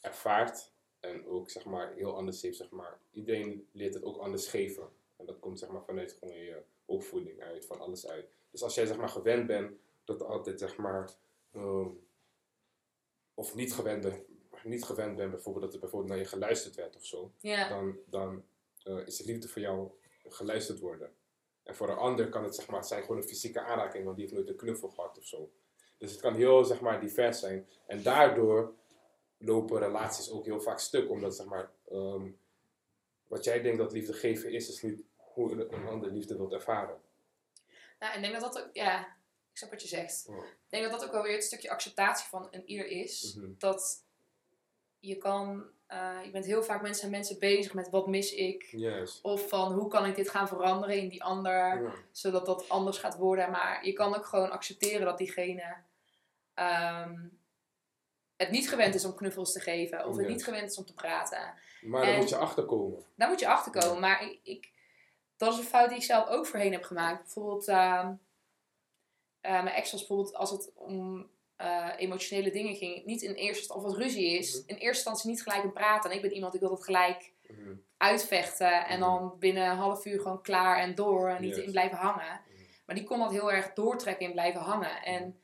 ervaart. 0.02 0.72
En 1.00 1.26
ook 1.26 1.50
zeg 1.50 1.66
maar 1.66 1.94
heel 1.94 2.16
anders 2.16 2.42
heeft 2.42 2.58
zeg 2.58 2.70
maar. 2.70 3.00
Iedereen 3.12 3.68
leert 3.72 3.94
het 3.94 4.04
ook 4.04 4.18
anders 4.18 4.48
geven. 4.48 4.90
En 5.16 5.26
dat 5.26 5.40
komt 5.40 5.60
zeg 5.60 5.70
maar 5.70 5.84
vanuit 5.84 6.12
gewoon 6.12 6.38
je 6.38 6.62
opvoeding 6.86 7.42
uit, 7.42 7.66
van 7.66 7.80
alles 7.80 8.08
uit. 8.08 8.30
Dus 8.52 8.64
als 8.64 8.76
jij 8.76 8.86
zeg 8.86 8.98
maar 8.98 9.10
gewend 9.10 9.48
bent 9.48 9.78
dat 10.04 10.22
altijd 10.22 10.60
zeg 10.60 10.78
maar 10.78 11.16
ehm, 11.52 11.90
of 13.34 13.56
niet 13.56 13.74
gewend 13.74 14.02
bent, 14.02 14.26
niet 14.64 14.84
gewend 14.84 15.16
bent 15.16 15.32
bijvoorbeeld 15.32 15.66
dat 15.66 15.74
er 15.74 15.80
bijvoorbeeld 15.80 16.12
naar 16.12 16.22
je 16.22 16.30
geluisterd 16.30 16.76
werd 16.76 16.96
of 16.96 17.06
zo 17.06 17.34
dan, 17.42 17.98
dan 18.06 18.44
eh, 18.84 19.06
is 19.06 19.18
de 19.18 19.26
liefde 19.26 19.48
voor 19.48 19.62
jou 19.62 19.92
geluisterd 20.28 20.80
worden. 20.80 21.16
En 21.68 21.76
voor 21.76 21.90
een 21.90 21.98
ander 21.98 22.30
kan 22.30 22.44
het 22.44 22.56
zeg 22.56 22.68
maar, 22.68 22.84
zijn 22.86 23.02
gewoon 23.02 23.18
een 23.18 23.28
fysieke 23.28 23.62
aanraking, 23.62 24.04
want 24.04 24.16
die 24.16 24.26
heeft 24.26 24.38
nooit 24.38 24.50
een 24.50 24.56
knuffel 24.56 24.90
gehad 24.90 25.18
of 25.18 25.26
zo. 25.26 25.52
Dus 25.98 26.12
het 26.12 26.22
kan 26.22 26.36
heel 26.36 26.66
zeg 26.66 26.82
maar, 26.82 27.00
divers 27.00 27.40
zijn. 27.40 27.68
En 27.86 28.04
daardoor 28.04 28.76
lopen 29.38 29.80
relaties 29.80 30.32
ook 30.32 30.46
heel 30.46 30.62
vaak 30.62 30.80
stuk, 30.80 31.10
omdat 31.10 31.36
zeg 31.36 31.46
maar, 31.46 31.72
ehm, 31.90 32.32
wat 33.28 33.44
jij 33.44 33.62
denkt 33.62 33.78
dat 33.78 33.92
liefde 33.92 34.14
geven 34.14 34.52
is, 34.52 34.70
is 34.70 34.82
niet 34.82 35.04
hoe 35.16 35.52
een, 35.52 35.88
ander 35.88 36.12
liefde 36.12 36.38
wilt 36.38 36.54
ervaren. 36.54 37.02
Nou, 38.00 38.12
en 38.14 38.18
ik 38.18 38.30
denk 38.30 38.42
dat 38.42 38.54
dat 38.54 38.64
ook, 38.64 38.70
ja, 38.74 39.02
ik 39.52 39.58
snap 39.58 39.70
wat 39.70 39.82
je 39.82 39.88
zegt. 39.88 40.28
Ik 40.28 40.70
denk 40.70 40.84
dat 40.84 40.92
dat 40.92 41.06
ook 41.06 41.12
wel 41.12 41.24
weer 41.24 41.34
het 41.34 41.44
stukje 41.44 41.70
acceptatie 41.70 42.30
van 42.30 42.48
een 42.52 42.70
ieder 42.70 42.88
is. 42.88 43.34
Mhm. 43.36 43.52
Dat 43.58 44.06
je 45.00 45.18
kan, 45.18 45.64
eh, 45.88 46.18
je 46.24 46.32
bent 46.32 46.46
heel 46.46 46.64
vaak 46.64 46.82
mensen 46.82 47.04
en 47.04 47.12
mensen 47.12 47.40
bezig 47.40 47.74
met 47.74 47.90
wat 47.90 48.08
mis 48.08 48.34
ik. 48.34 48.70
Of 49.22 49.50
van 49.50 49.74
hoe 49.74 49.88
kan 49.88 50.06
ik 50.06 50.16
dit 50.16 50.30
gaan 50.30 50.48
veranderen 50.48 50.98
in 50.98 51.10
die 51.10 51.24
ander. 51.24 51.84
Ja. 51.84 51.92
zodat 52.12 52.46
dat 52.46 52.70
anders 52.70 52.98
gaat 52.98 53.18
worden. 53.18 53.52
Maar 53.52 53.86
je 53.86 53.94
kan 53.94 54.16
ook 54.16 54.26
gewoon 54.26 54.52
accepteren 54.52 55.06
dat 55.06 55.18
diegene 55.18 55.76
ehm, 56.54 57.16
het 58.36 58.50
niet 58.50 58.70
gewend 58.70 58.96
is 58.96 59.06
om 59.06 59.16
knuffels 59.16 59.54
te 59.54 59.60
geven. 59.60 60.06
Of 60.06 60.18
het 60.18 60.28
niet 60.28 60.44
gewend 60.44 60.72
is 60.72 60.78
om 60.78 60.86
te 60.86 60.94
praten. 60.94 61.54
Maar 61.82 62.06
daar 62.06 62.18
moet 62.18 62.30
je 62.30 62.38
achter 62.38 62.66
komen. 62.66 63.04
Daar 63.16 63.30
moet 63.30 63.40
je 63.40 63.48
achter 63.48 63.72
komen. 63.72 64.00
Maar 64.00 64.24
ik, 64.24 64.40
ik, 64.44 64.72
dat 65.38 65.54
is 65.54 65.60
een 65.60 65.66
fout 65.66 65.90
die 65.90 65.98
ik 65.98 66.04
zelf 66.04 66.28
ook 66.28 66.46
voorheen 66.46 66.72
heb 66.72 66.84
gemaakt. 66.84 67.24
Bijvoorbeeld, 67.24 67.68
ehm, 67.68 68.14
eh, 69.42 69.64
mijn 69.64 69.76
ex 69.76 69.92
was 69.92 70.00
bijvoorbeeld 70.00 70.36
als 70.36 70.52
het 70.52 70.72
om 70.74 71.30
eh, 71.58 71.90
emotionele 71.98 72.52
dingen 72.52 72.76
ging. 72.76 73.06
Niet 73.06 73.22
in 73.22 73.34
eerste 73.34 73.74
of 73.74 73.84
als 73.84 73.96
ruzie 73.98 74.38
is. 74.38 74.52
Mhm. 74.52 74.60
In 74.70 74.76
eerste 74.76 74.88
instantie 74.88 75.30
niet 75.30 75.44
gelijk 75.44 75.64
in 75.64 75.74
praten. 75.74 76.10
En 76.10 76.16
ik 76.16 76.22
ben 76.22 76.34
iemand, 76.34 76.54
ik 76.54 76.60
wil 76.60 76.70
dat 76.70 76.84
gelijk 76.84 77.34
Mhm. 77.48 77.76
uitvechten. 77.98 78.86
En 78.88 79.00
Mhm. 79.00 79.10
dan 79.10 79.36
binnen 79.40 79.70
een 79.70 79.78
half 79.78 80.06
uur 80.06 80.20
gewoon 80.22 80.42
klaar 80.42 80.78
en 80.80 80.96
door. 80.96 81.30
En 81.30 81.42
niet 81.42 81.56
Yes. 81.56 81.66
in 81.66 81.72
blijven 81.72 81.98
hangen. 81.98 82.42
Maar 82.86 82.96
die 82.96 83.06
kon 83.06 83.20
dat 83.20 83.32
heel 83.32 83.52
erg 83.52 83.74
doortrekken 83.74 84.26
in 84.26 84.32
blijven 84.32 84.62
hangen. 84.62 85.04
En 85.04 85.42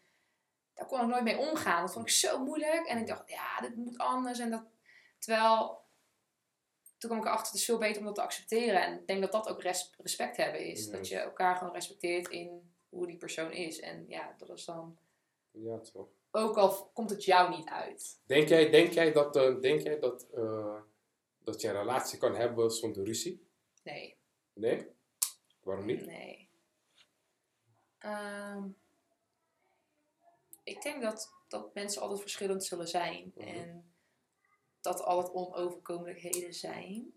daar 0.73 0.85
kon 0.87 1.01
ik 1.01 1.07
nooit 1.07 1.23
mee 1.23 1.37
omgaan. 1.37 1.81
Dat 1.81 1.93
vond 1.93 2.05
ik 2.05 2.13
zo 2.13 2.43
moeilijk. 2.43 2.85
En 2.87 2.97
ik 2.97 3.07
dacht, 3.07 3.29
ja, 3.29 3.61
dit 3.61 3.75
moet 3.75 3.97
anders. 3.97 4.39
En 4.39 4.49
dat, 4.49 4.63
terwijl, 5.19 5.81
toen 6.97 7.09
kwam 7.09 7.17
ik 7.17 7.25
erachter, 7.25 7.51
het 7.51 7.59
is 7.59 7.65
veel 7.65 7.77
beter 7.77 7.99
om 7.99 8.05
dat 8.05 8.15
te 8.15 8.21
accepteren. 8.21 8.81
En 8.83 8.93
ik 8.93 9.07
denk 9.07 9.21
dat 9.21 9.31
dat 9.31 9.49
ook 9.49 9.61
res- 9.61 9.93
respect 9.97 10.37
hebben 10.37 10.59
is. 10.65 10.79
Yes. 10.79 10.89
Dat 10.89 11.07
je 11.07 11.17
elkaar 11.17 11.55
gewoon 11.55 11.73
respecteert 11.73 12.27
in 12.27 12.73
hoe 12.89 13.07
die 13.07 13.17
persoon 13.17 13.51
is. 13.51 13.79
En 13.79 14.05
ja, 14.07 14.33
dat 14.37 14.49
is 14.49 14.65
dan, 14.65 14.97
Ja, 15.53 15.79
toch. 15.79 16.07
ook 16.31 16.57
al 16.57 16.89
komt 16.93 17.09
het 17.09 17.23
jou 17.25 17.49
niet 17.57 17.69
uit. 17.69 18.19
Denk 18.25 18.47
jij, 18.47 18.69
denk 18.69 18.91
jij 18.91 19.11
dat, 19.11 19.35
eh, 19.35 19.59
denk 19.59 19.81
jij 19.81 19.99
dat, 19.99 20.27
eh, 20.33 20.81
dat 21.39 21.61
je 21.61 21.67
een 21.67 21.73
relatie 21.73 22.19
kan 22.19 22.35
hebben 22.35 22.71
zonder 22.71 23.03
ruzie? 23.03 23.47
Nee, 23.83 24.17
Nee? 24.53 24.87
Waarom 25.63 25.85
niet? 25.85 26.05
nee. 26.05 26.49
Ehm, 27.97 28.63
ik 30.63 30.81
denk 30.81 31.01
dat, 31.01 31.33
dat 31.47 31.73
mensen 31.73 32.01
altijd 32.01 32.21
verschillend 32.21 32.63
zullen 32.63 32.87
zijn. 32.87 33.31
Mhm. 33.35 33.47
En 33.47 33.93
dat 34.81 35.01
altijd 35.01 35.33
onoverkomelijkheden 35.33 36.53
zijn. 36.53 37.13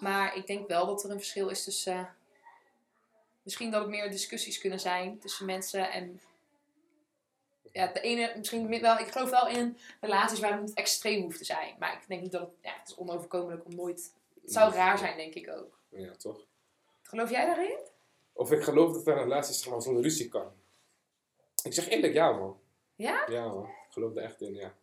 Maar 0.00 0.36
ik 0.36 0.46
denk 0.46 0.68
wel 0.68 0.86
dat 0.86 1.04
er 1.04 1.10
een 1.10 1.16
verschil 1.16 1.48
is 1.48 1.64
tussen... 1.64 2.16
misschien 3.42 3.70
dat 3.70 3.82
er 3.82 3.88
meer 3.88 4.10
discussies 4.10 4.58
kunnen 4.58 4.80
zijn 4.80 5.18
tussen 5.18 5.46
mensen. 5.46 5.90
En 5.90 6.20
ja, 7.76 7.86
de 7.86 8.00
ene 8.00 8.32
misschien 8.36 8.80
wel, 8.80 8.98
ik 8.98 9.06
geloof 9.06 9.30
wel 9.30 9.48
in 9.48 9.78
relaties 10.00 10.40
waar 10.40 10.52
het 10.52 10.60
niet 10.60 10.74
extreem 10.74 11.22
hoeft 11.22 11.38
te 11.38 11.44
zijn. 11.44 11.74
Maar 11.78 11.92
ik 11.92 12.08
denk 12.08 12.22
niet 12.22 12.32
dat 12.32 12.40
het, 12.40 12.50
ja, 12.60 12.72
het 12.78 12.88
is 12.88 12.96
onoverkomelijk 12.96 13.64
om 13.64 13.74
nooit, 13.74 14.12
het 14.42 14.52
zou 14.52 14.72
raar 14.74 14.98
zijn 14.98 15.16
denk 15.16 15.34
ik 15.34 15.48
ook. 15.50 15.78
Ja, 15.88 16.12
toch? 16.16 16.46
Geloof 17.02 17.30
jij 17.30 17.46
daarin? 17.46 17.78
Of 18.32 18.52
ik 18.52 18.62
geloof 18.62 18.92
dat 18.92 19.06
een 19.06 19.14
relatie 19.22 19.70
maar, 19.70 19.82
zonder 19.82 20.02
ruzie 20.02 20.28
kan. 20.28 20.52
Ik 21.62 21.72
zeg 21.72 21.88
eerlijk 21.88 22.12
ja, 22.12 22.32
man. 22.32 22.60
Ja? 22.94 23.24
Ja, 23.28 23.46
man. 23.48 23.64
Ik 23.64 23.92
geloof 23.92 24.12
daar 24.12 24.24
echt 24.24 24.40
in, 24.40 24.54
ja. 24.54 24.74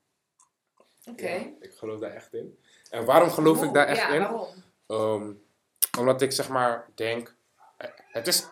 Oké. 1.06 1.30
Ja, 1.30 1.52
ik 1.60 1.74
geloof 1.76 2.00
daar 2.00 2.12
echt 2.14 2.34
in. 2.34 2.60
En 2.89 3.06
waarom 3.06 3.30
geloof 3.30 3.64
ik 3.64 3.74
daar 3.74 3.88
echt 3.88 4.00
ja, 4.00 4.10
in? 4.14 4.20
waarom? 4.20 4.48
Ehm, 4.88 5.34
omdat 6.00 6.22
ik 6.22 6.32
zeg 6.32 6.50
maar 6.50 6.89
denk. 6.96 7.36
eh, 7.78 7.89
Het 7.96 8.28
is, 8.28 8.48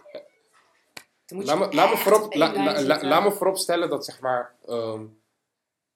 moet 1.31 1.45
laat, 1.45 1.59
me, 1.59 1.73
laat, 1.75 1.87
me 1.89 1.93
echt 1.93 2.01
voorop, 2.03 2.33
la- 2.33 2.53
la- 2.53 3.01
laat 3.01 3.23
me 3.23 3.31
dat 3.89 4.05
zeg 4.05 4.19
maar. 4.19 4.55
ehm, 4.65 5.05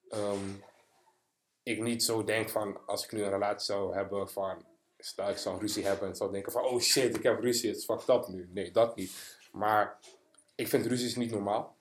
ehm, 0.08 0.50
ik 1.62 1.82
niet 1.82 2.02
zo 2.04 2.24
denk 2.24 2.48
van. 2.48 2.86
Als 2.86 3.04
ik 3.04 3.12
nu 3.12 3.22
een 3.22 3.30
relatie 3.30 3.64
zou 3.66 3.94
hebben 3.94 4.28
van. 4.30 4.64
Stel 4.98 5.28
ik 5.28 5.36
zou 5.36 5.60
ruzie 5.60 5.84
hebben 5.86 6.08
en 6.08 6.16
zou 6.16 6.32
denken 6.32 6.52
van. 6.52 6.64
Oh 6.64 6.80
shit, 6.80 7.16
ik 7.16 7.22
heb 7.22 7.40
ruzie, 7.40 7.68
het 7.68 7.78
is 7.78 7.84
fucked 7.84 8.08
up 8.08 8.28
nu. 8.28 8.48
Nee, 8.52 8.70
dat 8.70 8.96
niet. 8.96 9.38
Maar 9.52 9.98
ik 10.54 10.68
vind 10.68 10.86
ruzies 10.86 11.16
niet 11.16 11.30
normaal. 11.30 11.76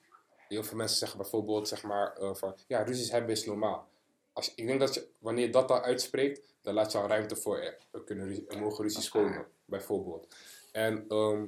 Heel 0.48 0.64
veel 0.64 0.78
mensen 0.78 0.98
zeggen 0.98 1.18
bijvoorbeeld 1.18 1.68
zeg 1.68 1.84
maar. 1.84 2.14
eh, 2.14 2.34
van. 2.36 2.56
Ja, 2.68 2.82
ruzies 2.82 3.12
hebben 3.12 3.30
is 3.32 3.46
normaal. 3.46 3.88
Als, 4.34 4.56
ik 4.56 4.68
denk 4.68 4.80
dat 4.80 4.94
je, 4.94 5.08
wanneer 5.20 5.46
je 5.46 5.52
dat 5.52 5.72
al 5.72 5.82
uitspreekt, 5.82 6.54
dan 6.62 6.74
laat 6.74 6.92
je 6.92 6.98
al 6.98 7.08
ruimte 7.08 7.36
voor 7.36 7.58
er, 7.60 7.78
er 7.92 8.04
kunnen 8.04 8.28
ruzie- 8.28 8.48
er 8.48 8.60
mogen 8.60 8.84
ruzies 8.84 9.10
komen, 9.10 9.46
bijvoorbeeld. 9.66 10.36
En 10.72 11.06
ehm, 11.08 11.46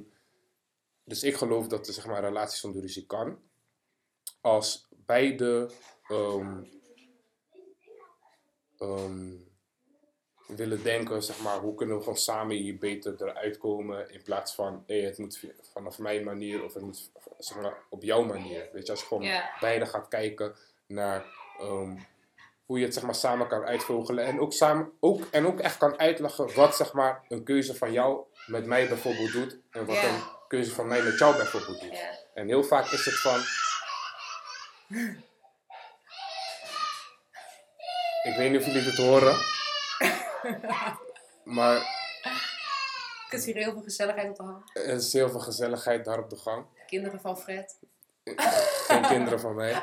dus 1.08 1.22
ik 1.22 1.36
geloof 1.36 1.66
dat 1.66 1.86
er 1.86 1.92
zeg 1.92 2.06
maar, 2.06 2.16
een 2.16 2.28
relatie 2.28 2.58
zonder 2.58 2.80
ruzie 2.80 3.06
kan. 3.06 3.38
Als 4.40 4.88
beide 4.90 5.70
ehm, 6.08 6.62
ehm, 8.78 9.30
willen 10.46 10.82
denken, 10.82 11.22
zeg 11.22 11.40
maar, 11.42 11.58
hoe 11.58 11.74
kunnen 11.74 11.96
we 11.96 12.02
gewoon 12.02 12.18
samen 12.18 12.56
hier 12.56 12.78
beter 12.78 13.22
eruit 13.22 13.58
komen. 13.58 14.10
In 14.12 14.22
plaats 14.22 14.54
van, 14.54 14.84
hey, 14.86 15.00
het 15.00 15.18
moet 15.18 15.44
vanaf 15.72 15.98
mijn 15.98 16.24
manier 16.24 16.64
of 16.64 16.74
het 16.74 16.82
moet 16.82 17.10
zeg 17.38 17.60
maar, 17.60 17.82
op 17.88 18.02
jouw 18.02 18.22
manier. 18.22 18.68
Weet 18.72 18.86
je, 18.86 18.90
als 18.90 19.00
je 19.00 19.06
gewoon 19.06 19.28
beide 19.60 19.86
gaat 19.86 20.08
kijken 20.08 20.54
naar 20.86 21.24
ehm, 21.58 21.96
hoe 22.66 22.78
je 22.78 22.84
het 22.84 22.94
zeg 22.94 23.02
maar, 23.02 23.14
samen 23.14 23.48
kan 23.48 23.64
uitvogelen. 23.64 24.24
En 24.24 24.40
ook, 24.40 24.52
samen, 24.52 24.92
ook, 25.00 25.24
en 25.30 25.46
ook 25.46 25.60
echt 25.60 25.78
kan 25.78 25.98
uitleggen 25.98 26.54
wat 26.54 26.76
zeg 26.76 26.92
maar, 26.92 27.24
een 27.28 27.44
keuze 27.44 27.74
van 27.74 27.92
jou 27.92 28.24
met 28.46 28.66
mij 28.66 28.88
bijvoorbeeld 28.88 29.32
doet. 29.32 29.58
En 29.70 29.86
wat 29.86 30.02
een 30.02 30.36
keuze 30.48 30.74
van 30.74 30.86
mij 30.86 31.02
met 31.02 31.18
jou 31.18 31.36
bijvoorbeeld 31.36 31.80
doet. 31.80 31.92
Ja. 31.92 32.18
En 32.34 32.46
heel 32.48 32.64
vaak 32.64 32.90
is 32.90 33.04
het 33.04 33.20
van. 33.20 33.40
Ik 38.22 38.36
weet 38.36 38.50
niet 38.50 38.60
of 38.60 38.66
jullie 38.66 38.84
dit 38.84 38.96
horen. 38.96 39.36
Maar 41.44 41.76
Ik 41.76 43.30
heb 43.30 43.40
hier 43.40 43.54
heel 43.54 43.72
veel 43.72 43.82
gezelligheid 43.82 44.28
op 44.28 44.36
de 44.36 44.42
hand. 44.42 44.70
er 44.72 44.88
is 44.88 45.12
heel 45.12 45.30
veel 45.30 45.40
gezelligheid 45.40 46.04
daar 46.04 46.18
op 46.18 46.30
de 46.30 46.36
gang. 46.36 46.66
Kinderen 46.86 47.20
van 47.20 47.38
Fred. 47.38 47.78
Geen 48.86 49.06
kinderen 49.06 49.40
van 49.40 49.54
mij. 49.54 49.82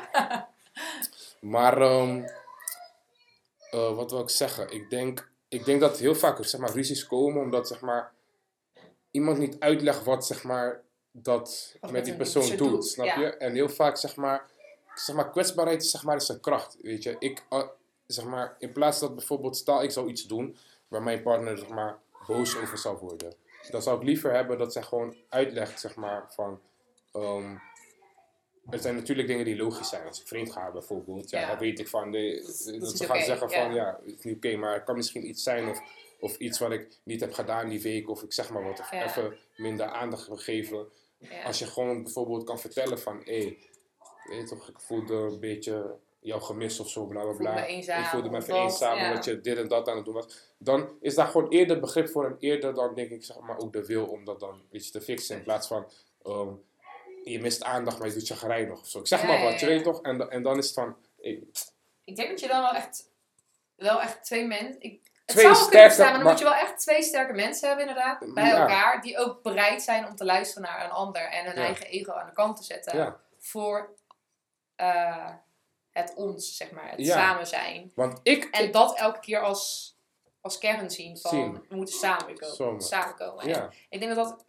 Maar 1.40 1.80
eh, 3.76 3.94
wat 3.96 4.10
wil 4.10 4.20
ik 4.20 4.30
zeggen? 4.30 4.70
Ik 4.70 4.90
denk, 4.90 5.30
ik 5.48 5.64
denk 5.64 5.80
dat 5.80 5.98
heel 5.98 6.14
vaak 6.14 6.44
zeg 6.44 6.60
maar, 6.60 6.70
ruzies 6.70 7.06
komen 7.06 7.42
omdat 7.42 7.68
zeg 7.68 7.80
maar, 7.80 8.12
iemand 9.16 9.38
niet 9.38 9.56
uitlegt 9.60 10.04
wat 10.04 10.26
zeg 10.26 10.42
maar, 10.44 10.82
dat 11.10 11.76
Wat 11.80 11.90
met 11.90 12.04
die 12.04 12.16
persoon 12.16 12.48
doet. 12.48 12.58
doet, 12.58 12.86
Snap 12.86 13.06
ja. 13.06 13.20
je? 13.20 13.26
En 13.36 13.54
heel 13.54 13.68
vaak 13.68 13.96
zeg 13.96 14.16
maar, 14.16 14.50
zeg 14.94 15.16
maar 15.16 15.30
kwetsbaarheid 15.30 15.82
is, 15.82 15.90
zeg 15.90 16.02
maar, 16.04 16.16
is 16.16 16.28
een 16.28 16.40
kracht. 16.40 16.76
Weet 16.82 17.02
je? 17.02 17.16
Ik, 17.18 17.42
eh, 17.50 17.62
zeg 18.06 18.24
maar, 18.24 18.56
in 18.58 18.72
plaats 18.72 19.00
dat 19.00 19.14
bijvoorbeeld, 19.14 19.56
stel 19.56 19.82
ik 19.82 19.90
zou 19.90 20.08
iets 20.08 20.26
doen 20.26 20.56
waar 20.88 21.02
mijn 21.02 21.22
partner 21.22 21.58
zeg 21.58 21.68
maar, 21.68 21.98
boos 22.26 22.56
over 22.56 22.78
zou 22.78 22.98
worden. 22.98 23.32
Dan 23.70 23.82
zou 23.82 23.96
ik 23.98 24.02
liever 24.06 24.32
hebben 24.32 24.58
dat 24.58 24.72
zij 24.72 24.82
gewoon 24.82 25.14
uitlegt 25.28 25.80
zeg 25.80 25.94
maar, 25.96 26.24
van. 26.34 26.60
ehm, 27.12 27.54
er 28.70 28.78
zijn 28.78 28.94
natuurlijk 28.94 29.28
dingen 29.28 29.44
die 29.44 29.56
logisch 29.56 29.88
zijn. 29.88 30.06
Als 30.06 30.20
ik 30.20 30.26
vreemd 30.26 30.52
ga 30.52 30.70
bijvoorbeeld, 30.70 31.30
ja, 31.30 31.40
Ja. 31.40 31.46
dan 31.48 31.58
weet 31.58 31.78
ik 31.78 31.88
van, 31.88 32.10
de, 32.10 32.42
dat, 32.80 32.96
ze 32.96 33.04
gaan 33.04 33.20
zeggen 33.22 33.48
ja. 33.50 33.62
van, 33.64 33.74
ja, 33.74 33.98
het 34.06 34.18
is 34.18 34.24
niet 34.24 34.36
oké, 34.36 34.56
maar 34.56 34.74
het 34.74 34.84
kan 34.84 34.96
misschien 34.96 35.28
iets 35.28 35.42
zijn 35.42 35.68
of, 35.68 35.80
of 36.20 36.36
iets 36.36 36.58
wat 36.58 36.72
ik 36.72 36.98
niet 37.02 37.20
heb 37.20 37.32
gedaan 37.32 37.68
die 37.68 37.82
week, 37.82 38.08
of 38.08 38.22
ik 38.22 38.32
zeg 38.32 38.50
maar 38.50 38.62
wat, 38.62 38.80
of 38.80 38.92
even 38.92 39.36
minder 39.56 39.86
aandacht 39.86 40.22
gegeven. 40.22 40.86
Als 41.44 41.58
je 41.58 41.66
gewoon 41.66 42.02
bijvoorbeeld 42.02 42.44
kan 42.44 42.58
vertellen 42.58 42.98
van, 42.98 43.20
hé, 43.24 43.38
hey, 43.38 43.58
weet 44.24 44.48
toch, 44.48 44.68
ik 44.68 44.80
voelde 44.80 45.14
een 45.14 45.40
beetje 45.40 45.98
jouw 46.20 46.40
gemis 46.40 46.80
of 46.80 46.88
zo, 46.88 47.06
bla 47.06 47.20
bla 47.20 47.30
Ik 47.30 47.36
voelde 47.36 47.52
bla. 47.52 47.66
eenzaam, 47.66 48.02
ik 48.02 48.08
voelde 48.08 48.30
me 48.30 48.36
even 48.36 48.54
eenzaam 48.54 48.96
ja. 48.96 49.08
omdat 49.08 49.24
je 49.24 49.40
dit 49.40 49.58
en 49.58 49.68
dat 49.68 49.88
aan 49.88 49.96
het 49.96 50.04
doen 50.04 50.14
was. 50.14 50.54
Dan 50.58 50.88
is 51.00 51.14
daar 51.14 51.26
gewoon 51.26 51.48
eerder 51.48 51.80
begrip 51.80 52.08
voor 52.08 52.24
en 52.26 52.36
eerder 52.40 52.74
dan 52.74 52.94
denk 52.94 53.10
ik, 53.10 53.24
zeg 53.24 53.40
maar, 53.40 53.58
ook 53.58 53.72
de 53.72 53.86
wil 53.86 54.06
om 54.06 54.24
dat 54.24 54.40
dan 54.40 54.54
een 54.54 54.66
beetje 54.70 54.90
te 54.90 55.00
fixen. 55.00 55.36
In 55.36 55.42
plaats 55.42 55.66
van, 55.66 55.86
ehm, 56.22 56.48
je 57.24 57.40
mist 57.40 57.62
aandacht, 57.62 57.98
maar 57.98 58.08
je 58.08 58.14
doet 58.14 58.28
je 58.28 58.36
gereinig 58.36 58.80
of 58.80 58.88
zo. 58.88 58.98
Ik 58.98 59.06
zeg 59.06 59.20
Ja, 59.20 59.26
maar 59.26 59.38
ja, 59.38 59.50
wat, 59.50 59.60
je 59.60 59.66
weet 59.66 59.84
toch? 59.84 60.02
En, 60.02 60.30
en 60.30 60.42
dan 60.42 60.58
is 60.58 60.64
het 60.66 60.74
van, 60.74 60.96
Ik 62.04 62.16
denk 62.16 62.28
dat 62.28 62.40
je 62.40 62.48
dan 62.48 62.60
wel 62.60 62.74
echt, 62.74 63.10
wel 63.76 64.00
echt 64.00 64.24
twee 64.24 64.46
mensen. 64.46 64.76
Ik, 64.82 65.00
het 65.26 65.36
Twee 65.36 65.44
zou 65.54 65.54
kunnen 65.56 65.72
sterke, 65.72 65.86
bestaan, 65.88 66.06
maar 66.10 66.18
dan 66.22 66.28
moet 66.30 66.38
je 66.38 66.44
wel 66.44 66.54
echt 66.54 66.78
twee 66.78 67.02
sterke 67.02 67.32
mensen 67.32 67.68
hebben, 67.68 67.86
inderdaad. 67.88 68.34
Bij 68.34 68.46
Ja. 68.48 68.60
elkaar. 68.60 69.00
Die 69.00 69.18
ook 69.18 69.42
bereid 69.42 69.82
zijn 69.82 70.06
om 70.06 70.16
te 70.16 70.24
luisteren 70.24 70.62
naar 70.62 70.84
een 70.84 70.90
ander 70.90 71.22
en 71.30 71.44
hun 71.44 71.54
Ja. 71.54 71.60
eigen 71.64 71.86
ego 71.86 72.12
aan 72.12 72.26
de 72.26 72.32
kant 72.32 72.56
te 72.56 72.62
zetten. 72.64 72.96
ja. 72.96 73.16
Voor 73.38 73.94
eh, 74.76 75.28
het 75.90 76.12
ons, 76.14 76.56
zeg 76.56 76.70
maar. 76.70 76.90
Het 76.90 77.06
samen 77.06 77.46
zijn. 77.46 77.92
Want 77.94 78.20
ik, 78.22 78.44
En 78.44 78.70
dat 78.72 78.98
elke 78.98 79.20
keer 79.20 79.40
als, 79.40 79.94
als 80.40 80.58
kern 80.58 80.90
zien 80.90 81.18
van 81.18 81.30
Zien. 81.30 81.64
we 81.68 81.74
moeten. 81.76 81.94
Samen. 81.94 82.80
samenkomen. 82.82 83.44
En 83.44 83.48
ja, 83.48 83.70
ik 83.88 84.00
denk 84.00 84.14
dat 84.14 84.28
dat, 84.28 84.44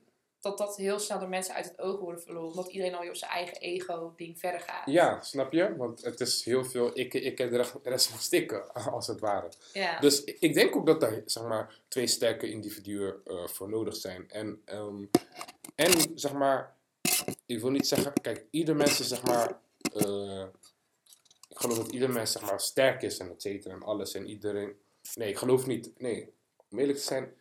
dat 0.49 0.57
dat 0.57 0.77
heel 0.77 0.99
snel 0.99 1.19
door 1.19 1.29
mensen 1.29 1.53
uit 1.53 1.65
het 1.65 1.79
oog 1.79 1.99
worden 1.99 2.21
verloren. 2.21 2.49
Omdat 2.49 2.67
iedereen 2.67 2.93
alweer 2.93 3.09
op 3.09 3.15
zijn 3.15 3.31
eigen 3.31 3.57
ego-ding 3.57 4.39
verder 4.39 4.59
gaat. 4.59 4.85
ja, 4.85 5.21
snap 5.21 5.51
je? 5.53 5.75
Want 5.75 6.01
het 6.03 6.19
is 6.19 6.43
heel 6.43 6.65
veel, 6.65 6.91
ik, 6.93 7.13
ik 7.13 7.39
en 7.39 7.49
de 7.49 7.57
rest- 7.57 7.83
de 7.83 7.89
rest 7.89 8.07
van 8.07 8.19
stikken, 8.19 8.73
als 8.93 9.07
het 9.07 9.19
ware. 9.19 9.49
Ja. 9.73 9.99
Dus 9.99 10.23
ik 10.23 10.53
denk 10.53 10.75
ook 10.75 10.85
dat 10.85 10.99
daar 10.99 11.21
zeg 11.25 11.43
maar, 11.43 11.79
twee 11.87 12.07
sterke 12.07 12.49
individuen 12.49 13.15
eh, 13.25 13.47
voor 13.47 13.69
nodig 13.69 13.95
zijn. 13.95 14.29
En, 14.31 14.61
ehm, 14.65 15.03
en 15.75 15.91
zeg 16.15 16.33
maar, 16.33 16.75
ik 17.45 17.59
wil 17.59 17.69
niet 17.71 17.87
zeggen, 17.87 18.13
kijk, 18.21 18.45
ieder 18.51 18.75
mens 18.75 18.99
is 18.99 19.07
zeg 19.07 19.23
maar, 19.23 19.59
eh, 19.93 20.43
ik 21.49 21.57
geloof 21.57 21.77
dat 21.77 21.91
ieder 21.91 22.09
mens 22.09 22.31
zeg 22.31 22.41
maar 22.41 22.59
sterk 22.61 23.01
is 23.01 23.17
en 23.17 23.29
et 23.29 23.41
cetera 23.41 23.73
en 23.73 23.83
alles 23.83 24.13
en 24.13 24.27
iedereen. 24.29 24.73
Nee, 25.15 25.29
ik 25.29 25.37
geloof 25.37 25.65
niet, 25.65 25.99
nee, 25.99 26.33
om 26.69 26.79
eerlijk 26.79 26.97
te 26.97 27.03
zijn, 27.03 27.33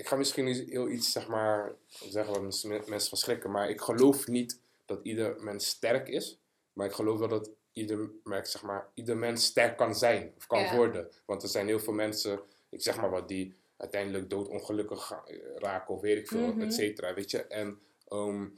ik 0.00 0.06
ga 0.08 0.16
misschien 0.16 0.46
heel 0.46 0.88
iets 0.88 1.12
zeg 1.12 1.28
maar 1.28 1.72
zeggen 1.90 2.32
wat 2.32 2.64
mensen 2.88 3.08
van 3.08 3.18
schrikken, 3.18 3.50
maar 3.50 3.70
ik 3.70 3.80
geloof 3.80 4.26
niet 4.26 4.60
dat 4.86 5.00
ieder 5.02 5.42
mens 5.42 5.66
sterk 5.66 6.08
is, 6.08 6.38
maar 6.72 6.86
ik 6.86 6.92
geloof 6.92 7.18
wel 7.18 7.28
dat 7.28 7.50
ieder, 7.72 8.10
mens, 8.24 8.50
zeg 8.50 8.62
maar, 8.62 8.88
ieder 8.94 9.16
mens 9.16 9.44
sterk 9.44 9.76
kan 9.76 9.94
zijn 9.94 10.32
of 10.36 10.46
kan 10.46 10.60
Ja. 10.60 10.76
worden. 10.76 11.10
Want 11.24 11.42
er 11.42 11.48
zijn 11.48 11.66
heel 11.66 11.80
veel 11.80 11.92
mensen, 11.92 12.40
ik 12.68 12.82
zeg 12.82 12.96
maar 12.96 13.10
wat, 13.10 13.28
die 13.28 13.54
uiteindelijk 13.76 14.30
doodongelukkig 14.30 15.12
raken 15.56 15.94
of 15.94 16.00
weet 16.00 16.18
ik 16.18 16.28
veel, 16.28 16.46
Mhm. 16.46 16.60
et 16.60 16.74
cetera, 16.74 17.14
weet 17.14 17.30
je. 17.30 17.44
En 17.46 17.80
ehm, 18.08 18.48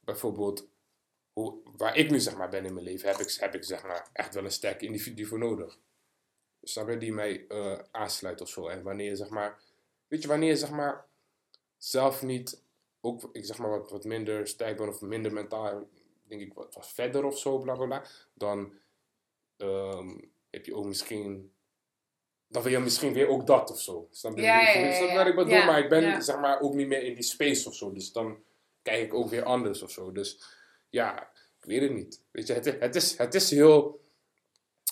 bijvoorbeeld, 0.00 0.68
hoe, 1.32 1.58
waar 1.76 1.96
ik 1.96 2.10
nu 2.10 2.20
zeg 2.20 2.36
maar 2.36 2.48
ben 2.48 2.64
in 2.64 2.72
mijn 2.74 2.84
leven, 2.86 3.08
heb 3.08 3.18
ik, 3.18 3.30
heb 3.32 3.54
ik 3.54 3.64
zeg 3.64 3.82
maar 3.82 4.08
echt 4.12 4.34
wel 4.34 4.44
een 4.44 4.50
sterk 4.52 4.82
individu 4.82 5.26
voor 5.26 5.38
nodig. 5.38 5.78
Snap 6.62 6.88
je, 6.88 6.96
die 6.96 7.12
mij 7.12 7.44
eh, 7.48 7.78
aansluit 7.90 8.40
of 8.40 8.48
zo. 8.48 8.68
En 8.68 8.82
wanneer 8.82 9.08
je 9.08 9.16
zeg 9.16 9.28
maar, 9.28 9.60
weet 10.12 10.22
je, 10.22 10.28
wanneer 10.28 10.48
je 10.48 10.56
zeg 10.56 10.70
maar 10.70 11.04
zelf 11.76 12.22
niet, 12.22 12.62
ook 13.00 13.28
ik 13.32 13.44
zeg 13.44 13.58
maar 13.58 13.70
wat, 13.70 13.90
wat 13.90 14.04
minder 14.04 14.46
sterk 14.46 14.76
bent 14.76 14.88
of 14.88 15.00
minder 15.00 15.32
mentaal, 15.32 15.88
denk 16.22 16.40
ik 16.40 16.54
wat, 16.54 16.74
wat 16.74 16.88
verder 16.88 17.24
of 17.24 17.38
zo, 17.38 17.58
bla 17.58 17.74
bla 17.74 17.86
bla, 17.86 18.04
dan 18.34 18.72
ehm, 19.56 20.18
heb 20.50 20.66
je 20.66 20.74
ook 20.74 20.84
misschien, 20.84 21.52
dan 22.46 22.62
wil 22.62 22.72
je 22.72 22.78
misschien 22.78 23.12
weer 23.12 23.28
ook 23.28 23.46
dat 23.46 23.70
of 23.70 23.80
zo. 23.80 24.08
Snap 24.10 24.36
je? 24.36 24.42
Ja, 24.42 24.60
ja, 24.60 24.78
ja, 24.78 24.92
Snap 24.92 25.08
je 25.08 25.12
ja. 25.12 25.18
wat 25.18 25.26
ik 25.26 25.34
bedoel? 25.34 25.52
Ja, 25.52 25.64
maar 25.64 25.78
ik 25.78 25.88
ben 25.88 26.02
ja. 26.02 26.20
zeg 26.20 26.38
maar 26.38 26.60
ook 26.60 26.74
niet 26.74 26.88
meer 26.88 27.02
in 27.02 27.14
die 27.14 27.24
space 27.24 27.68
of 27.68 27.74
zo. 27.74 27.92
Dus 27.92 28.12
dan 28.12 28.42
kijk 28.82 29.02
ik 29.02 29.14
ook 29.14 29.28
weer 29.28 29.44
anders 29.44 29.82
of 29.82 29.90
zo. 29.90 30.12
Dus 30.12 30.42
ja, 30.90 31.22
ik 31.60 31.64
weet 31.64 31.80
het 31.80 31.92
niet. 31.92 32.22
Weet 32.30 32.46
je, 32.46 32.52
het, 32.52 32.64
het, 32.64 32.94
is, 32.94 33.18
het, 33.18 33.34
is, 33.34 33.50
heel, 33.50 34.04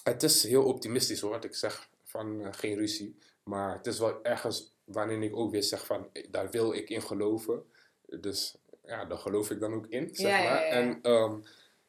het 0.02 0.22
is 0.22 0.42
heel 0.42 0.64
optimistisch 0.64 1.20
hoor, 1.20 1.30
wat 1.30 1.44
ik 1.44 1.54
zeg 1.54 1.90
van 2.04 2.44
eh, 2.44 2.52
geen 2.52 2.76
ruzie. 2.76 3.18
Maar 3.42 3.76
het 3.76 3.86
is 3.86 3.98
wel 3.98 4.24
ergens 4.24 4.72
waarin 4.92 5.22
ik 5.22 5.36
ook 5.36 5.50
weer 5.50 5.62
zeg 5.62 5.86
van, 5.86 6.08
eh, 6.12 6.26
daar 6.30 6.50
wil 6.50 6.72
ik 6.72 6.90
in 6.90 7.02
geloven. 7.02 7.62
Dus 8.06 8.56
ja, 8.84 9.04
daar 9.04 9.18
geloof 9.18 9.50
ik 9.50 9.60
dan 9.60 9.74
ook 9.74 9.86
in, 9.86 10.08
zeg 10.14 10.30
Ja, 10.30 10.42
maar. 10.42 10.60
ja, 10.60 10.60
ja. 10.60 10.70
En 10.70 10.98
ehm, 11.02 11.40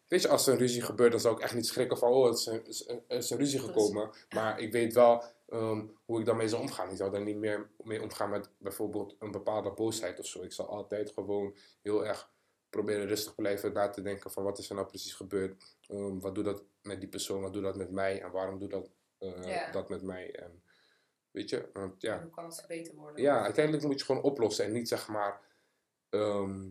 weet 0.07 0.21
je, 0.21 0.27
als 0.27 0.47
er 0.47 0.53
een 0.53 0.59
ruzie 0.59 0.81
gebeurt, 0.81 1.11
dan 1.11 1.19
zou 1.19 1.35
ik 1.35 1.41
echt 1.41 1.53
niet 1.53 1.65
schrikken 1.65 1.97
van, 1.97 2.11
oh, 2.11 2.25
het 2.25 2.37
is 2.67 2.87
een, 2.87 3.03
is 3.07 3.31
ruzie 3.31 3.59
gekomen. 3.59 4.09
Maar 4.29 4.59
ik 4.59 4.71
weet 4.71 4.93
wel 4.93 5.23
ehm, 5.49 5.85
hoe 6.05 6.19
ik 6.19 6.25
daarmee 6.25 6.47
zou 6.47 6.61
omgaan. 6.61 6.89
Ik 6.89 6.97
zou 6.97 7.11
daar 7.11 7.21
niet 7.23 7.37
meer 7.37 7.69
mee 7.83 8.01
omgaan 8.01 8.29
met 8.29 8.49
bijvoorbeeld 8.57 9.15
een 9.19 9.31
bepaalde 9.31 9.71
boosheid 9.71 10.19
of 10.19 10.25
zo. 10.25 10.41
Ik 10.43 10.51
zal 10.51 10.67
altijd 10.67 11.11
gewoon 11.11 11.55
heel 11.81 12.05
erg 12.05 12.29
proberen 12.69 13.07
rustig 13.07 13.33
te 13.33 13.41
blijven 13.41 13.73
na 13.73 13.89
te 13.89 14.01
denken 14.01 14.31
van 14.31 14.43
wat 14.43 14.57
is 14.57 14.69
er 14.69 14.75
nou 14.75 14.87
precies 14.87 15.13
gebeurd. 15.13 15.63
Ehm, 15.87 16.19
wat 16.19 16.35
doet 16.35 16.45
dat 16.45 16.63
met 16.81 16.99
die 16.99 17.09
persoon, 17.09 17.41
wat 17.41 17.53
doet 17.53 17.63
dat 17.63 17.75
met 17.75 17.91
mij 17.91 18.21
en 18.21 18.31
waarom 18.31 18.59
doet 18.59 18.71
dat, 18.71 18.89
eh, 19.17 19.71
dat 19.71 19.89
met 19.89 20.01
mij. 20.01 20.35
En, 20.35 20.63
weet 21.31 21.49
je, 21.49 21.69
want 21.73 22.01
ja, 22.01 22.13
En 22.15 22.21
hoe 22.21 22.31
kan 22.31 22.45
het 22.45 22.65
beter 22.67 22.95
worden? 22.95 23.21
ja, 23.23 23.43
uiteindelijk 23.43 23.85
moet 23.85 23.99
je 23.99 24.05
gewoon 24.05 24.21
oplossen 24.23 24.65
en 24.65 24.71
niet 24.71 24.87
zeg 24.87 25.07
maar. 25.07 25.39
ehm, 26.09 26.69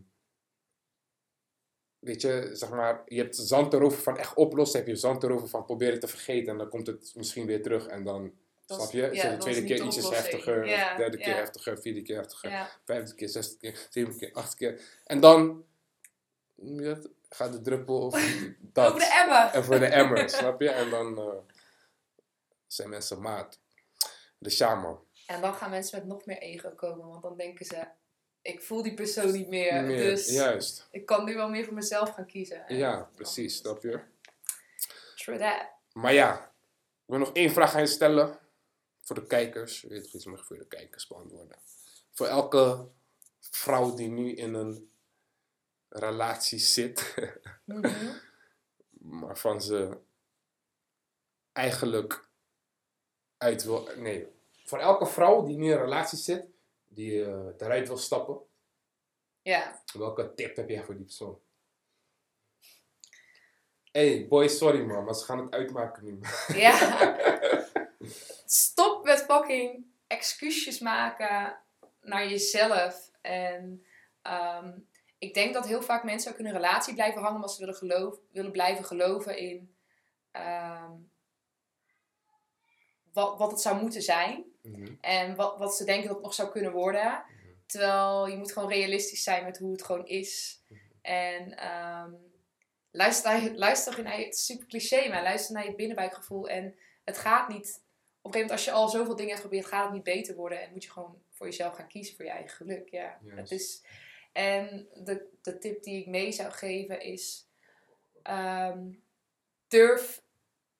weet 1.98 2.20
je, 2.20 2.50
zeg 2.52 2.70
maar, 2.70 3.02
je 3.06 3.16
hebt 3.20 3.36
zand 3.36 3.72
erover 3.72 3.98
van 4.02 4.16
echt 4.18 4.34
oplossen, 4.34 4.78
heb 4.78 4.88
je 4.88 4.96
zand 4.96 5.22
erover 5.22 5.48
van 5.48 5.64
proberen 5.64 6.00
te 6.00 6.08
vergeten 6.08 6.52
en 6.52 6.58
dan 6.58 6.68
komt 6.68 6.86
het 6.86 7.12
misschien 7.16 7.46
weer 7.46 7.62
terug 7.62 7.86
en 7.86 8.04
dan, 8.04 8.32
Dat 8.66 8.80
snap 8.80 8.92
je? 8.92 9.10
ja, 9.12 9.30
de 9.30 9.36
tweede 9.36 9.64
keer 9.64 9.84
ietsjes 9.84 10.10
heftiger, 10.10 10.66
Ja, 10.66 10.96
derde 10.96 11.16
keer 11.16 11.34
heftiger, 11.36 11.78
vierde 11.80 12.02
keer 12.02 12.16
heftiger, 12.16 12.78
vijfde 12.84 13.14
keer, 13.14 13.28
zesde 13.28 13.56
keer, 13.56 13.86
zevende 13.90 14.18
keer, 14.18 14.32
achtste 14.32 14.56
keer. 14.56 14.80
En 15.04 15.20
dan 15.20 15.64
gaat 17.28 17.52
de 17.52 17.60
druppel 17.60 18.00
of 18.00 18.14
dat. 18.60 18.86
Over 18.88 18.98
de 19.00 19.06
emmer! 19.22 19.50
En 19.52 19.64
voor 19.64 19.78
de 19.78 19.86
emmer, 19.86 20.28
snap 20.30 20.60
je? 20.60 20.70
En 20.70 20.90
dan 20.90 21.18
eh, 21.18 21.38
zijn 22.66 22.88
mensen 22.88 23.20
maat. 23.20 23.58
De 24.40 24.50
shaman. 24.50 25.04
En 25.26 25.40
dan 25.40 25.54
gaan 25.54 25.70
mensen 25.70 25.98
met 25.98 26.08
nog 26.08 26.26
meer 26.26 26.38
ego 26.38 26.70
komen, 26.70 27.08
want 27.08 27.22
dan 27.22 27.36
denken 27.36 27.66
ze, 27.66 27.86
ik 28.42 28.62
voel 28.62 28.82
die 28.82 28.94
persoon 28.94 29.32
niet 29.32 29.48
meer, 29.48 29.82
Meer, 29.84 30.02
dus 30.02 30.30
Juist. 30.30 30.88
ik 30.90 31.06
kan 31.06 31.24
nu 31.24 31.34
wel 31.34 31.48
meer 31.48 31.64
voor 31.64 31.74
mezelf 31.74 32.10
gaan 32.10 32.26
kiezen. 32.26 32.66
En 32.66 32.76
Ja, 32.76 33.10
precies, 33.14 33.56
snap 33.56 33.82
je? 33.82 34.00
True 35.14 35.38
that. 35.38 35.68
Maar 35.92 36.12
ja, 36.12 36.44
ik 36.44 37.06
wil 37.06 37.18
nog 37.18 37.32
één 37.32 37.50
vraag 37.50 37.74
aan 37.74 37.80
je 37.80 37.86
stellen. 37.86 38.38
Voor 39.00 39.16
de 39.16 39.26
kijkers. 39.26 39.80
Je 39.80 39.88
weet 39.88 40.12
iets 40.12 40.24
mag 40.24 40.46
voor 40.46 40.58
de 40.58 40.66
kijkers 40.66 41.06
beantwoorden. 41.06 41.56
Voor 42.10 42.26
elke 42.26 42.88
vrouw 43.40 43.94
die 43.94 44.08
nu 44.08 44.34
in 44.34 44.54
een 44.54 44.92
relatie 45.88 46.58
zit. 46.58 47.14
Mhm. 47.64 48.16
waarvan 49.22 49.62
ze 49.62 49.98
eigenlijk 51.52 52.28
uit 53.40 53.64
wil. 53.64 53.88
Nee, 53.96 54.26
voor 54.64 54.78
elke 54.78 55.06
vrouw 55.06 55.44
die 55.44 55.56
nu 55.56 55.64
in 55.64 55.70
een 55.72 55.78
relatie 55.78 56.18
zit, 56.18 56.46
die 56.88 57.24
eh, 57.24 57.46
eruit 57.58 57.88
wil 57.88 57.96
stappen, 57.96 58.40
Ja, 59.42 59.82
welke 59.92 60.34
tip 60.34 60.56
heb 60.56 60.68
jij 60.68 60.84
voor 60.84 60.96
die 60.96 61.04
persoon? 61.04 61.40
Hey, 63.92 64.26
boy, 64.28 64.48
sorry 64.48 64.82
man, 64.84 65.04
maar 65.04 65.14
ze 65.14 65.24
gaan 65.24 65.38
het 65.38 65.52
uitmaken 65.54 66.04
nu. 66.04 66.20
ja. 66.54 67.16
Stop 68.46 69.04
met 69.04 69.18
fucking 69.22 69.86
excuusjes 70.06 70.78
maken 70.78 71.58
naar 72.00 72.28
jezelf. 72.28 73.10
En 73.20 73.86
ehm, 74.22 74.78
ik 75.18 75.34
denk 75.34 75.54
dat 75.54 75.66
heel 75.66 75.82
vaak 75.82 76.04
mensen 76.04 76.32
ook 76.32 76.38
in 76.38 76.46
een 76.46 76.52
relatie 76.52 76.94
blijven 76.94 77.20
hangen 77.20 77.34
omdat 77.36 77.52
ze 77.52 77.60
willen, 77.60 77.74
geloof, 77.74 78.18
willen 78.32 78.52
blijven 78.52 78.84
geloven 78.84 79.38
in 79.38 79.74
ehm, 80.30 80.92
wat, 83.12 83.38
wat 83.38 83.50
het 83.50 83.60
zou 83.60 83.80
moeten 83.80 84.02
zijn. 84.02 84.44
Mhm. 84.62 84.94
En 85.00 85.34
wat, 85.36 85.58
wat 85.58 85.76
ze 85.76 85.84
denken 85.84 86.06
dat 86.06 86.16
het 86.16 86.24
nog 86.24 86.34
zou 86.34 86.50
kunnen 86.50 86.72
worden. 86.72 87.24
Terwijl 87.66 88.26
je 88.28 88.36
moet 88.36 88.52
gewoon 88.52 88.68
realistisch 88.68 89.22
zijn 89.22 89.44
met 89.44 89.58
hoe 89.58 89.72
het 89.72 89.82
gewoon 89.82 90.06
is. 90.06 90.62
En 91.02 91.56
ehm, 91.56 92.12
luister, 92.90 93.54
luister 93.54 94.02
naar 94.02 94.18
je, 94.18 94.24
het 94.24 94.34
is 94.34 94.44
super 94.44 94.66
cliché, 94.66 95.08
maar 95.08 95.22
luister 95.22 95.54
naar 95.54 95.64
je 95.64 95.74
binnenbuikgevoel. 95.74 96.48
En 96.48 96.74
het 97.04 97.18
gaat 97.18 97.48
niet, 97.48 97.56
op 97.56 97.64
een 97.64 98.32
gegeven 98.32 98.40
moment 98.40 98.50
als 98.50 98.64
je 98.64 98.70
al 98.70 98.88
zoveel 98.88 99.16
dingen 99.16 99.30
hebt 99.30 99.42
geprobeerd, 99.42 99.66
gaat 99.66 99.84
het 99.84 99.92
niet 99.92 100.02
beter 100.02 100.34
worden. 100.34 100.62
En 100.62 100.72
moet 100.72 100.84
je 100.84 100.90
gewoon 100.90 101.22
voor 101.30 101.46
jezelf 101.46 101.74
gaan 101.74 101.88
kiezen, 101.88 102.16
voor 102.16 102.24
je 102.24 102.30
eigen 102.30 102.56
geluk. 102.56 102.88
Ja, 102.88 103.18
het 103.26 103.50
is, 103.50 103.82
en 104.32 104.88
de, 104.94 105.26
de 105.42 105.58
tip 105.58 105.82
die 105.82 106.00
ik 106.00 106.06
mee 106.06 106.32
zou 106.32 106.50
geven 106.50 107.00
is, 107.00 107.48
ehm, 108.22 108.92
durf 109.68 110.22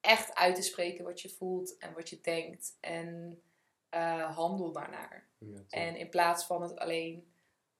echt 0.00 0.34
uit 0.34 0.54
te 0.54 0.62
spreken 0.62 1.04
wat 1.04 1.20
je 1.20 1.28
voelt 1.28 1.76
en 1.78 1.92
wat 1.94 2.08
je 2.08 2.20
denkt. 2.20 2.76
En 2.80 3.40
eh, 3.88 4.36
handel 4.36 4.72
daarnaar. 4.72 5.26
Ja. 5.38 5.60
En 5.68 5.96
in 5.96 6.08
plaats 6.08 6.44
van 6.44 6.62
het 6.62 6.76
alleen 6.78 7.32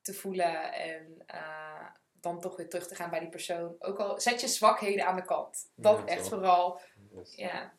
te 0.02 0.14
voelen 0.14 0.72
en 0.72 1.22
eh, 1.26 1.86
dan 2.12 2.40
toch 2.40 2.56
weer 2.56 2.68
terug 2.68 2.86
te 2.86 2.94
gaan 2.94 3.10
bij 3.10 3.20
die 3.20 3.28
persoon. 3.28 3.74
Ook 3.78 3.98
al 3.98 4.20
zet 4.20 4.40
je 4.40 4.48
zwakheden 4.48 5.06
aan 5.06 5.16
de 5.16 5.24
kant. 5.24 5.70
Dat 5.74 5.98
Ja, 5.98 6.06
echt 6.06 6.26
zo. 6.26 6.28
vooral. 6.28 6.80
Yes. 7.14 7.34
Ja. 7.34 7.72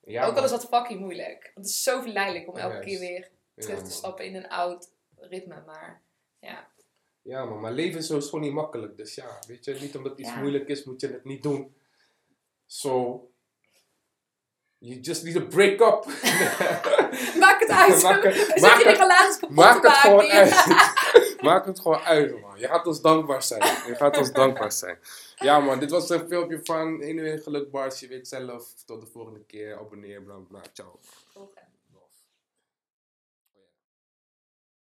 Ja, 0.00 0.26
ook 0.26 0.36
al 0.36 0.44
is 0.44 0.50
dat 0.50 0.66
fucking 0.66 1.00
moeilijk. 1.00 1.42
Want 1.54 1.66
het 1.66 1.74
is 1.74 1.82
zo 1.82 2.00
verleidelijk 2.00 2.48
om 2.48 2.56
elke 2.56 2.72
Juist. 2.74 2.88
keer 2.88 2.98
weer 2.98 3.30
terug 3.54 3.76
te 3.76 3.82
man. 3.82 3.90
stappen 3.92 4.24
in 4.24 4.34
een 4.34 4.48
oud 4.48 4.90
ritme. 5.16 5.62
Maar 5.66 6.02
ja. 6.40 6.68
Ja, 7.22 7.44
man, 7.44 7.60
maar 7.60 7.72
leven 7.72 7.98
is 7.98 8.06
gewoon 8.08 8.40
niet 8.40 8.52
makkelijk. 8.52 8.96
Dus 8.96 9.14
ja, 9.14 9.38
weet 9.46 9.64
je, 9.64 9.74
niet 9.80 9.96
omdat 9.96 10.18
iets 10.18 10.34
moeilijk 10.34 10.68
is, 10.68 10.84
moet 10.84 11.00
je 11.00 11.06
het 11.08 11.24
niet 11.24 11.42
doen. 11.42 11.76
So, 12.66 13.20
you 14.78 15.00
just 15.00 15.24
need 15.24 15.34
to 15.34 15.46
break 15.46 15.80
up. 15.80 16.04
Maak 17.44 17.60
het 17.60 17.70
uit. 17.70 18.02
Maak 18.02 18.22
het- 18.22 18.60
maak 18.60 18.82
het- 18.82 18.96
relatie 18.98 19.48
Maak 19.50 19.82
het 19.82 19.92
gewoon 19.92 20.26
uit. 20.26 20.64
Maak 21.46 21.66
het 21.66 21.80
gewoon 21.80 22.00
uit, 22.00 22.40
man. 22.40 22.58
Je 22.58 22.66
gaat 22.66 22.86
ons 22.86 23.00
dankbaar 23.00 23.42
zijn. 23.42 23.62
Je 23.62 23.94
gaat 23.94 24.16
ons 24.18 24.32
dankbaar 24.32 24.72
zijn. 24.72 24.98
Ja, 25.36 25.60
man, 25.60 25.78
dit 25.80 25.90
was 25.90 26.08
een 26.10 26.26
filmpje 26.28 26.60
van 26.62 27.00
Inuit 27.02 27.42
Geluk 27.42 27.70
Bars. 27.70 28.00
Je 28.00 28.08
weet 28.08 28.28
zelf. 28.28 28.72
Tot 28.86 29.00
de 29.00 29.06
volgende 29.06 29.44
keer. 29.44 29.78
Abonneer, 29.78 30.22
bla 30.22 30.34
bla. 30.48 30.60
Ciao. 30.72 30.98